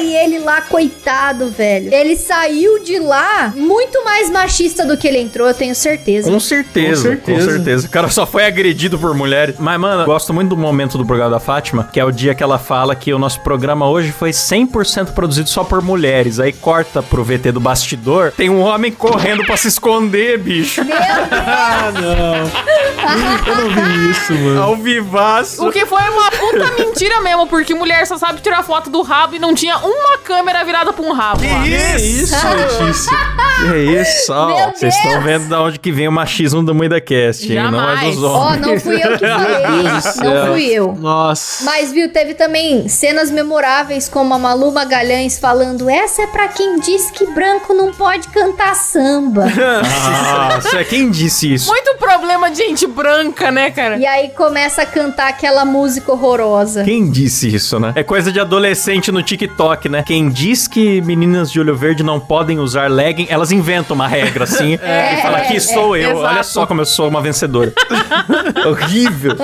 E 0.00 0.14
ele 0.16 0.38
lá, 0.38 0.60
coitado, 0.62 1.48
velho. 1.50 1.92
Ele 1.92 2.16
saiu 2.16 2.82
de 2.82 2.98
lá 2.98 3.52
muito 3.56 4.04
mais 4.04 4.30
machista 4.30 4.84
do 4.84 4.96
que 4.96 5.06
ele 5.08 5.18
entrou, 5.18 5.48
eu 5.48 5.54
tenho 5.54 5.74
certeza. 5.74 6.30
Com 6.30 6.38
certeza, 6.40 6.96
Com 7.02 7.08
certeza. 7.08 7.46
com 7.46 7.52
certeza. 7.52 7.86
O 7.86 7.90
cara 7.90 8.08
só 8.08 8.26
foi 8.26 8.44
agredido 8.46 8.98
por 8.98 9.14
mulheres. 9.14 9.56
Mas, 9.58 9.78
mano, 9.80 10.02
eu 10.02 10.06
gosto 10.06 10.32
muito 10.32 10.50
do 10.50 10.56
momento 10.56 10.96
do 10.96 11.04
programa 11.04 11.30
da 11.30 11.40
Fátima, 11.40 11.88
que 11.92 11.98
é 11.98 12.04
o 12.04 12.10
dia 12.10 12.34
que 12.34 12.42
ela 12.42 12.58
fala 12.58 12.94
que 12.94 13.12
o 13.12 13.18
nosso 13.18 13.40
programa 13.40 13.88
hoje 13.88 14.12
foi 14.12 14.30
100% 14.30 15.12
produzido 15.12 15.48
só 15.48 15.64
por 15.64 15.82
mulheres. 15.82 16.38
Aí 16.40 16.52
corta 16.52 17.02
pro 17.02 17.24
VT 17.24 17.52
do 17.52 17.60
bastidor, 17.60 18.32
tem 18.36 18.48
um 18.50 18.60
homem 18.60 18.92
correndo 18.92 19.44
pra 19.44 19.56
se 19.56 19.68
esconder, 19.68 20.38
bicho. 20.38 20.80
Ah, 21.30 21.90
não. 21.92 22.78
Eu 23.46 23.56
não 23.56 23.70
vi 23.70 24.10
isso, 24.10 24.32
mano. 24.32 24.62
Ao 24.62 24.76
vivaço. 24.76 25.66
O 25.66 25.72
que 25.72 25.84
foi 25.86 26.02
uma 26.02 26.30
puta 26.30 26.70
mentira 26.78 27.20
mesmo, 27.20 27.46
porque 27.46 27.74
mulher 27.74 28.06
só 28.06 28.16
sabe 28.18 28.40
tirar 28.40 28.62
foto 28.62 28.90
do 28.90 29.02
rabo 29.02 29.34
e 29.34 29.38
não 29.38 29.54
tinha 29.54 29.78
uma 29.88 30.18
câmera 30.18 30.64
virada 30.64 30.92
pra 30.92 31.04
um 31.04 31.12
rabo. 31.12 31.42
lá. 31.44 31.62
Que 31.62 31.68
isso? 31.70 32.34
Letícia. 32.80 33.16
Que 33.58 34.00
isso? 34.00 34.32
ó. 34.32 34.70
Vocês 34.72 34.94
estão 34.94 35.20
vendo 35.22 35.48
da 35.48 35.62
onde 35.62 35.78
que 35.78 35.90
vem 35.90 36.08
o 36.08 36.12
machismo 36.12 36.62
do 36.62 36.74
MuidaCast, 36.74 37.52
hein? 37.52 37.70
Não 37.70 37.90
é 37.90 38.10
dos 38.10 38.22
Ó, 38.22 38.38
homens. 38.38 38.60
não 38.60 38.80
fui 38.80 38.96
eu 38.96 39.18
que 39.18 39.26
falei, 39.26 39.84
não 40.32 40.46
fui 40.46 40.64
eu. 40.66 40.92
Nossa. 40.94 41.64
Mas, 41.64 41.92
viu, 41.92 42.10
teve 42.12 42.34
também 42.34 42.88
cenas 42.88 43.30
memoráveis 43.30 44.08
como 44.08 44.34
a 44.34 44.38
Malu 44.38 44.72
Magalhães 44.72 45.38
falando 45.38 45.88
essa 45.90 46.22
é 46.22 46.26
pra 46.26 46.48
quem 46.48 46.78
diz 46.80 47.10
que 47.10 47.26
branco 47.26 47.74
não 47.74 47.92
pode 47.92 48.28
cantar 48.28 48.74
samba. 48.74 49.46
Nossa, 50.54 50.84
quem 50.84 51.10
disse 51.10 51.52
isso? 51.54 51.68
Muito 51.70 51.94
problema 51.98 52.50
de 52.50 52.56
gente 52.58 52.86
branca, 52.86 53.50
né, 53.50 53.70
cara? 53.70 53.96
e 53.98 54.06
aí 54.06 54.30
começa 54.30 54.82
a 54.82 54.86
cantar 54.86 55.28
aquela 55.28 55.64
música 55.64 56.12
horrorosa. 56.12 56.84
Quem 56.84 57.10
disse 57.10 57.54
isso, 57.54 57.78
né? 57.78 57.92
É 57.94 58.02
coisa 58.02 58.32
de 58.32 58.40
adolescente 58.40 59.12
no 59.12 59.22
TikTok, 59.22 59.77
TikTok, 59.78 59.88
né? 59.88 60.02
Quem 60.02 60.28
diz 60.28 60.66
que 60.66 61.00
meninas 61.00 61.50
de 61.50 61.60
olho 61.60 61.74
verde 61.76 62.02
não 62.02 62.18
podem 62.18 62.58
usar 62.58 62.90
legging, 62.90 63.26
elas 63.30 63.52
inventam 63.52 63.94
uma 63.94 64.08
regra 64.08 64.44
assim 64.44 64.74
e 64.82 65.22
falam 65.22 65.38
aqui 65.38 65.60
sou 65.60 65.96
eu. 65.96 66.10
exato. 66.10 66.26
Olha 66.26 66.42
só 66.42 66.66
como 66.66 66.80
eu 66.80 66.86
sou 66.86 67.08
uma 67.08 67.20
vencedora. 67.22 67.72
Horrível. 68.66 69.36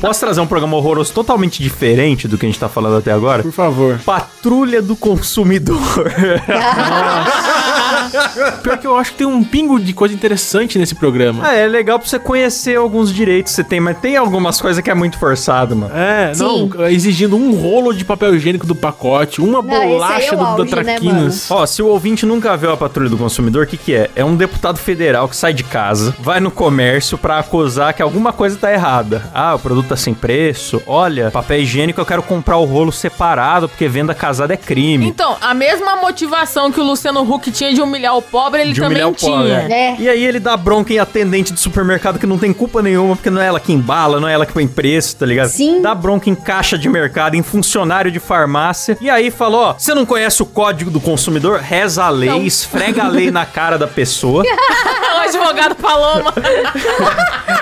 Posso 0.00 0.20
trazer 0.20 0.40
um 0.40 0.46
programa 0.46 0.76
horroroso 0.76 1.12
totalmente 1.12 1.62
diferente 1.62 2.28
do 2.28 2.38
que 2.38 2.46
a 2.46 2.48
gente 2.48 2.58
tá 2.58 2.68
falando 2.68 2.96
até 2.98 3.12
agora? 3.12 3.42
Por 3.42 3.52
favor. 3.52 3.98
Patrulha 4.04 4.80
do 4.80 4.94
Consumidor. 4.96 6.12
Pior 8.62 8.78
que 8.78 8.86
eu 8.86 8.96
acho 8.96 9.12
que 9.12 9.18
tem 9.18 9.26
um 9.26 9.42
pingo 9.42 9.78
de 9.80 9.92
coisa 9.92 10.14
interessante 10.14 10.78
nesse 10.78 10.94
programa. 10.94 11.46
ah, 11.46 11.54
é 11.54 11.66
legal 11.66 11.98
pra 11.98 12.08
você 12.08 12.18
conhecer 12.18 12.76
alguns 12.76 13.12
direitos 13.12 13.52
que 13.52 13.56
você 13.56 13.64
tem, 13.64 13.80
mas 13.80 13.98
tem 13.98 14.16
algumas 14.16 14.60
coisas 14.60 14.82
que 14.82 14.90
é 14.90 14.94
muito 14.94 15.18
forçado, 15.18 15.74
mano. 15.76 15.94
É, 15.94 16.32
Sim. 16.34 16.42
não, 16.42 16.86
exigindo 16.88 17.36
um 17.36 17.54
rolo 17.54 17.92
de 17.92 18.04
papel 18.04 18.34
higiênico 18.34 18.66
do 18.66 18.74
pacote, 18.74 19.40
uma 19.40 19.62
Não, 19.62 19.80
aí 19.80 19.88
bolacha 19.88 20.34
é 20.34 20.36
do, 20.36 20.44
auge, 20.44 20.70
da 20.70 20.76
né, 20.82 20.82
Traquinas. 20.98 21.50
Ó, 21.50 21.64
se 21.66 21.82
o 21.82 21.86
ouvinte 21.88 22.26
nunca 22.26 22.56
viu 22.56 22.72
a 22.72 22.76
Patrulha 22.76 23.08
do 23.10 23.16
Consumidor, 23.16 23.64
o 23.64 23.66
que 23.66 23.76
que 23.76 23.94
é? 23.94 24.10
É 24.14 24.24
um 24.24 24.36
deputado 24.36 24.78
federal 24.78 25.28
que 25.28 25.36
sai 25.36 25.52
de 25.52 25.64
casa, 25.64 26.14
vai 26.18 26.40
no 26.40 26.50
comércio 26.50 27.16
pra 27.18 27.38
acusar 27.38 27.92
que 27.94 28.02
alguma 28.02 28.32
coisa 28.32 28.56
tá 28.56 28.72
errada. 28.72 29.22
Ah, 29.34 29.54
o 29.54 29.58
produto 29.58 29.88
tá 29.88 29.96
sem 29.96 30.14
preço. 30.14 30.82
Olha, 30.86 31.30
papel 31.30 31.60
higiênico 31.60 32.00
eu 32.00 32.06
quero 32.06 32.22
comprar 32.22 32.56
o 32.56 32.64
rolo 32.64 32.92
separado 32.92 33.68
porque 33.68 33.88
venda 33.88 34.14
casada 34.14 34.54
é 34.54 34.56
crime. 34.56 35.06
Então, 35.06 35.36
a 35.40 35.54
mesma 35.54 35.96
motivação 35.96 36.70
que 36.70 36.80
o 36.80 36.84
Luciano 36.84 37.22
Huck 37.22 37.50
tinha 37.50 37.72
de 37.72 37.80
humilhar 37.96 38.16
o 38.16 38.22
pobre, 38.22 38.60
ele 38.60 38.72
de 38.72 38.80
também 38.80 39.02
humilhar 39.02 39.08
o 39.10 39.14
pobre. 39.14 39.44
tinha. 39.46 39.74
é. 39.74 39.86
É. 39.86 39.96
E 39.98 40.08
aí 40.08 40.24
ele 40.24 40.38
dá 40.38 40.56
bronca 40.56 40.92
em 40.92 40.98
atendente 40.98 41.52
de 41.52 41.60
supermercado 41.60 42.18
que 42.18 42.26
não 42.26 42.38
tem 42.38 42.52
culpa 42.52 42.82
nenhuma, 42.82 43.16
porque 43.16 43.30
não 43.30 43.40
é 43.40 43.46
ela 43.46 43.58
que 43.60 43.72
embala, 43.72 44.20
não 44.20 44.28
é 44.28 44.32
ela 44.32 44.44
que 44.46 44.52
põe 44.52 44.66
preço, 44.66 45.16
tá 45.16 45.26
ligado? 45.26 45.48
Sim. 45.48 45.80
Dá 45.80 45.94
bronca 45.94 46.28
em 46.28 46.34
caixa 46.34 46.76
de 46.78 46.88
mercado, 46.88 47.34
em 47.34 47.42
funcionário 47.42 48.10
de 48.10 48.18
farmácia. 48.20 48.96
E 49.00 49.08
aí 49.08 49.30
falou, 49.30 49.60
ó, 49.60 49.72
você 49.74 49.94
não 49.94 50.04
conhece 50.04 50.42
o 50.42 50.46
código 50.46 50.90
do 50.90 51.00
consumidor? 51.00 51.60
Reza 51.60 52.04
a 52.04 52.08
lei, 52.10 52.28
Não. 52.28 52.42
esfrega 52.42 53.04
a 53.04 53.08
lei 53.08 53.30
na 53.30 53.46
cara 53.46 53.78
da 53.78 53.86
pessoa. 53.86 54.42
o 55.16 55.18
advogado 55.20 55.74
Paloma. 55.76 56.32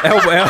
É 0.05 0.13
o, 0.13 0.31
é, 0.31 0.45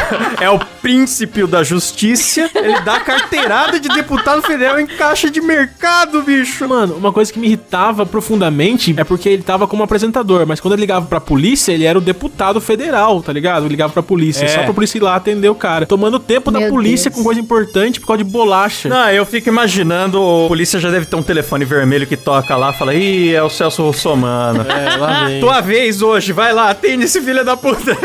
é 0.46 0.50
o 0.50 0.58
príncipe 0.82 1.46
da 1.46 1.62
justiça. 1.62 2.50
Ele 2.56 2.80
dá 2.80 2.98
carteirada 2.98 3.78
de 3.78 3.88
deputado 3.88 4.42
federal 4.42 4.80
em 4.80 4.86
caixa 4.86 5.30
de 5.30 5.40
mercado, 5.40 6.22
bicho. 6.22 6.68
Mano, 6.68 6.96
uma 6.96 7.12
coisa 7.12 7.32
que 7.32 7.38
me 7.38 7.46
irritava 7.46 8.04
profundamente 8.04 8.92
é 8.98 9.04
porque 9.04 9.28
ele 9.28 9.44
tava 9.44 9.68
como 9.74 9.82
apresentador, 9.82 10.46
mas 10.46 10.60
quando 10.60 10.74
ele 10.74 10.82
ligava 10.82 11.04
pra 11.06 11.20
polícia, 11.20 11.72
ele 11.72 11.84
era 11.84 11.98
o 11.98 12.00
deputado 12.00 12.60
federal, 12.60 13.20
tá 13.22 13.32
ligado? 13.32 13.62
Ele 13.64 13.70
ligava 13.70 13.92
pra 13.92 14.02
polícia, 14.02 14.44
É. 14.44 14.48
só 14.48 14.62
pra 14.62 14.72
polícia 14.72 14.98
ir 14.98 15.02
lá 15.02 15.16
atender 15.16 15.48
o 15.48 15.54
cara. 15.54 15.84
Tomando 15.84 16.18
tempo 16.20 16.50
da 16.50 16.60
Meu 16.60 16.70
polícia 16.70 17.10
Deus. 17.10 17.18
com 17.18 17.24
coisa 17.24 17.40
importante 17.40 17.98
por 18.00 18.06
causa 18.06 18.22
de 18.22 18.30
bolacha. 18.30 18.88
Não, 18.88 19.10
eu 19.10 19.26
fico 19.26 19.48
imaginando, 19.48 20.20
o 20.22 20.46
polícia 20.48 20.78
já 20.78 20.90
deve 20.90 21.06
ter 21.06 21.16
um 21.16 21.22
telefone 21.22 21.64
vermelho 21.64 22.06
que 22.06 22.16
toca 22.16 22.56
lá, 22.56 22.72
fala, 22.72 22.94
ih, 22.94 23.34
é 23.34 23.42
o 23.42 23.50
Celso 23.50 23.82
Russomano. 23.82 24.64
É, 24.70 24.96
lá 24.96 25.24
vem. 25.24 25.40
Tua 25.40 25.60
vez 25.60 26.02
hoje, 26.02 26.32
vai 26.32 26.52
lá, 26.52 26.70
atende 26.70 27.04
esse 27.04 27.20
filho 27.20 27.44
da 27.44 27.56
puta. 27.56 27.96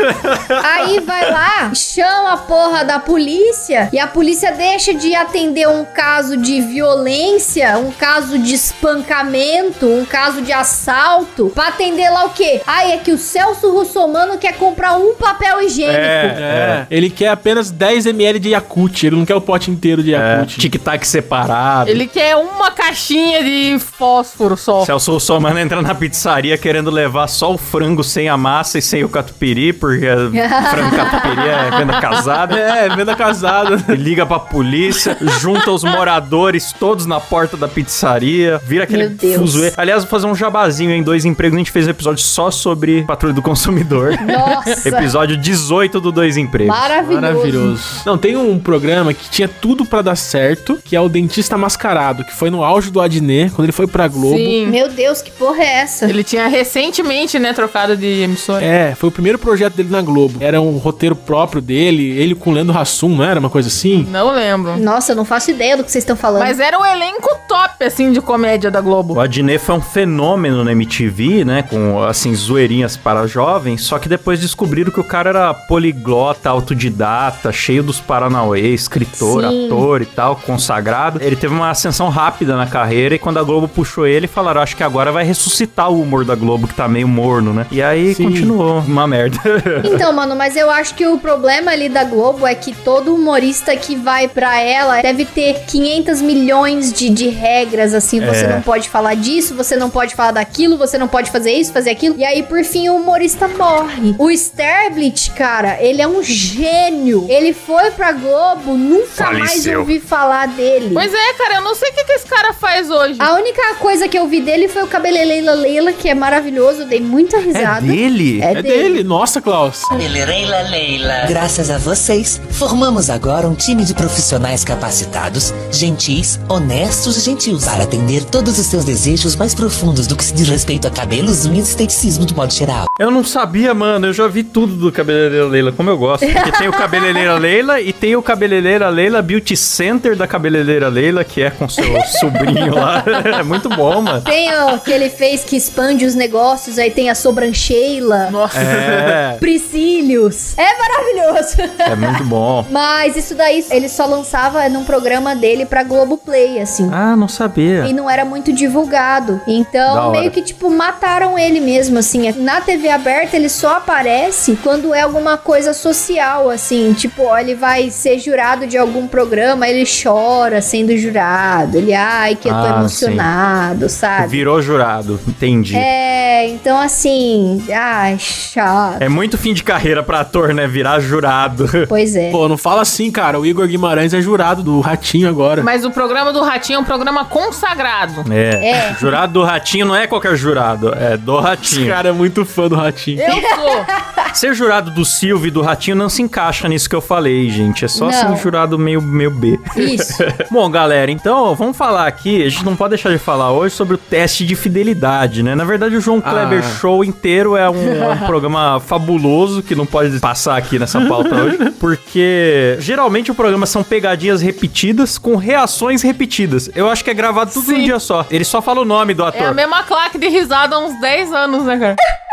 Aí 0.64 0.98
vai 1.00 1.30
lá, 1.30 1.72
chama 1.74 2.32
a 2.32 2.36
porra 2.36 2.84
da 2.84 2.98
polícia 2.98 3.88
e 3.92 3.98
a 3.98 4.06
polícia 4.06 4.50
deixa 4.52 4.92
de 4.92 5.14
atender 5.14 5.68
um 5.68 5.84
caso 5.84 6.36
de 6.36 6.60
violência, 6.60 7.78
um 7.78 7.90
caso 7.92 8.38
de 8.38 8.54
espancamento, 8.54 9.86
um 9.86 10.04
caso 10.04 10.42
de 10.42 10.52
assalto, 10.52 11.50
pra 11.60 11.68
atender 11.68 12.08
lá 12.08 12.24
o 12.24 12.30
quê? 12.30 12.62
Ai, 12.66 12.92
é 12.92 12.96
que 12.96 13.12
o 13.12 13.18
Celso 13.18 13.70
Russomano 13.70 14.38
quer 14.38 14.54
comprar 14.54 14.94
um 14.96 15.14
papel 15.14 15.60
higiênico. 15.60 15.94
É, 16.00 16.86
ele 16.90 17.10
quer 17.10 17.28
apenas 17.28 17.70
10 17.70 18.06
ml 18.06 18.38
de 18.38 18.48
Yakult, 18.50 19.02
ele 19.04 19.16
não 19.16 19.26
quer 19.26 19.34
o 19.34 19.42
pote 19.42 19.70
inteiro 19.70 20.02
de 20.02 20.14
É, 20.14 20.16
Yakult. 20.38 20.56
tic-tac 20.58 21.06
separado. 21.06 21.90
Ele 21.90 22.06
quer 22.06 22.34
uma 22.36 22.70
caixinha 22.70 23.44
de 23.44 23.78
fósforo 23.78 24.56
só. 24.56 24.86
Celso 24.86 25.12
Russomano 25.12 25.58
entra 25.58 25.82
na 25.82 25.94
pizzaria 25.94 26.56
querendo 26.56 26.90
levar 26.90 27.26
só 27.28 27.52
o 27.52 27.58
frango 27.58 28.02
sem 28.02 28.26
a 28.26 28.38
massa 28.38 28.78
e 28.78 28.82
sem 28.82 29.04
o 29.04 29.08
catupiry, 29.10 29.74
porque 29.74 30.06
frango 30.70 30.96
catupiry 30.96 31.46
é 31.46 31.76
venda 31.76 32.00
casada. 32.00 32.58
É, 32.58 32.88
venda 32.96 33.14
casada. 33.14 33.84
Ele 33.86 34.02
liga 34.02 34.24
pra 34.24 34.38
polícia, 34.38 35.14
junta 35.40 35.70
os 35.70 35.84
moradores 35.84 36.72
todos 36.72 37.04
na 37.04 37.20
porta 37.20 37.54
da 37.58 37.68
pizzaria, 37.68 38.58
vira 38.64 38.84
aquele 38.84 39.14
fuzuê. 39.36 39.74
Aliás, 39.76 40.04
vou 40.04 40.10
fazer 40.10 40.26
um 40.26 40.34
jabazinho 40.34 40.92
em 40.92 41.02
dois 41.02 41.26
empregos. 41.26 41.49
A 41.54 41.58
gente 41.58 41.70
fez 41.70 41.86
um 41.86 41.90
episódio 41.90 42.22
só 42.22 42.50
sobre 42.50 43.02
patrulha 43.02 43.34
do 43.34 43.42
consumidor. 43.42 44.16
Nossa, 44.22 44.88
episódio 44.88 45.36
18 45.36 46.00
do 46.00 46.12
Dois 46.12 46.36
Empregos. 46.36 46.74
maravilhoso. 46.74 47.20
Maravilhoso. 47.20 47.82
Não, 48.06 48.16
tem 48.18 48.36
um 48.36 48.58
programa 48.58 49.12
que 49.12 49.28
tinha 49.30 49.48
tudo 49.48 49.84
pra 49.84 50.02
dar 50.02 50.16
certo, 50.16 50.78
que 50.84 50.94
é 50.94 51.00
o 51.00 51.08
Dentista 51.08 51.56
Mascarado, 51.56 52.24
que 52.24 52.34
foi 52.34 52.50
no 52.50 52.62
auge 52.62 52.90
do 52.90 53.00
Adnet, 53.00 53.50
quando 53.52 53.64
ele 53.64 53.72
foi 53.72 53.86
pra 53.86 54.08
Globo. 54.08 54.36
Sim. 54.36 54.66
Meu 54.66 54.88
Deus, 54.88 55.20
que 55.22 55.30
porra 55.30 55.62
é 55.62 55.80
essa? 55.82 56.06
Ele 56.08 56.22
tinha 56.24 56.46
recentemente, 56.46 57.38
né, 57.38 57.52
trocado 57.52 57.96
de 57.96 58.06
emissora. 58.22 58.64
É, 58.64 58.94
foi 58.94 59.08
o 59.08 59.12
primeiro 59.12 59.38
projeto 59.38 59.74
dele 59.74 59.90
na 59.90 60.02
Globo. 60.02 60.38
Era 60.40 60.60
um 60.60 60.76
roteiro 60.78 61.14
próprio 61.16 61.60
dele, 61.60 62.10
ele 62.18 62.34
com 62.34 62.50
o 62.50 62.52
Leandro 62.52 62.76
Hassum, 62.76 63.08
não 63.16 63.24
era 63.24 63.40
uma 63.40 63.50
coisa 63.50 63.68
assim? 63.68 64.06
Não 64.10 64.30
lembro. 64.34 64.76
Nossa, 64.78 65.12
eu 65.12 65.16
não 65.16 65.24
faço 65.24 65.50
ideia 65.50 65.76
do 65.76 65.84
que 65.84 65.90
vocês 65.90 66.02
estão 66.02 66.16
falando. 66.16 66.40
Mas 66.42 66.60
era 66.60 66.78
um 66.78 66.84
elenco 66.84 67.28
top, 67.48 67.84
assim, 67.84 68.12
de 68.12 68.20
comédia 68.20 68.70
da 68.70 68.80
Globo. 68.80 69.14
O 69.14 69.20
Adnet 69.20 69.58
foi 69.58 69.74
um 69.74 69.80
fenômeno 69.80 70.64
na 70.64 70.72
MTV, 70.72 71.39
né? 71.44 71.62
Com, 71.62 72.02
assim, 72.02 72.34
zoeirinhas 72.34 72.96
para 72.96 73.26
jovens. 73.26 73.82
Só 73.82 73.98
que 73.98 74.08
depois 74.08 74.40
descobriram 74.40 74.90
que 74.92 75.00
o 75.00 75.04
cara 75.04 75.30
era 75.30 75.54
poliglota, 75.54 76.48
autodidata, 76.50 77.52
cheio 77.52 77.82
dos 77.82 78.00
Paranauê, 78.00 78.68
escritor, 78.74 79.42
Sim. 79.44 79.66
ator 79.66 80.02
e 80.02 80.06
tal, 80.06 80.36
consagrado. 80.36 81.20
Ele 81.22 81.36
teve 81.36 81.54
uma 81.54 81.70
ascensão 81.70 82.08
rápida 82.08 82.56
na 82.56 82.66
carreira 82.66 83.14
e 83.14 83.18
quando 83.18 83.38
a 83.38 83.42
Globo 83.42 83.68
puxou 83.68 84.06
ele, 84.06 84.26
falaram, 84.26 84.60
acho 84.60 84.76
que 84.76 84.82
agora 84.82 85.12
vai 85.12 85.24
ressuscitar 85.24 85.90
o 85.90 86.00
humor 86.00 86.24
da 86.24 86.34
Globo, 86.34 86.66
que 86.68 86.74
tá 86.74 86.88
meio 86.88 87.08
morno, 87.08 87.52
né? 87.52 87.66
E 87.70 87.82
aí 87.82 88.14
Sim. 88.14 88.24
continuou 88.24 88.78
uma 88.80 89.06
merda. 89.06 89.38
Então, 89.84 90.12
mano, 90.12 90.34
mas 90.36 90.56
eu 90.56 90.70
acho 90.70 90.94
que 90.94 91.06
o 91.06 91.18
problema 91.18 91.70
ali 91.72 91.88
da 91.88 92.04
Globo 92.04 92.46
é 92.46 92.54
que 92.54 92.72
todo 92.74 93.14
humorista 93.14 93.76
que 93.76 93.96
vai 93.96 94.28
pra 94.28 94.60
ela 94.60 95.00
deve 95.02 95.24
ter 95.24 95.64
500 95.66 96.22
milhões 96.22 96.92
de, 96.92 97.10
de 97.10 97.28
regras, 97.28 97.92
assim. 97.94 98.20
Você 98.20 98.44
É. 98.44 98.54
não 98.54 98.62
pode 98.62 98.88
falar 98.88 99.14
disso, 99.14 99.54
você 99.54 99.76
não 99.76 99.90
pode 99.90 100.14
falar 100.14 100.32
daquilo, 100.32 100.76
você 100.78 100.96
não 100.98 101.08
pode 101.08 101.29
fazer 101.30 101.52
isso, 101.52 101.72
fazer 101.72 101.90
aquilo. 101.90 102.16
E 102.18 102.24
aí, 102.24 102.42
por 102.42 102.62
fim, 102.64 102.88
o 102.88 102.96
humorista 102.96 103.48
morre. 103.48 104.14
O 104.18 104.30
Sterblit, 104.30 105.30
cara, 105.32 105.78
ele 105.80 106.02
é 106.02 106.06
um 106.08 106.22
gênio. 106.22 107.26
Ele 107.28 107.52
foi 107.52 107.90
pra 107.92 108.12
Globo, 108.12 108.74
nunca 108.76 109.30
mais 109.32 109.50
Faleceu. 109.50 109.80
ouvi 109.80 110.00
falar 110.00 110.48
dele. 110.48 110.90
Pois 110.92 111.12
é, 111.12 111.32
cara, 111.34 111.56
eu 111.56 111.62
não 111.62 111.74
sei 111.74 111.90
o 111.90 111.94
que, 111.94 112.04
que 112.04 112.12
esse 112.12 112.26
cara 112.26 112.52
faz 112.52 112.90
hoje. 112.90 113.16
A 113.18 113.34
única 113.34 113.74
coisa 113.76 114.08
que 114.08 114.18
eu 114.18 114.26
vi 114.26 114.40
dele 114.40 114.68
foi 114.68 114.82
o 114.82 114.86
Cabeleleila 114.86 115.52
Leila, 115.54 115.92
que 115.92 116.08
é 116.08 116.14
maravilhoso, 116.14 116.82
eu 116.82 116.86
dei 116.86 117.00
muita 117.00 117.38
risada. 117.38 117.80
dele? 117.86 118.40
É 118.42 118.50
É 118.52 118.62
dele, 118.62 119.02
nossa, 119.04 119.40
Klaus. 119.40 119.82
Leila 119.90 120.62
Leila. 120.68 121.26
Graças 121.28 121.70
a 121.70 121.78
vocês, 121.78 122.40
formamos 122.50 123.08
agora 123.08 123.46
um 123.48 123.54
time 123.54 123.84
de 123.84 123.94
profissionais 123.94 124.64
capacitados, 124.64 125.54
gentis, 125.70 126.38
honestos 126.48 127.16
e 127.16 127.20
gentios 127.20 127.64
para 127.64 127.84
atender 127.84 128.24
todos 128.24 128.58
os 128.58 128.66
seus 128.66 128.84
desejos 128.84 129.36
mais 129.36 129.54
profundos 129.54 130.06
do 130.06 130.16
que 130.16 130.24
se 130.24 130.34
diz 130.34 130.48
respeito 130.48 130.86
a 130.88 130.90
cabelos, 130.90 131.19
unhas 131.28 131.68
e 131.68 131.70
esteticismo 131.70 132.24
do 132.24 132.34
modo 132.34 132.52
geral. 132.52 132.86
Eu 132.98 133.10
não 133.10 133.24
sabia, 133.24 133.72
mano. 133.74 134.06
Eu 134.06 134.12
já 134.12 134.26
vi 134.26 134.42
tudo 134.42 134.74
do 134.74 134.92
Cabeleireira 134.92 135.46
Leila, 135.46 135.72
como 135.72 135.90
eu 135.90 135.96
gosto. 135.98 136.26
Porque 136.26 136.52
tem 136.52 136.68
o 136.68 136.72
Cabeleireira 136.72 137.36
Leila 137.38 137.80
e 137.80 137.92
tem 137.92 138.16
o 138.16 138.22
Cabeleireira 138.22 138.88
Leila 138.88 139.22
Beauty 139.22 139.56
Center 139.56 140.16
da 140.16 140.26
Cabeleireira 140.26 140.88
Leila, 140.88 141.24
que 141.24 141.42
é 141.42 141.50
com 141.50 141.68
seu 141.68 141.84
sobrinho 142.20 142.74
lá. 142.74 143.04
É 143.40 143.42
muito 143.42 143.68
bom, 143.68 144.02
mano. 144.02 144.20
Tem 144.22 144.50
o 144.74 144.78
que 144.78 144.90
ele 144.90 145.08
fez 145.08 145.44
que 145.44 145.56
expande 145.56 146.04
os 146.04 146.14
negócios, 146.14 146.78
aí 146.78 146.90
tem 146.90 147.08
a 147.10 147.14
sobrancheila, 147.14 148.30
Nossa. 148.30 148.58
É, 148.58 149.36
Priscílios. 149.38 150.56
É 150.58 150.78
maravilhoso. 150.78 151.56
é 151.78 151.94
muito 151.94 152.24
bom. 152.24 152.66
Mas 152.70 153.16
isso 153.16 153.34
daí 153.34 153.64
ele 153.70 153.88
só 153.88 154.06
lançava 154.06 154.68
num 154.68 154.84
programa 154.84 155.34
dele 155.34 155.64
pra 155.64 155.82
Globoplay, 155.82 156.60
assim. 156.60 156.88
Ah, 156.92 157.16
não 157.16 157.28
sabia. 157.28 157.86
E 157.86 157.92
não 157.92 158.08
era 158.10 158.24
muito 158.24 158.52
divulgado. 158.52 159.40
Então, 159.46 160.10
meio 160.10 160.30
que, 160.30 160.42
tipo, 160.42 160.68
mataram 161.10 161.36
ele 161.38 161.60
mesmo, 161.60 161.98
assim. 161.98 162.30
Na 162.36 162.60
TV 162.60 162.88
aberta, 162.88 163.36
ele 163.36 163.48
só 163.48 163.76
aparece 163.78 164.56
quando 164.62 164.94
é 164.94 165.00
alguma 165.02 165.36
coisa 165.36 165.74
social, 165.74 166.48
assim. 166.48 166.92
Tipo, 166.92 167.24
ó, 167.24 167.38
ele 167.38 167.54
vai 167.54 167.90
ser 167.90 168.18
jurado 168.18 168.66
de 168.66 168.78
algum 168.78 169.08
programa, 169.08 169.68
ele 169.68 169.84
chora 169.84 170.62
sendo 170.62 170.96
jurado. 170.96 171.78
Ele, 171.78 171.92
ai, 171.92 172.36
que 172.36 172.48
eu 172.48 172.52
tô 172.52 172.58
Ah, 172.60 172.76
emocionado, 172.80 173.88
sabe? 173.88 174.28
Virou 174.28 174.62
jurado, 174.62 175.18
entendi. 175.26 175.76
É, 175.76 176.46
então 176.48 176.80
assim, 176.80 177.62
ai, 177.74 178.16
chato. 178.18 179.02
É 179.02 179.08
muito 179.08 179.36
fim 179.36 179.52
de 179.52 179.64
carreira 179.64 180.02
pra 180.02 180.20
ator, 180.20 180.54
né? 180.54 180.66
Virar 180.68 181.00
jurado. 181.00 181.68
Pois 181.88 182.14
é. 182.14 182.30
Pô, 182.30 182.46
não 182.48 182.56
fala 182.56 182.82
assim, 182.82 183.10
cara. 183.10 183.40
O 183.40 183.44
Igor 183.44 183.66
Guimarães 183.66 184.14
é 184.14 184.20
jurado 184.20 184.62
do 184.62 184.80
Ratinho 184.80 185.28
agora. 185.28 185.62
Mas 185.62 185.84
o 185.84 185.90
programa 185.90 186.32
do 186.32 186.40
Ratinho 186.42 186.76
é 186.76 186.80
um 186.80 186.84
programa 186.84 187.24
consagrado. 187.24 188.24
É. 188.32 188.70
É. 188.70 188.94
Jurado 188.98 189.32
do 189.32 189.42
Ratinho 189.42 189.86
não 189.86 189.96
é 189.96 190.06
qualquer 190.06 190.36
jurado, 190.36 190.89
é 190.98 191.16
do 191.16 191.38
Esse 191.38 191.46
Ratinho. 191.46 191.88
cara 191.88 192.08
é 192.08 192.12
muito 192.12 192.44
fã 192.44 192.68
do 192.68 192.74
Ratinho. 192.74 193.20
Eu 193.20 193.32
sou. 193.32 193.86
Ser 194.32 194.54
jurado 194.54 194.90
do 194.92 195.04
Silvio 195.04 195.48
e 195.48 195.50
do 195.50 195.60
Ratinho 195.60 195.96
não 195.96 196.08
se 196.08 196.22
encaixa 196.22 196.68
nisso 196.68 196.88
que 196.88 196.94
eu 196.94 197.00
falei, 197.00 197.50
gente. 197.50 197.84
É 197.84 197.88
só 197.88 198.06
Não. 198.06 198.12
ser 198.12 198.26
um 198.26 198.36
jurado 198.36 198.78
meio, 198.78 199.02
meio 199.02 199.30
B. 199.30 199.58
Isso. 199.76 200.22
Bom, 200.50 200.70
galera, 200.70 201.10
então 201.10 201.54
vamos 201.56 201.76
falar 201.76 202.06
aqui. 202.06 202.44
A 202.44 202.48
gente 202.48 202.64
não 202.64 202.76
pode 202.76 202.90
deixar 202.90 203.10
de 203.10 203.18
falar 203.18 203.50
hoje 203.50 203.74
sobre 203.74 203.94
o 203.94 203.98
teste 203.98 204.46
de 204.46 204.54
fidelidade, 204.54 205.42
né? 205.42 205.54
Na 205.56 205.64
verdade, 205.64 205.96
o 205.96 206.00
João 206.00 206.20
Kleber 206.20 206.60
Ah. 206.64 206.78
Show 206.78 207.02
inteiro 207.04 207.56
é 207.56 207.68
um, 207.68 208.04
é 208.04 208.08
um 208.14 208.18
programa 208.26 208.78
fabuloso 208.80 209.62
que 209.62 209.74
não 209.74 209.84
pode 209.84 210.18
passar 210.20 210.56
aqui 210.56 210.78
nessa 210.78 211.00
pauta 211.00 211.34
hoje, 211.34 211.58
porque 211.80 212.76
geralmente 212.78 213.30
o 213.30 213.34
programa 213.34 213.66
são 213.66 213.82
pegadinhas 213.82 214.40
repetidas 214.40 215.18
com 215.18 215.34
reações 215.36 216.02
repetidas. 216.02 216.70
Eu 216.74 216.88
acho 216.88 217.02
que 217.02 217.10
é 217.10 217.14
gravado 217.14 217.50
tudo 217.52 217.66
Sim. 217.66 217.84
dia 217.84 217.98
só. 217.98 218.24
Ele 218.30 218.44
só 218.44 218.62
fala 218.62 218.80
o 218.80 218.84
nome 218.84 219.12
do 219.14 219.22
É 219.22 219.26
a 219.26 219.28
ator. 219.28 219.54
mesma 219.54 219.82
claque 219.82 220.18
de 220.18 220.28
risada 220.28 220.78
uns 220.84 221.00
10 221.00 221.32
anos, 221.32 221.64
né, 221.64 221.78
cara? 221.78 221.96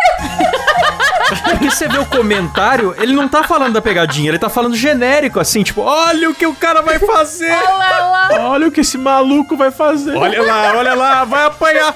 Porque 1.43 1.69
você 1.69 1.87
vê 1.87 1.97
o 1.97 2.05
comentário, 2.05 2.95
ele 2.97 3.13
não 3.13 3.27
tá 3.27 3.43
falando 3.43 3.73
da 3.73 3.81
pegadinha, 3.81 4.29
ele 4.29 4.39
tá 4.39 4.49
falando 4.49 4.75
genérico, 4.75 5.39
assim, 5.39 5.63
tipo, 5.63 5.81
olha 5.81 6.29
o 6.29 6.33
que 6.35 6.45
o 6.45 6.53
cara 6.53 6.81
vai 6.81 6.99
fazer. 6.99 7.51
Olha 7.51 8.03
lá. 8.05 8.29
Olha 8.49 8.67
o 8.67 8.71
que 8.71 8.81
esse 8.81 8.97
maluco 8.97 9.57
vai 9.57 9.71
fazer. 9.71 10.15
Olha 10.15 10.41
lá, 10.41 10.73
olha 10.77 10.93
lá, 10.93 11.25
vai 11.25 11.45
apanhar. 11.45 11.95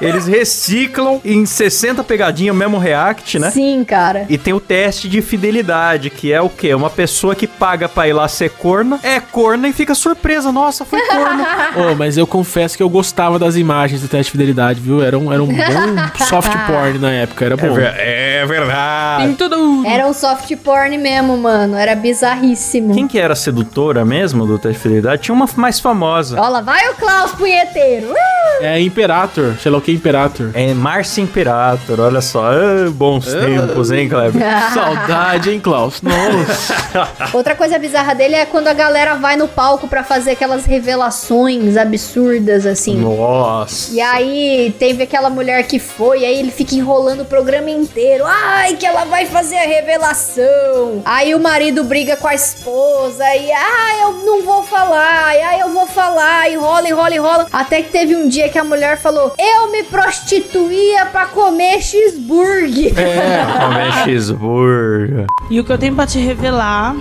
Eles 0.00 0.26
reciclam 0.26 1.20
em 1.24 1.44
60 1.44 2.02
pegadinhas 2.04 2.54
o 2.54 2.58
mesmo 2.58 2.78
react, 2.78 3.38
né? 3.38 3.50
Sim, 3.50 3.84
cara. 3.84 4.24
E 4.28 4.38
tem 4.38 4.54
o 4.54 4.60
teste 4.60 5.08
de 5.08 5.20
fidelidade, 5.20 6.10
que 6.10 6.32
é 6.32 6.40
o 6.40 6.48
quê? 6.48 6.74
Uma 6.74 6.88
pessoa 6.88 7.34
que 7.34 7.46
paga 7.46 7.88
pra 7.88 8.08
ir 8.08 8.12
lá 8.12 8.28
ser 8.28 8.50
corna, 8.50 9.00
é 9.02 9.20
corna 9.20 9.68
e 9.68 9.72
fica 9.72 9.94
surpresa. 9.94 10.52
Nossa, 10.52 10.84
foi 10.84 11.00
corna. 11.06 11.46
Ô, 11.76 11.94
mas 11.96 12.16
eu 12.16 12.26
confesso 12.26 12.76
que 12.76 12.82
eu 12.82 12.88
gostava 12.88 13.38
das 13.38 13.56
imagens 13.56 14.00
do 14.00 14.08
teste 14.08 14.26
de 14.26 14.32
fidelidade, 14.32 14.80
viu? 14.80 15.02
Era 15.02 15.18
um, 15.18 15.32
era 15.32 15.42
um 15.42 15.48
bom 15.48 15.54
soft 16.24 16.52
porn 16.66 16.98
na 16.98 17.10
época, 17.12 17.44
era 17.44 17.56
bom. 17.56 17.78
é 17.78 18.44
verdade. 18.46 19.24
Tem 19.24 19.34
tudo. 19.34 19.86
Era 19.86 20.06
um 20.06 20.12
soft 20.12 20.54
porn 20.56 20.96
mesmo, 20.98 21.36
mano. 21.36 21.76
Era 21.76 21.94
bizarríssimo. 21.94 22.94
Quem 22.94 23.06
que 23.06 23.18
era 23.18 23.32
a 23.32 23.36
sedutora 23.36 24.04
mesmo 24.04 24.46
do 24.46 24.58
teste 24.58 24.78
de 24.78 24.82
fidelidade? 24.82 25.22
Tinha 25.22 25.34
uma 25.34 25.48
mais 25.56 25.80
famosa. 25.80 26.40
Olha 26.40 26.48
lá, 26.48 26.60
vai 26.60 26.88
o 26.90 26.94
Klaus 26.94 27.32
punheteiro. 27.32 28.12
Uh! 28.12 28.62
É 28.62 28.80
Imperator, 28.80 29.54
sei 29.60 29.70
lá 29.72 29.78
o 29.78 29.80
que 29.80 29.90
é 29.90 29.94
Imperator. 29.94 30.50
É 30.54 30.74
Márcia 30.74 31.22
Imperator, 31.22 31.98
olha 31.98 32.20
só. 32.20 32.50
Ah, 32.50 32.90
bons 32.90 33.26
tempos, 33.26 33.90
hein, 33.90 34.08
Kleber? 34.08 34.42
Saudade, 34.74 35.50
hein, 35.50 35.60
Klaus? 35.60 36.02
Nossa. 36.02 37.28
Outra 37.32 37.54
coisa 37.54 37.78
bizarra 37.78 38.14
dele 38.14 38.34
é 38.34 38.44
quando 38.44 38.68
a 38.68 38.74
galera 38.74 39.14
vai 39.14 39.36
no 39.36 39.48
palco 39.48 39.88
pra 39.88 40.04
fazer 40.04 40.32
aquelas 40.32 40.66
revelações 40.66 41.76
absurdas, 41.76 42.66
assim. 42.66 42.96
Nossa. 42.98 43.94
E 43.94 44.00
aí 44.00 44.74
teve 44.78 45.04
aquela 45.04 45.30
mulher 45.30 45.62
que 45.66 45.78
foi, 45.78 46.24
aí 46.24 46.39
ele 46.40 46.50
fica 46.50 46.74
enrolando 46.74 47.20
o 47.20 47.24
programa 47.24 47.70
inteiro. 47.70 48.24
Ai, 48.26 48.74
que 48.76 48.86
ela 48.86 49.04
vai 49.04 49.26
fazer 49.26 49.56
a 49.56 49.66
revelação. 49.66 51.02
Aí 51.04 51.34
o 51.34 51.40
marido 51.40 51.84
briga 51.84 52.16
com 52.16 52.26
a 52.26 52.34
esposa 52.34 53.24
e 53.36 53.52
ai, 53.52 54.02
eu 54.02 54.12
não 54.24 54.42
vou 54.42 54.62
falar. 54.62 55.26
Ai, 55.26 55.60
eu 55.60 55.70
vou 55.70 55.86
falar. 55.86 56.50
Enrola, 56.50 56.88
enrola, 56.88 57.14
enrola. 57.14 57.46
Até 57.52 57.82
que 57.82 57.90
teve 57.90 58.16
um 58.16 58.28
dia 58.28 58.48
que 58.48 58.58
a 58.58 58.64
mulher 58.64 58.96
falou: 58.98 59.34
"Eu 59.38 59.70
me 59.70 59.82
prostituía 59.82 61.06
pra 61.06 61.26
comer 61.26 61.80
cheeseburger". 61.82 62.92
Comer 62.94 63.92
cheeseburger. 64.04 65.26
E 65.50 65.60
o 65.60 65.64
que 65.64 65.72
eu 65.72 65.78
tenho 65.78 65.94
pra 65.94 66.06
te 66.06 66.18
revelar 66.18 66.96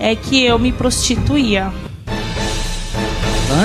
é 0.00 0.14
que 0.14 0.44
eu 0.44 0.58
me 0.58 0.72
prostituía. 0.72 1.72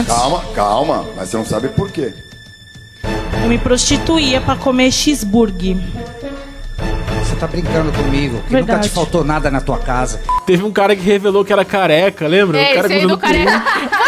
Calma, 0.08 0.44
calma, 0.56 1.06
mas 1.16 1.30
você 1.30 1.38
não 1.38 1.46
sabe 1.46 1.70
por 1.70 1.92
quê. 1.92 2.14
Eu 3.42 3.50
me 3.50 3.58
prostituía 3.58 4.40
pra 4.42 4.56
comer 4.56 4.92
cheeseburger. 4.92 5.78
Você 7.24 7.36
tá 7.36 7.48
brincando 7.48 7.92
comigo, 7.92 8.36
que 8.48 8.54
nunca 8.54 8.66
Verdade. 8.66 8.90
te 8.90 8.94
faltou 8.94 9.24
nada 9.24 9.50
na 9.50 9.60
tua 9.60 9.78
casa. 9.80 10.22
Teve 10.46 10.64
um 10.64 10.72
cara 10.72 10.96
que 10.96 11.02
revelou 11.02 11.44
que 11.44 11.52
era 11.52 11.64
careca, 11.66 12.28
lembra? 12.28 12.58
É, 12.60 12.72
o 12.72 12.76
cara 12.76 12.94
esse 12.96 13.08
do 13.08 13.18
careca. 13.18 13.64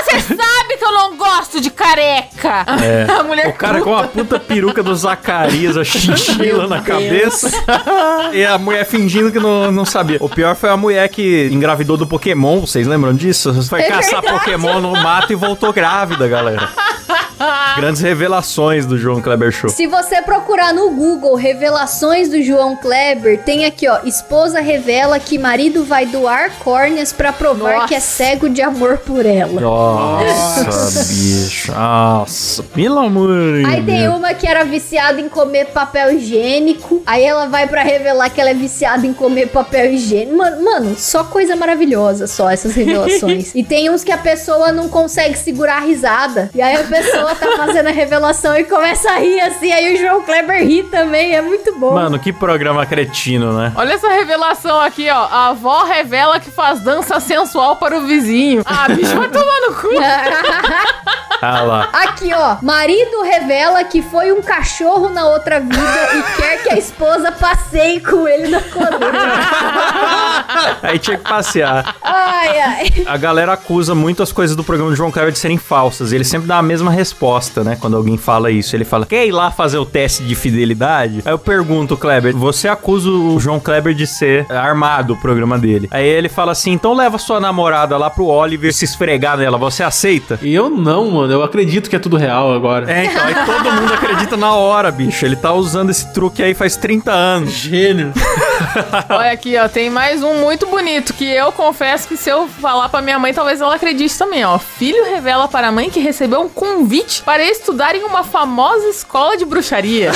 Você 0.05 0.19
sabe 0.36 0.78
que 0.78 0.84
eu 0.86 0.91
não 0.93 1.17
gosto 1.17 1.59
de 1.59 1.69
careca. 1.69 2.65
É. 2.84 3.07
A 3.11 3.23
mulher 3.23 3.47
O 3.47 3.53
cara 3.53 3.82
com 3.82 3.95
a 3.95 4.03
puta 4.03 4.39
peruca 4.39 4.84
do 4.84 4.93
Zacarias, 4.95 5.76
a 5.78 5.84
chinchila 5.84 6.67
na 6.67 6.82
cabeça. 6.82 7.49
e 8.34 8.45
a 8.45 8.57
mulher 8.57 8.86
fingindo 8.86 9.32
que 9.32 9.39
não, 9.39 9.71
não 9.71 9.86
sabia. 9.86 10.17
O 10.21 10.30
pior 10.30 10.55
foi 10.55 10.69
a 10.69 10.78
mulher 10.78 11.07
que 11.09 11.49
engravidou 11.51 11.97
do 11.97 12.05
Pokémon. 12.07 12.61
Vocês 12.61 12.86
lembram 12.88 13.13
disso? 13.13 13.53
Foi 13.63 13.82
É 13.82 13.89
caçar 13.89 14.21
verdade. 14.21 14.39
Pokémon 14.39 14.80
no 14.80 14.91
mato 14.91 15.34
e 15.34 15.36
voltou 15.36 15.73
grávida, 15.73 16.28
galera. 16.28 16.69
Grandes 17.77 18.01
revelações 18.01 18.86
do 18.86 18.97
João 18.97 19.21
Kleber 19.21 19.51
Show. 19.51 19.69
Se 19.69 19.88
você 19.88 20.21
procurar 20.21 20.73
no 20.73 20.91
Google 20.91 21.36
revelações 21.36 22.29
do 22.29 22.41
João 22.41 22.75
Kleber, 22.75 23.41
tem 23.43 23.65
aqui, 23.65 23.88
ó. 23.88 23.99
Esposa 24.05 24.59
revela 24.59 25.19
que 25.19 25.38
marido 25.38 25.83
vai 25.83 26.05
doar 26.05 26.51
córneas 26.59 27.11
pra 27.11 27.33
provar 27.33 27.75
Nossa. 27.75 27.88
que 27.88 27.95
é 27.95 27.99
cego 27.99 28.49
de 28.49 28.61
amor 28.61 28.99
por 28.99 29.25
ela. 29.25 29.59
Nossa, 29.59 31.03
bicho. 31.13 31.71
Nossa, 31.71 32.63
pelo 32.63 32.99
amor 32.99 33.29
de 33.29 33.65
Aí 33.65 33.83
tem 33.83 34.01
Deus. 34.01 34.15
uma 34.15 34.33
que 34.33 34.47
era 34.47 34.63
viciada 34.63 35.19
em 35.19 35.27
comer 35.27 35.65
papel 35.67 36.13
higiênico. 36.13 37.01
Aí 37.05 37.23
ela 37.23 37.47
vai 37.47 37.67
pra 37.67 37.83
revelar 37.83 38.29
que 38.29 38.39
ela 38.39 38.51
é 38.51 38.53
viciada 38.53 39.05
em 39.05 39.13
comer 39.13 39.47
papel 39.47 39.91
higiênico. 39.93 40.38
Mano, 40.38 40.63
mano, 40.63 40.95
só 40.97 41.23
coisa 41.23 41.55
maravilhosa, 41.55 42.27
só 42.27 42.49
essas 42.49 42.73
revelações. 42.75 43.53
e 43.55 43.63
tem 43.63 43.89
uns 43.89 44.03
que 44.03 44.11
a 44.11 44.17
pessoa 44.17 44.71
não 44.71 44.88
consegue 44.88 45.38
segurar 45.38 45.77
a 45.77 45.81
risada. 45.81 46.49
E 46.53 46.61
aí 46.61 46.75
a 46.75 46.83
pessoa 46.83 47.24
tá 47.34 47.47
fazendo 47.57 47.88
a 47.88 47.91
revelação 47.91 48.55
e 48.55 48.63
começa 48.65 49.09
a 49.09 49.17
rir 49.17 49.39
assim. 49.39 49.71
Aí 49.71 49.95
o 49.95 49.97
João 49.97 50.21
Kleber 50.21 50.61
ri 50.63 50.84
também. 50.84 51.34
É 51.36 51.41
muito 51.41 51.73
bom. 51.80 51.93
Mano, 51.93 52.19
que 52.19 52.32
programa 52.34 52.86
cretino, 52.86 53.53
né? 53.53 53.71
Olha 53.76 53.93
essa 53.93 54.09
revelação 54.09 54.80
aqui, 54.80 55.09
ó. 55.09 55.28
A 55.32 55.47
avó 55.49 55.84
revela 55.84 56.39
que 56.39 56.51
faz 56.51 56.82
dança 56.82 57.19
sensual 57.19 57.78
para 57.78 57.97
o 57.97 58.01
vizinho. 58.05 58.61
Ah, 58.65 58.88
bicho, 58.89 59.15
vai 59.15 59.30
tomar 59.30 59.61
no 59.61 59.76
cu. 59.76 59.89
Ah 61.41 61.61
lá. 61.61 61.89
Aqui, 61.93 62.32
ó. 62.34 62.57
Marido 62.61 63.21
revela 63.21 63.84
que 63.84 64.01
foi 64.01 64.32
um 64.32 64.41
cachorro 64.41 65.09
na 65.09 65.28
outra 65.28 65.59
vida 65.59 66.09
e 66.15 66.41
quer 66.41 66.63
que 66.63 66.69
a 66.69 66.78
esposa 66.78 67.32
passeie 67.32 67.99
com 67.99 68.28
ele 68.28 68.47
na 68.47 68.61
coluna. 68.61 69.36
Aí 70.82 70.97
tinha 70.97 71.17
que 71.17 71.23
passear. 71.23 71.95
Ai, 72.01 72.59
ai. 72.59 73.03
A 73.05 73.17
galera 73.17 73.53
acusa 73.53 73.93
muito 73.93 74.23
as 74.23 74.32
coisas 74.32 74.55
do 74.55 74.63
programa 74.63 74.91
do 74.91 74.95
João 74.95 75.11
Kleber 75.11 75.32
de 75.32 75.39
serem 75.39 75.57
falsas. 75.57 76.11
Ele 76.13 76.23
sempre 76.23 76.47
dá 76.47 76.57
a 76.57 76.63
mesma 76.63 76.89
resposta, 76.89 77.14
né? 77.63 77.78
Quando 77.80 77.97
alguém 77.97 78.18
fala 78.18 78.51
isso. 78.51 78.76
Ele 78.76 78.86
fala, 78.86 79.05
quer 79.05 79.26
ir 79.26 79.32
lá 79.32 79.51
fazer 79.51 79.78
o 79.78 79.86
teste 79.86 80.24
de 80.24 80.36
fidelidade? 80.36 81.22
Aí 81.26 81.32
eu 81.32 81.39
pergunto, 81.39 81.97
Kleber, 81.97 82.36
você 82.36 82.68
acusa 82.68 83.09
o 83.09 83.39
João 83.39 83.59
Kleber 83.59 83.93
de 83.93 84.05
ser 84.05 84.45
armado 84.51 85.13
o 85.13 85.18
programa 85.18 85.57
dele. 85.57 85.88
Aí 85.91 86.05
ele 86.05 86.30
fala 86.30 86.51
assim, 86.51 86.72
então 86.72 86.93
leva 86.93 87.18
sua 87.18 87.39
namorada 87.39 87.97
lá 87.97 88.09
pro 88.09 88.26
Oliver 88.26 88.74
se 88.74 88.86
esfregar 88.86 89.38
nela. 89.38 89.57
Você 89.57 89.84
aceita? 89.84 90.39
E 90.41 90.53
eu 90.53 90.70
não, 90.70 91.09
mano. 91.11 91.32
Eu 91.32 91.43
acredito 91.43 91.89
que 91.89 91.95
é 91.95 91.99
tudo 91.99 92.18
real 92.18 92.53
agora. 92.53 92.91
É, 92.91 93.05
então, 93.05 93.24
aí 93.24 93.36
todo 93.45 93.72
mundo 93.72 93.93
acredita 93.93 94.38
na 94.38 94.53
hora, 94.53 94.91
bicho. 94.91 95.26
Ele 95.26 95.36
tá 95.36 95.53
usando 95.53 95.89
esse 95.89 96.13
truque 96.13 96.43
aí 96.43 96.53
faz 96.53 96.76
30 96.76 97.11
anos. 97.11 97.51
Gênio. 97.51 98.13
Olha 99.10 99.32
aqui, 99.32 99.58
ó. 99.58 99.68
Tem 99.68 99.89
mais 99.89 100.24
um 100.24 100.36
muito 100.36 100.68
bonito 100.68 101.14
que 101.14 101.26
eu 101.26 101.51
confesso 101.51 102.08
que 102.08 102.18
se 102.18 102.30
eu 102.30 102.47
falar 102.47 102.89
pra 102.89 103.01
minha 103.01 103.20
mãe, 103.20 103.34
talvez 103.34 103.62
ela 103.62 103.76
acredite 103.76 104.18
também, 104.18 104.43
ó. 104.45 104.58
Filho 104.58 105.03
revela 105.06 105.47
para 105.47 105.68
a 105.68 105.72
mãe 105.72 105.89
que 105.89 105.99
recebeu 105.99 106.41
um 106.41 106.49
convite 106.49 107.22
para 107.24 107.43
estudar 107.43 107.95
em 107.95 108.03
uma 108.03 108.24
famosa 108.24 108.88
escola 108.88 109.38
de 109.38 109.45
bruxaria. 109.45 110.12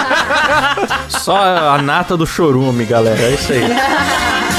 Só 1.08 1.36
a 1.36 1.80
nata 1.82 2.16
do 2.16 2.26
chorume, 2.26 2.84
galera. 2.84 3.20
É 3.20 3.30
isso 3.30 3.52
aí. 3.52 3.60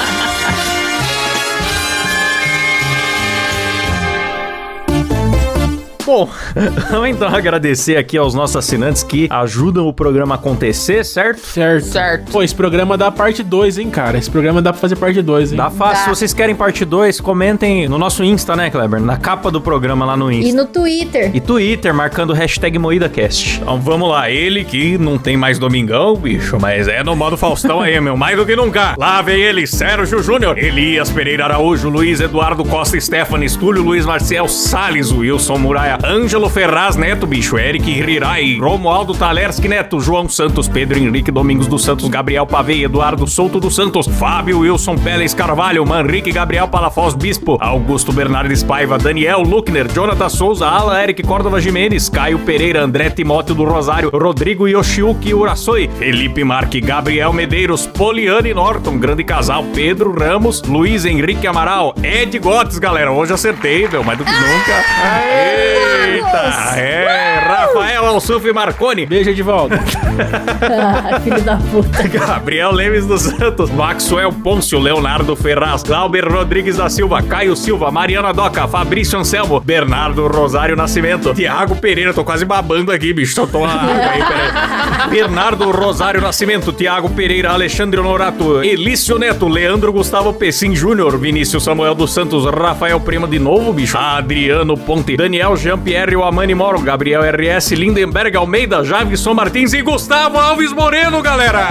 Bom, 6.06 6.28
vamos 6.90 7.10
então 7.10 7.28
agradecer 7.28 7.96
aqui 7.98 8.18
aos 8.18 8.34
nossos 8.34 8.56
assinantes 8.56 9.04
que 9.04 9.28
ajudam 9.30 9.88
o 9.88 9.94
programa 9.94 10.36
a 10.36 10.38
acontecer, 10.38 11.04
certo? 11.06 11.40
Certo. 11.40 11.86
Certo. 11.86 12.32
Pô, 12.32 12.42
esse 12.44 12.56
programa 12.56 12.98
dá 12.98 13.12
parte 13.12 13.44
2, 13.44 13.78
hein, 13.78 13.90
cara? 13.90 14.18
Esse 14.18 14.30
programa 14.30 14.62
dá 14.62 14.72
pra 14.72 14.82
fazer 14.82 14.96
parte 14.96 15.22
2, 15.22 15.52
hein? 15.52 15.58
Dá 15.58 15.70
fácil. 15.70 15.96
Dá. 15.98 16.04
Se 16.04 16.10
vocês 16.10 16.34
querem 16.34 16.56
parte 16.56 16.84
2, 16.84 17.20
comentem 17.22 17.88
no 17.88 17.98
nosso 17.98 18.24
Insta, 18.24 18.56
né, 18.56 18.70
Kleber? 18.70 19.00
Na 19.00 19.18
capa 19.18 19.52
do 19.52 19.62
programa 19.62 20.06
lá 20.06 20.18
no 20.18 20.32
E 20.32 20.40
Insta. 20.40 20.56
no 20.62 20.66
Twitter. 20.68 21.32
E 21.34 21.40
Twitter, 21.40 21.94
marcando 21.94 22.32
o 22.32 22.34
hashtag 22.34 22.78
MoídaCast. 22.80 23.60
Então 23.62 23.80
vamos 23.80 24.10
lá, 24.10 24.30
ele 24.30 24.64
que 24.64 24.98
não 24.98 25.18
tem 25.18 25.38
mais 25.38 25.60
domingão, 25.60 26.16
bicho, 26.16 26.58
mas 26.60 26.88
é 26.88 27.04
no 27.04 27.16
modo 27.16 27.38
Faustão 27.38 27.82
aí, 27.82 28.00
meu, 28.02 28.18
mais 28.18 28.36
do 28.38 28.46
que 28.46 28.56
nunca. 28.56 28.96
Lá 28.98 29.22
vem 29.22 29.40
ele, 29.42 29.68
Sérgio 29.68 30.22
Júnior, 30.24 30.58
Elias 30.58 31.10
Pereira 31.10 31.46
Araújo, 31.46 31.90
Luiz 31.90 32.20
Eduardo 32.20 32.64
Costa 32.66 33.00
Stephanie, 33.00 33.46
Estúlio 33.46 33.84
Luiz 33.84 34.06
Marcel 34.06 34.48
Salles, 34.48 35.12
Wilson 35.12 35.58
Muralha 35.58 35.91
Olha, 35.92 36.00
Ângelo 36.06 36.50
Ferraz 36.50 36.96
Neto, 36.96 37.28
bicho, 37.28 37.58
Eric 37.58 38.02
Rirai, 38.02 38.58
Romualdo 38.60 39.14
Talerski 39.14 39.68
Neto, 39.68 40.00
João 40.00 40.30
Santos, 40.30 40.68
Pedro 40.70 40.98
Henrique 40.98 41.32
Domingos 41.32 41.68
dos 41.68 41.84
Santos, 41.84 42.08
Gabriel 42.08 42.46
Pavei, 42.46 42.86
Eduardo 42.86 43.28
Souto 43.28 43.60
dos 43.60 43.76
Santos, 43.76 44.08
Fábio 44.08 44.60
Wilson 44.60 44.96
Pérez 44.98 45.34
Carvalho, 45.34 45.86
Manrique 45.86 46.32
Gabriel 46.32 46.68
Palafoz 46.68 47.14
Bispo, 47.14 47.58
Augusto 47.60 48.14
Bernardes 48.14 48.64
Paiva, 48.64 48.98
Daniel 48.98 49.42
Luckner, 49.42 49.92
Jonathan 49.92 50.30
Souza, 50.30 50.66
Alan 50.66 51.02
Eric 51.02 51.24
Córdova 51.24 51.60
Jimenez, 51.60 52.08
Caio 52.08 52.40
Pereira, 52.40 52.84
André 52.84 53.10
Timóteo 53.10 53.54
do 53.54 53.66
Rosário, 53.66 54.12
Rodrigo 54.14 54.68
Yoshiuki 54.68 55.34
Urasoi, 55.34 55.90
Felipe 55.98 56.44
Marque, 56.44 56.80
Gabriel 56.80 57.34
Medeiros, 57.34 57.86
Poliane 57.86 58.54
Norton, 58.54 58.98
grande 58.98 59.26
casal, 59.26 59.66
Pedro 59.74 60.14
Ramos, 60.14 60.62
Luiz 60.62 61.04
Henrique 61.04 61.48
Amaral, 61.48 61.94
Ed 62.02 62.38
Gottes, 62.40 62.80
galera, 62.80 63.12
hoje 63.12 63.34
acertei, 63.34 63.88
meu, 63.90 64.04
mais 64.04 64.18
do 64.18 64.24
que 64.24 64.32
nunca. 64.32 65.81
Eita, 65.82 66.78
é, 66.78 67.40
Rafael 67.40 68.06
Alsuf 68.06 68.52
Marconi, 68.54 69.06
Beijo 69.06 69.34
de 69.34 69.42
volta. 69.42 69.80
Ah, 69.80 71.20
filho 71.22 71.42
da 71.42 71.58
puta. 71.58 72.08
Gabriel 72.08 72.72
Lemes 72.72 73.06
dos 73.06 73.22
Santos, 73.22 73.70
Maxwell 73.72 74.32
Pôncio, 74.32 74.80
Leonardo 74.80 75.36
Ferraz, 75.36 75.84
Glauber 75.84 76.28
Rodrigues 76.28 76.78
da 76.78 76.90
Silva, 76.90 77.22
Caio 77.22 77.56
Silva, 77.56 77.92
Mariana 77.92 78.34
Doca, 78.34 78.68
Fabrício 78.68 79.18
Anselmo, 79.18 79.60
Bernardo 79.60 80.28
Rosário 80.28 80.76
Nascimento, 80.76 81.34
Tiago 81.34 81.76
Pereira, 81.76 82.14
tô 82.14 82.24
quase 82.24 82.46
babando 82.46 82.92
aqui, 82.92 83.14
bicho, 83.14 83.36
tô 83.36 83.48
tomando 83.48 83.72
água 83.72 83.94
aí, 83.94 84.24
peraí. 84.24 85.10
Bernardo 85.10 85.72
Rosário 85.72 86.22
Nascimento, 86.22 86.72
Tiago 86.72 87.10
Pereira, 87.10 87.52
Alexandre 87.52 88.00
Honorato, 88.00 88.64
Elício 88.64 89.18
Neto, 89.18 89.48
Leandro 89.48 89.92
Gustavo 89.92 90.34
Pessim 90.34 90.76
Júnior, 90.76 91.18
Vinícius 91.18 91.64
Samuel 91.64 91.96
dos 91.96 92.14
Santos, 92.14 92.46
Rafael 92.46 93.00
Prima 93.00 93.28
de 93.28 93.40
novo, 93.40 93.74
bicho, 93.74 93.98
Adriano 93.98 94.78
Ponte, 94.78 95.18
Daniel 95.18 95.56
Jean-Pierre 95.72 96.22
Amani 96.22 96.54
Moro, 96.54 96.82
Gabriel 96.82 97.22
RS, 97.24 97.72
Lindenberg 97.72 98.36
Almeida, 98.36 98.84
Javison 98.84 99.34
Martins 99.34 99.72
e 99.72 99.82
Gustavo 99.82 100.38
Alves 100.38 100.74
Moreno, 100.74 101.22
galera! 101.22 101.66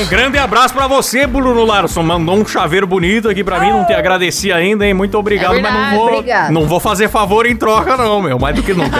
Um 0.00 0.06
grande 0.06 0.38
abraço 0.38 0.72
pra 0.72 0.86
você, 0.86 1.26
Bruno 1.26 1.64
Larson. 1.64 2.04
Mandou 2.04 2.36
um 2.36 2.46
chaveiro 2.46 2.86
bonito 2.86 3.28
aqui 3.28 3.42
pra 3.42 3.58
mim. 3.58 3.70
Não 3.70 3.84
te 3.84 3.92
agradeci 3.92 4.52
ainda, 4.52 4.86
hein? 4.86 4.94
Muito 4.94 5.18
obrigado, 5.18 5.56
É 5.56 5.60
mas 5.60 5.72
não 5.72 5.80
verdade, 5.80 5.96
vou, 5.96 6.12
obrigado. 6.12 6.52
não 6.52 6.66
vou 6.66 6.78
fazer 6.78 7.08
favor 7.08 7.44
em 7.44 7.56
troca, 7.56 7.96
não, 7.96 8.22
meu. 8.22 8.38
Mais 8.38 8.54
do 8.54 8.62
que 8.62 8.72
nunca. 8.72 8.96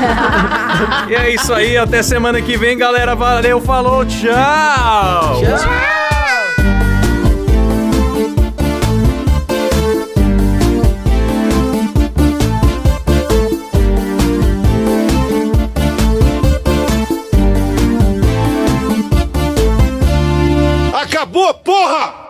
e 1.09 1.15
é 1.15 1.31
isso 1.31 1.55
aí. 1.55 1.79
Até 1.79 2.03
semana 2.03 2.43
que 2.43 2.57
vem, 2.57 2.77
galera. 2.77 3.15
Valeu, 3.15 3.61
falou, 3.61 4.05
tchau! 4.05 5.41
Acabou, 21.19 21.53
porra! 21.53 22.28